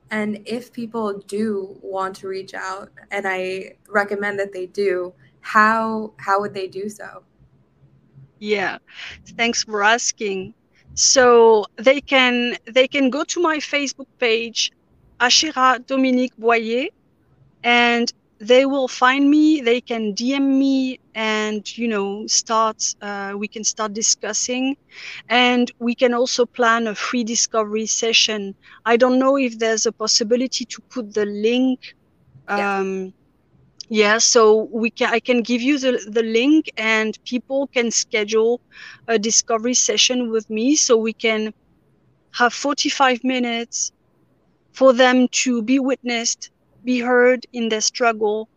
And 0.09 0.41
if 0.45 0.72
people 0.74 1.19
do 1.28 1.78
want 1.82 2.15
to 2.17 2.28
reach 2.28 2.53
out, 2.53 2.89
and 3.11 3.26
I 3.28 3.76
recommend 3.89 4.39
that 4.39 4.51
they 4.51 4.65
do, 4.65 5.13
how 5.41 6.13
how 6.17 6.39
would 6.41 6.53
they 6.53 6.67
do 6.67 6.89
so? 6.89 7.24
Yeah, 8.39 8.78
thanks 9.38 9.63
for 9.63 9.84
asking. 9.84 10.53
So 10.95 11.65
they 11.78 12.01
can 12.01 12.57
they 12.65 12.88
can 12.88 13.09
go 13.09 13.24
to 13.24 13.41
my 13.41 13.57
Facebook 13.57 14.07
page, 14.19 14.72
Asherah 15.22 15.80
Dominique 15.88 16.36
Boyer, 16.38 16.88
and 17.63 18.11
they 18.39 18.65
will 18.65 18.88
find 18.88 19.30
me. 19.30 19.61
They 19.61 19.82
can 19.82 20.13
DM 20.13 20.59
me, 20.59 20.99
and 21.15 21.63
you 21.78 21.88
know, 21.88 22.26
start. 22.28 22.78
Uh, 23.01 23.34
we 23.38 23.47
can 23.47 23.63
start 23.63 23.93
discussing, 23.93 24.76
and 25.30 25.72
we 25.80 25.95
can 25.95 26.13
also 26.13 26.45
plan 26.45 26.88
a 26.88 26.95
free 26.95 27.24
discovery 27.24 27.88
session. 27.88 28.55
I 28.86 28.97
don't 28.97 29.19
know 29.19 29.38
if 29.38 29.59
there's 29.59 29.86
a 29.86 29.93
possibility 29.93 30.65
to 30.65 30.82
put 30.93 31.13
the 31.13 31.26
link 31.26 31.80
Yeah. 32.53 32.80
um, 32.80 33.13
yeah 33.89 34.17
so 34.17 34.69
we 34.74 34.89
can 34.91 35.13
i 35.13 35.19
can 35.19 35.41
give 35.41 35.61
you 35.61 35.78
the, 35.80 35.91
the 36.11 36.24
link 36.24 36.65
and 36.78 37.17
people 37.26 37.67
can 37.74 37.91
schedule 37.91 38.61
a 39.07 39.19
discovery 39.19 39.74
session 39.74 40.32
with 40.32 40.49
me 40.49 40.76
so 40.76 40.97
we 40.97 41.13
can 41.13 41.51
have 42.34 42.53
45 42.53 43.19
minutes 43.24 43.91
for 44.74 44.93
them 44.93 45.28
to 45.32 45.61
be 45.63 45.80
witnessed 45.80 46.51
be 46.84 46.99
heard 46.99 47.45
in 47.53 47.69
their 47.69 47.82
struggle 47.82 48.49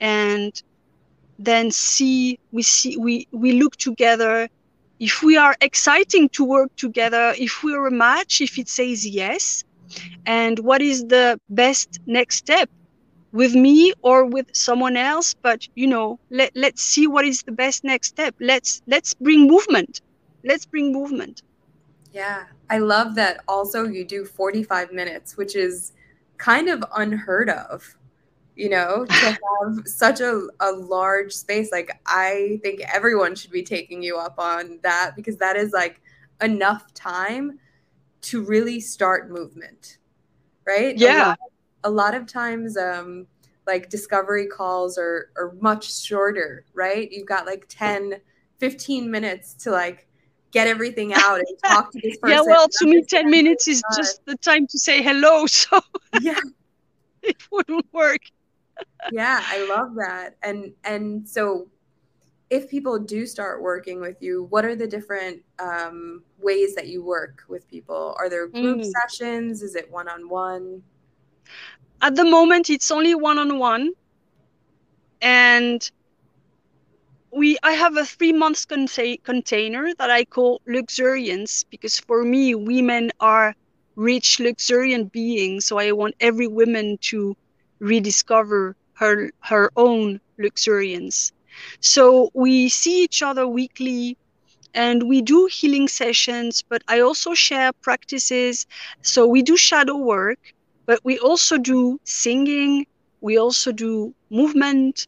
and 0.00 0.62
then 1.38 1.70
see 1.70 2.38
we 2.52 2.62
see 2.62 2.96
we 2.96 3.26
we 3.32 3.52
look 3.52 3.76
together. 3.76 4.48
If 4.98 5.22
we 5.22 5.36
are 5.36 5.56
exciting 5.60 6.28
to 6.30 6.44
work 6.44 6.70
together 6.76 7.34
if 7.36 7.62
we're 7.62 7.86
a 7.86 7.90
match 7.90 8.40
if 8.40 8.58
it 8.58 8.68
says 8.68 9.06
yes 9.06 9.64
and 10.26 10.58
what 10.60 10.82
is 10.82 11.04
the 11.06 11.38
best 11.48 11.98
next 12.06 12.36
step? 12.36 12.68
With 13.32 13.54
me 13.54 13.92
or 14.02 14.24
with 14.26 14.46
someone 14.54 14.96
else? 14.96 15.34
But 15.42 15.66
you 15.74 15.86
know 15.88 16.18
let, 16.30 16.50
let's 16.54 16.82
see 16.82 17.06
what 17.06 17.24
is 17.24 17.42
the 17.42 17.52
best 17.52 17.84
next 17.84 18.08
step. 18.08 18.34
Let's 18.40 18.82
let's 18.86 19.14
bring 19.14 19.46
movement. 19.46 20.00
Let's 20.44 20.66
bring 20.66 20.92
movement 20.92 21.42
yeah. 22.16 22.44
I 22.70 22.78
love 22.78 23.14
that 23.16 23.42
also 23.46 23.84
you 23.86 24.04
do 24.04 24.24
45 24.24 24.90
minutes 24.90 25.36
which 25.36 25.54
is 25.54 25.92
kind 26.38 26.68
of 26.68 26.82
unheard 26.96 27.50
of 27.50 27.96
you 28.56 28.70
know 28.70 29.04
to 29.04 29.14
have 29.66 29.86
such 29.86 30.20
a, 30.20 30.48
a 30.60 30.72
large 30.72 31.32
space. 31.32 31.70
Like 31.70 32.00
i 32.06 32.58
think 32.62 32.80
everyone 32.92 33.34
should 33.34 33.50
be 33.50 33.62
taking 33.62 34.02
you 34.02 34.16
up 34.16 34.38
on 34.38 34.80
that 34.82 35.12
because 35.14 35.36
that 35.36 35.56
is 35.56 35.72
like 35.72 36.00
enough 36.40 36.92
time 36.94 37.58
to 38.22 38.42
really 38.42 38.80
start 38.80 39.30
movement 39.30 39.98
right? 40.66 40.96
Yeah. 40.96 41.34
a 41.84 41.90
lot 41.90 42.14
of 42.14 42.26
times 42.26 42.78
um 42.78 43.26
like 43.66 43.90
discovery 43.90 44.46
calls 44.46 44.96
are 44.96 45.30
are 45.36 45.54
much 45.60 45.94
shorter 46.02 46.64
right? 46.72 47.12
You've 47.12 47.28
got 47.28 47.44
like 47.44 47.66
10 47.68 48.14
15 48.58 49.10
minutes 49.10 49.52
to 49.52 49.70
like 49.70 50.08
get 50.50 50.66
everything 50.66 51.12
out 51.14 51.38
and 51.38 51.46
talk 51.64 51.92
to 51.92 52.00
this 52.02 52.16
person. 52.18 52.36
yeah 52.36 52.42
well 52.42 52.68
to 52.68 52.86
me 52.86 53.02
10 53.02 53.30
minutes 53.30 53.68
is 53.68 53.82
just 53.96 54.24
the 54.24 54.36
time 54.36 54.66
to 54.66 54.78
say 54.78 55.02
hello 55.02 55.46
so 55.60 55.80
yeah. 56.20 56.38
it 57.22 57.36
wouldn't 57.50 57.86
work. 57.92 58.20
Yeah 59.12 59.40
i 59.44 59.66
love 59.66 59.94
that. 59.96 60.36
And 60.42 60.72
and 60.84 61.28
so 61.28 61.68
if 62.48 62.70
people 62.70 62.98
do 62.98 63.26
start 63.26 63.60
working 63.60 64.00
with 64.00 64.22
you 64.22 64.44
what 64.50 64.64
are 64.64 64.76
the 64.76 64.86
different 64.86 65.42
um, 65.58 66.22
ways 66.38 66.74
that 66.74 66.86
you 66.86 67.02
work 67.02 67.42
with 67.48 67.68
people? 67.68 68.14
Are 68.18 68.28
there 68.28 68.46
group 68.46 68.80
mm. 68.80 68.92
sessions? 69.00 69.62
Is 69.62 69.74
it 69.74 69.90
one-on-one? 69.90 70.82
At 72.02 72.14
the 72.14 72.24
moment 72.24 72.70
it's 72.70 72.90
only 72.90 73.14
one-on-one. 73.14 73.92
And 75.22 75.90
we 77.36 77.58
i 77.62 77.72
have 77.72 77.96
a 77.96 78.04
three 78.04 78.32
conta- 78.32 79.22
container 79.24 79.92
that 79.98 80.10
i 80.10 80.24
call 80.24 80.60
luxuriance 80.66 81.64
because 81.70 81.98
for 81.98 82.24
me 82.24 82.54
women 82.54 83.10
are 83.20 83.54
rich 83.96 84.40
luxuriant 84.40 85.12
beings. 85.12 85.66
So 85.66 85.78
i 85.78 85.92
want 85.92 86.14
every 86.20 86.48
woman 86.48 86.98
to 87.10 87.34
rediscover 87.80 88.76
her 88.94 89.30
her 89.40 89.70
own 89.76 90.20
luxuriance. 90.38 91.32
So 91.80 92.30
we 92.34 92.68
see 92.68 93.04
each 93.04 93.22
other 93.22 93.46
weekly 93.46 94.16
and 94.74 95.08
we 95.08 95.22
do 95.22 95.48
healing 95.50 95.88
sessions 95.88 96.62
but 96.68 96.82
i 96.88 97.00
also 97.00 97.34
share 97.34 97.72
practices. 97.82 98.66
So 99.02 99.26
we 99.26 99.42
do 99.42 99.56
shadow 99.56 99.96
work 99.96 100.38
but 100.86 101.00
we 101.04 101.18
also 101.18 101.58
do 101.58 101.98
singing. 102.04 102.86
We 103.20 103.38
also 103.38 103.72
do 103.72 104.14
movement. 104.30 105.06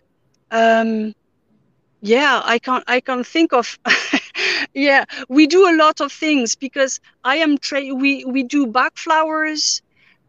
Um, 0.51 1.13
yeah 2.01 2.41
i 2.45 2.59
can't 2.59 2.85
i 2.87 3.01
can't 3.01 3.27
think 3.27 3.53
of 3.53 3.79
yeah 4.75 5.05
we 5.29 5.47
do 5.47 5.69
a 5.69 5.77
lot 5.77 6.01
of 6.01 6.13
things 6.13 6.55
because 6.57 7.01
i 7.25 7.37
am 7.37 7.57
trained 7.59 8.01
we 8.01 8.25
we 8.25 8.43
do 8.43 8.67
Bach 8.67 8.97
flowers 8.97 9.81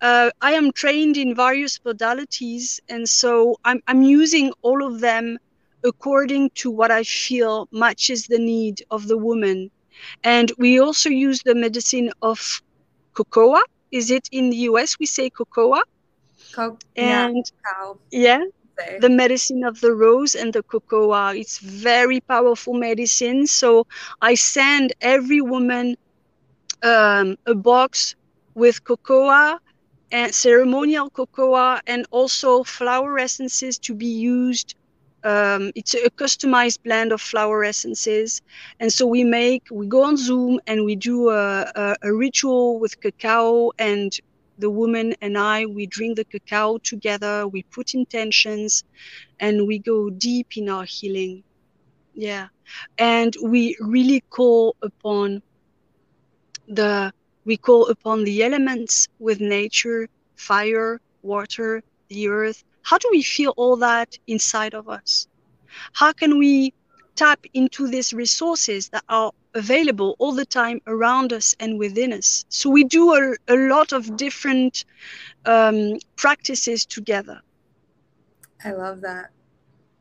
uh, 0.02 0.30
i 0.42 0.52
am 0.54 0.72
trained 0.72 1.18
in 1.18 1.36
various 1.36 1.80
modalities 1.80 2.80
and 2.90 3.08
so 3.08 3.56
I'm, 3.64 3.82
I'm 3.88 4.02
using 4.04 4.52
all 4.62 4.86
of 4.86 5.00
them 5.02 5.38
according 5.84 6.50
to 6.56 6.70
what 6.72 6.92
i 6.92 7.04
feel 7.04 7.68
matches 7.72 8.28
the 8.28 8.40
need 8.40 8.84
of 8.92 9.08
the 9.08 9.18
woman. 9.18 9.70
And 10.24 10.52
we 10.58 10.80
also 10.80 11.10
use 11.10 11.42
the 11.44 11.56
medicine 11.56 12.12
of 12.22 12.62
cocoa. 13.16 13.58
Is 13.92 14.10
it 14.12 14.28
in 14.32 14.50
the 14.50 14.58
US 14.70 14.96
we 15.00 15.06
say 15.06 15.30
cocoa? 15.30 15.82
Co- 16.52 16.80
and 16.96 17.46
yeah, 17.66 17.94
yeah 18.12 18.40
the 19.00 19.10
medicine 19.10 19.64
of 19.64 19.82
the 19.82 19.94
rose 19.94 20.36
and 20.36 20.54
the 20.54 20.64
cocoa. 20.64 21.30
It's 21.30 21.60
very 21.60 22.20
powerful 22.22 22.74
medicine. 22.74 23.48
So 23.48 23.88
I 24.22 24.36
send 24.36 24.94
every 25.02 25.42
woman 25.42 25.98
um, 26.84 27.38
a 27.46 27.56
box 27.56 28.16
with 28.56 28.84
cocoa 28.84 29.60
and 30.12 30.34
ceremonial 30.34 31.10
cocoa 31.10 31.80
and 31.88 32.06
also 32.12 32.64
flower 32.64 33.20
essences 33.20 33.78
to 33.80 33.94
be 33.94 34.08
used 34.08 34.76
um, 35.24 35.72
it's 35.76 35.94
a 35.94 36.10
customized 36.12 36.82
blend 36.84 37.12
of 37.12 37.22
flower 37.22 37.64
essences 37.64 38.42
and 38.80 38.92
so 38.92 39.06
we 39.06 39.24
make 39.24 39.64
we 39.70 39.86
go 39.86 40.04
on 40.04 40.16
zoom 40.16 40.60
and 40.68 40.86
we 40.86 40.96
do 40.96 41.30
a, 41.30 41.70
a, 41.76 41.96
a, 42.04 42.14
ritual 42.14 42.80
with 42.80 43.00
cacao 43.02 43.72
and 43.78 44.20
the 44.60 44.70
woman 44.70 45.14
and 45.22 45.38
i 45.38 45.66
we 45.66 45.86
drink 45.88 46.16
the 46.18 46.26
cacao 46.26 46.78
together 46.78 47.48
we 47.48 47.64
put 47.64 47.94
intentions 47.94 48.84
and 49.40 49.66
we 49.68 49.80
go 49.80 50.10
deep 50.10 50.58
in 50.58 50.70
our 50.70 50.84
healing. 50.84 51.44
Yeah. 52.14 52.48
And 52.98 53.36
we 53.42 53.76
really 53.80 54.22
call 54.30 54.76
upon 54.82 55.42
the 56.68 57.12
we 57.46 57.58
call 57.58 57.88
upon 57.88 58.26
the 58.26 58.44
elements 58.44 59.08
with 59.18 59.40
nature 59.40 60.08
fire 60.36 61.02
water 61.24 61.82
the 62.10 62.28
earth. 62.28 62.64
How 62.82 62.98
do 62.98 63.08
we 63.12 63.24
feel 63.24 63.54
all 63.58 63.78
that 63.78 64.18
inside 64.28 64.74
of 64.74 64.90
us? 64.90 65.28
How 65.94 66.12
can 66.12 66.38
we 66.38 66.74
tap 67.20 67.46
into 67.54 67.88
these 67.88 68.14
resources 68.14 68.90
that 68.90 69.04
are 69.10 69.32
available 69.54 70.16
all 70.20 70.32
the 70.32 70.46
time 70.46 70.80
around 70.88 71.34
us 71.34 71.54
and 71.60 71.78
within 71.78 72.14
us? 72.14 72.46
So 72.48 72.70
we 72.70 72.84
do 72.86 73.14
a, 73.14 73.36
a 73.56 73.58
lot 73.74 73.92
of 73.92 74.16
different 74.16 74.86
um, 75.46 75.98
practices 76.16 76.86
together. 76.86 77.42
I 78.64 78.72
love 78.72 79.02
that. 79.02 79.32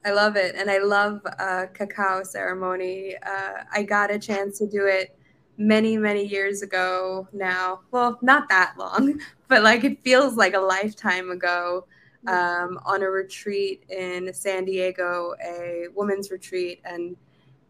I 0.04 0.12
love 0.12 0.36
it. 0.36 0.54
And 0.54 0.70
I 0.70 0.78
love 0.78 1.20
uh, 1.38 1.66
cacao 1.74 2.22
ceremony. 2.22 3.16
Uh, 3.16 3.64
I 3.72 3.82
got 3.82 4.12
a 4.12 4.18
chance 4.18 4.58
to 4.58 4.66
do 4.66 4.86
it 4.86 5.18
many, 5.56 5.96
many 5.96 6.24
years 6.24 6.62
ago 6.62 7.26
now. 7.32 7.80
Well, 7.90 8.18
not 8.22 8.48
that 8.48 8.74
long, 8.78 9.20
but 9.48 9.62
like 9.62 9.82
it 9.82 10.04
feels 10.04 10.34
like 10.36 10.54
a 10.54 10.60
lifetime 10.60 11.30
ago 11.30 11.84
um, 12.26 12.78
on 12.84 13.02
a 13.02 13.10
retreat 13.10 13.84
in 13.88 14.32
San 14.34 14.64
Diego, 14.64 15.34
a 15.44 15.86
women's 15.94 16.30
retreat, 16.30 16.80
and 16.84 17.16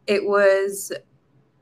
it 0.07 0.24
was 0.24 0.92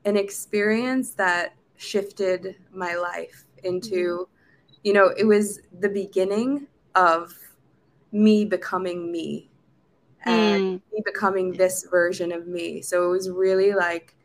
an 0.05 0.15
experience 0.15 1.11
that 1.11 1.53
shifted 1.75 2.55
my 2.73 2.95
life 2.95 3.45
into, 3.63 4.27
mm-hmm. 4.29 4.73
you 4.83 4.93
know, 4.93 5.13
it 5.17 5.25
was 5.25 5.59
the 5.79 5.89
beginning 5.89 6.67
of 6.95 7.33
me 8.11 8.45
becoming 8.45 9.11
me 9.11 9.49
and 10.25 10.79
mm. 10.79 10.81
me 10.93 11.01
becoming 11.05 11.51
this 11.51 11.85
version 11.91 12.31
of 12.31 12.47
me. 12.47 12.81
So 12.81 13.05
it 13.05 13.09
was 13.09 13.29
really 13.29 13.73
like 13.73 14.15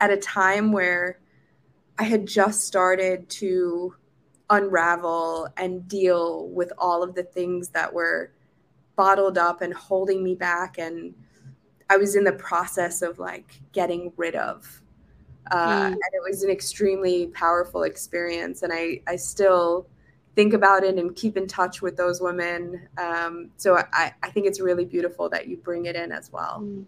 at 0.00 0.10
a 0.10 0.16
time 0.16 0.72
where 0.72 1.20
I 1.98 2.04
had 2.04 2.26
just 2.26 2.64
started 2.64 3.28
to 3.30 3.94
unravel 4.50 5.48
and 5.56 5.86
deal 5.88 6.48
with 6.48 6.72
all 6.78 7.02
of 7.02 7.14
the 7.14 7.22
things 7.22 7.68
that 7.70 7.92
were 7.92 8.32
bottled 8.96 9.38
up 9.38 9.62
and 9.62 9.72
holding 9.74 10.22
me 10.22 10.34
back. 10.34 10.78
And 10.78 11.14
i 11.90 11.96
was 11.96 12.16
in 12.16 12.24
the 12.24 12.32
process 12.32 13.02
of 13.02 13.18
like 13.18 13.60
getting 13.72 14.10
rid 14.16 14.34
of 14.34 14.80
uh, 15.50 15.56
mm. 15.56 15.86
and 15.86 15.94
it 15.94 16.22
was 16.26 16.42
an 16.42 16.50
extremely 16.50 17.26
powerful 17.28 17.82
experience. 17.82 18.62
And 18.62 18.72
i 18.72 19.00
i 19.06 19.16
still 19.16 19.86
think 20.34 20.52
about 20.52 20.82
it 20.82 20.98
and 20.98 21.14
keep 21.14 21.36
in 21.36 21.46
touch 21.46 21.80
with 21.80 21.96
those 21.96 22.20
women. 22.20 22.88
Um, 22.98 23.50
so 23.56 23.78
I, 23.92 24.12
I 24.20 24.30
think 24.30 24.46
it's 24.46 24.60
really 24.60 24.84
beautiful 24.84 25.28
that 25.28 25.46
you 25.46 25.56
bring 25.56 25.86
it 25.86 25.94
in 25.94 26.10
as 26.10 26.32
well. 26.32 26.60
Mm. 26.60 26.84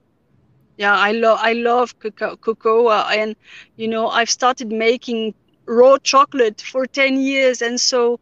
yeah 0.79 0.97
i 0.97 1.13
love 1.13 1.39
i 1.41 1.53
love 1.53 1.99
cocoa, 2.01 2.37
cocoa. 2.37 2.91
And 2.91 3.37
you 3.77 3.89
know 3.89 4.09
i've 4.09 4.31
started 4.31 4.69
making 4.73 5.35
raw 5.67 5.97
chocolate 5.99 6.61
for 6.61 6.87
10 6.87 7.21
years. 7.21 7.62
And 7.62 7.81
so 7.81 8.19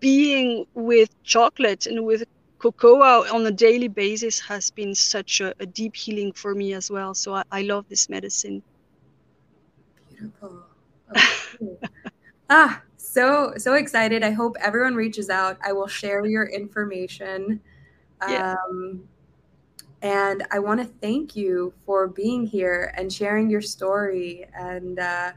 being 0.00 0.64
with 0.74 1.10
chocolate 1.24 1.86
and 1.86 2.04
with 2.04 2.24
cocoa 2.58 3.24
on 3.34 3.46
a 3.46 3.50
daily 3.52 3.88
basis 3.88 4.40
has 4.40 4.70
been 4.70 4.94
such 4.94 5.40
a, 5.40 5.52
a 5.60 5.66
deep 5.66 5.96
healing 5.96 6.32
for 6.32 6.54
me 6.54 6.72
as 6.74 6.90
well. 6.90 7.14
So 7.14 7.34
i, 7.34 7.42
I 7.50 7.62
love 7.62 7.86
this 7.88 8.08
medicine. 8.08 8.62
Beautiful. 10.08 10.64
Okay. 11.10 11.78
ah 12.50 12.82
so 12.96 13.52
so 13.56 13.74
excited. 13.74 14.22
I 14.22 14.30
hope 14.30 14.56
everyone 14.60 14.94
reaches 14.94 15.28
out. 15.30 15.58
I 15.64 15.72
will 15.72 15.88
share 15.88 16.24
your 16.26 16.46
information. 16.46 17.60
Yeah. 18.24 18.40
um 18.66 19.08
And 20.02 20.44
I 20.52 20.58
want 20.60 20.80
to 20.80 20.86
thank 20.86 21.36
you 21.36 21.72
for 21.84 22.06
being 22.08 22.46
here 22.46 22.92
and 22.96 23.12
sharing 23.12 23.50
your 23.50 23.62
story. 23.62 24.46
And 24.54 24.98
uh, 24.98 25.32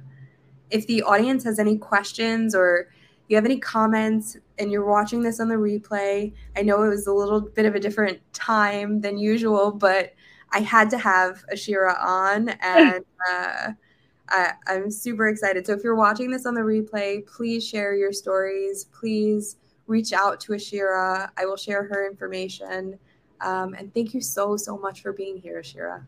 if 0.72 0.88
the 0.88 1.04
audience 1.04 1.44
has 1.44 1.60
any 1.60 1.78
questions 1.78 2.56
or 2.56 2.90
you 3.28 3.36
have 3.36 3.46
any 3.46 3.60
comments 3.60 4.38
and 4.58 4.72
you're 4.72 4.86
watching 4.86 5.22
this 5.22 5.40
on 5.40 5.48
the 5.48 5.56
replay, 5.56 6.34
I 6.58 6.62
know 6.64 6.84
it 6.84 6.90
was 6.90 7.08
a 7.08 7.14
little 7.14 7.42
bit 7.42 7.66
of 7.66 7.76
a 7.76 7.80
different 7.80 8.20
time 8.34 9.02
than 9.02 9.18
usual, 9.18 9.72
but 9.72 10.14
I 10.52 10.60
had 10.60 10.90
to 10.92 10.98
have 10.98 11.44
Asherah 11.52 11.98
on 12.02 12.50
and 12.62 13.06
uh, 13.32 13.72
I, 14.30 14.52
I'm 14.68 14.92
super 14.92 15.28
excited. 15.28 15.66
So 15.66 15.74
if 15.74 15.84
you're 15.84 15.96
watching 15.96 16.32
this 16.32 16.46
on 16.46 16.54
the 16.54 16.62
replay, 16.62 17.26
please 17.26 17.68
share 17.68 17.96
your 17.96 18.14
stories. 18.14 18.86
Please 18.86 19.58
reach 19.88 20.14
out 20.14 20.40
to 20.42 20.54
Asherah. 20.54 21.32
I 21.38 21.46
will 21.46 21.58
share 21.58 21.84
her 21.84 22.08
information. 22.08 23.00
Um, 23.42 23.74
and 23.74 23.94
thank 23.94 24.14
you 24.14 24.22
so, 24.22 24.58
so 24.58 24.78
much 24.78 25.02
for 25.02 25.14
being 25.14 25.38
here, 25.38 25.60
Asherah. 25.60 26.06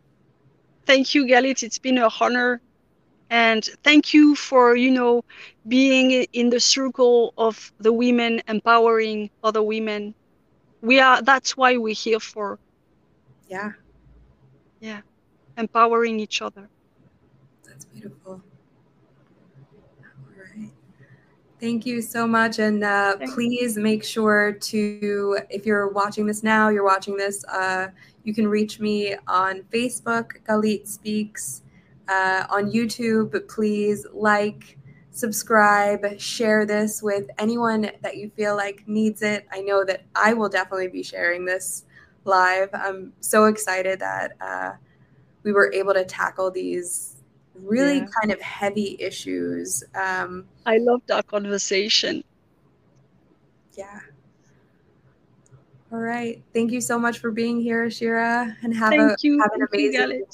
Thank 0.85 1.15
you, 1.15 1.25
Galit. 1.25 1.63
It's 1.63 1.77
been 1.77 1.97
a 1.97 2.09
honor. 2.19 2.61
And 3.31 3.63
thank 3.81 4.13
you 4.13 4.35
for, 4.35 4.75
you 4.75 4.91
know, 4.91 5.23
being 5.69 6.27
in 6.33 6.49
the 6.49 6.59
circle 6.59 7.33
of 7.37 7.71
the 7.79 7.93
women, 7.93 8.41
empowering 8.49 9.29
other 9.41 9.63
women. 9.63 10.13
We 10.81 10.99
are, 10.99 11.21
that's 11.21 11.55
why 11.55 11.77
we're 11.77 11.95
here 11.95 12.19
for. 12.19 12.59
Yeah. 13.47 13.71
Yeah. 14.81 14.99
Empowering 15.57 16.19
each 16.19 16.41
other. 16.41 16.67
That's 17.65 17.85
beautiful. 17.85 18.41
All 20.03 20.35
right. 20.35 20.71
Thank 21.61 21.85
you 21.85 22.01
so 22.01 22.27
much. 22.27 22.59
And 22.59 22.83
uh, 22.83 23.15
please 23.33 23.77
make 23.77 24.03
sure 24.03 24.51
to, 24.51 25.39
if 25.49 25.65
you're 25.65 25.87
watching 25.87 26.25
this 26.25 26.43
now, 26.43 26.67
you're 26.67 26.83
watching 26.83 27.15
this, 27.15 27.45
uh, 27.45 27.87
you 28.25 28.33
can 28.33 28.45
reach 28.45 28.81
me 28.81 29.15
on 29.25 29.61
Facebook, 29.71 30.31
Galit 30.45 30.85
Speaks, 30.85 31.61
uh, 32.11 32.45
on 32.49 32.71
YouTube. 32.71 33.47
Please 33.47 34.05
like, 34.13 34.77
subscribe, 35.11 36.19
share 36.19 36.65
this 36.65 37.01
with 37.01 37.29
anyone 37.37 37.89
that 38.01 38.17
you 38.17 38.29
feel 38.35 38.55
like 38.55 38.87
needs 38.87 39.21
it. 39.21 39.47
I 39.51 39.61
know 39.61 39.83
that 39.85 40.03
I 40.15 40.33
will 40.33 40.49
definitely 40.49 40.89
be 40.89 41.03
sharing 41.03 41.45
this 41.45 41.85
live. 42.25 42.69
I'm 42.73 43.13
so 43.19 43.45
excited 43.45 43.99
that 43.99 44.33
uh, 44.41 44.71
we 45.43 45.53
were 45.53 45.71
able 45.73 45.93
to 45.93 46.05
tackle 46.05 46.51
these 46.51 47.15
really 47.55 47.97
yeah. 47.99 48.07
kind 48.19 48.31
of 48.31 48.41
heavy 48.41 48.97
issues. 48.99 49.83
Um, 49.95 50.45
I 50.65 50.77
loved 50.77 51.11
our 51.11 51.23
conversation. 51.23 52.23
Yeah. 53.77 53.99
All 55.91 55.99
right. 55.99 56.41
Thank 56.53 56.71
you 56.71 56.79
so 56.79 56.97
much 56.97 57.19
for 57.19 57.31
being 57.31 57.59
here, 57.59 57.89
Shira, 57.89 58.55
and 58.63 58.73
have 58.75 58.89
Thank 58.89 59.11
a 59.11 59.15
you. 59.21 59.39
have 59.41 59.51
an 59.53 59.67
amazing. 59.71 60.09
You, 60.09 60.25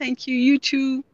Thank 0.00 0.26
you. 0.26 0.36
You 0.36 0.58
too. 0.58 1.04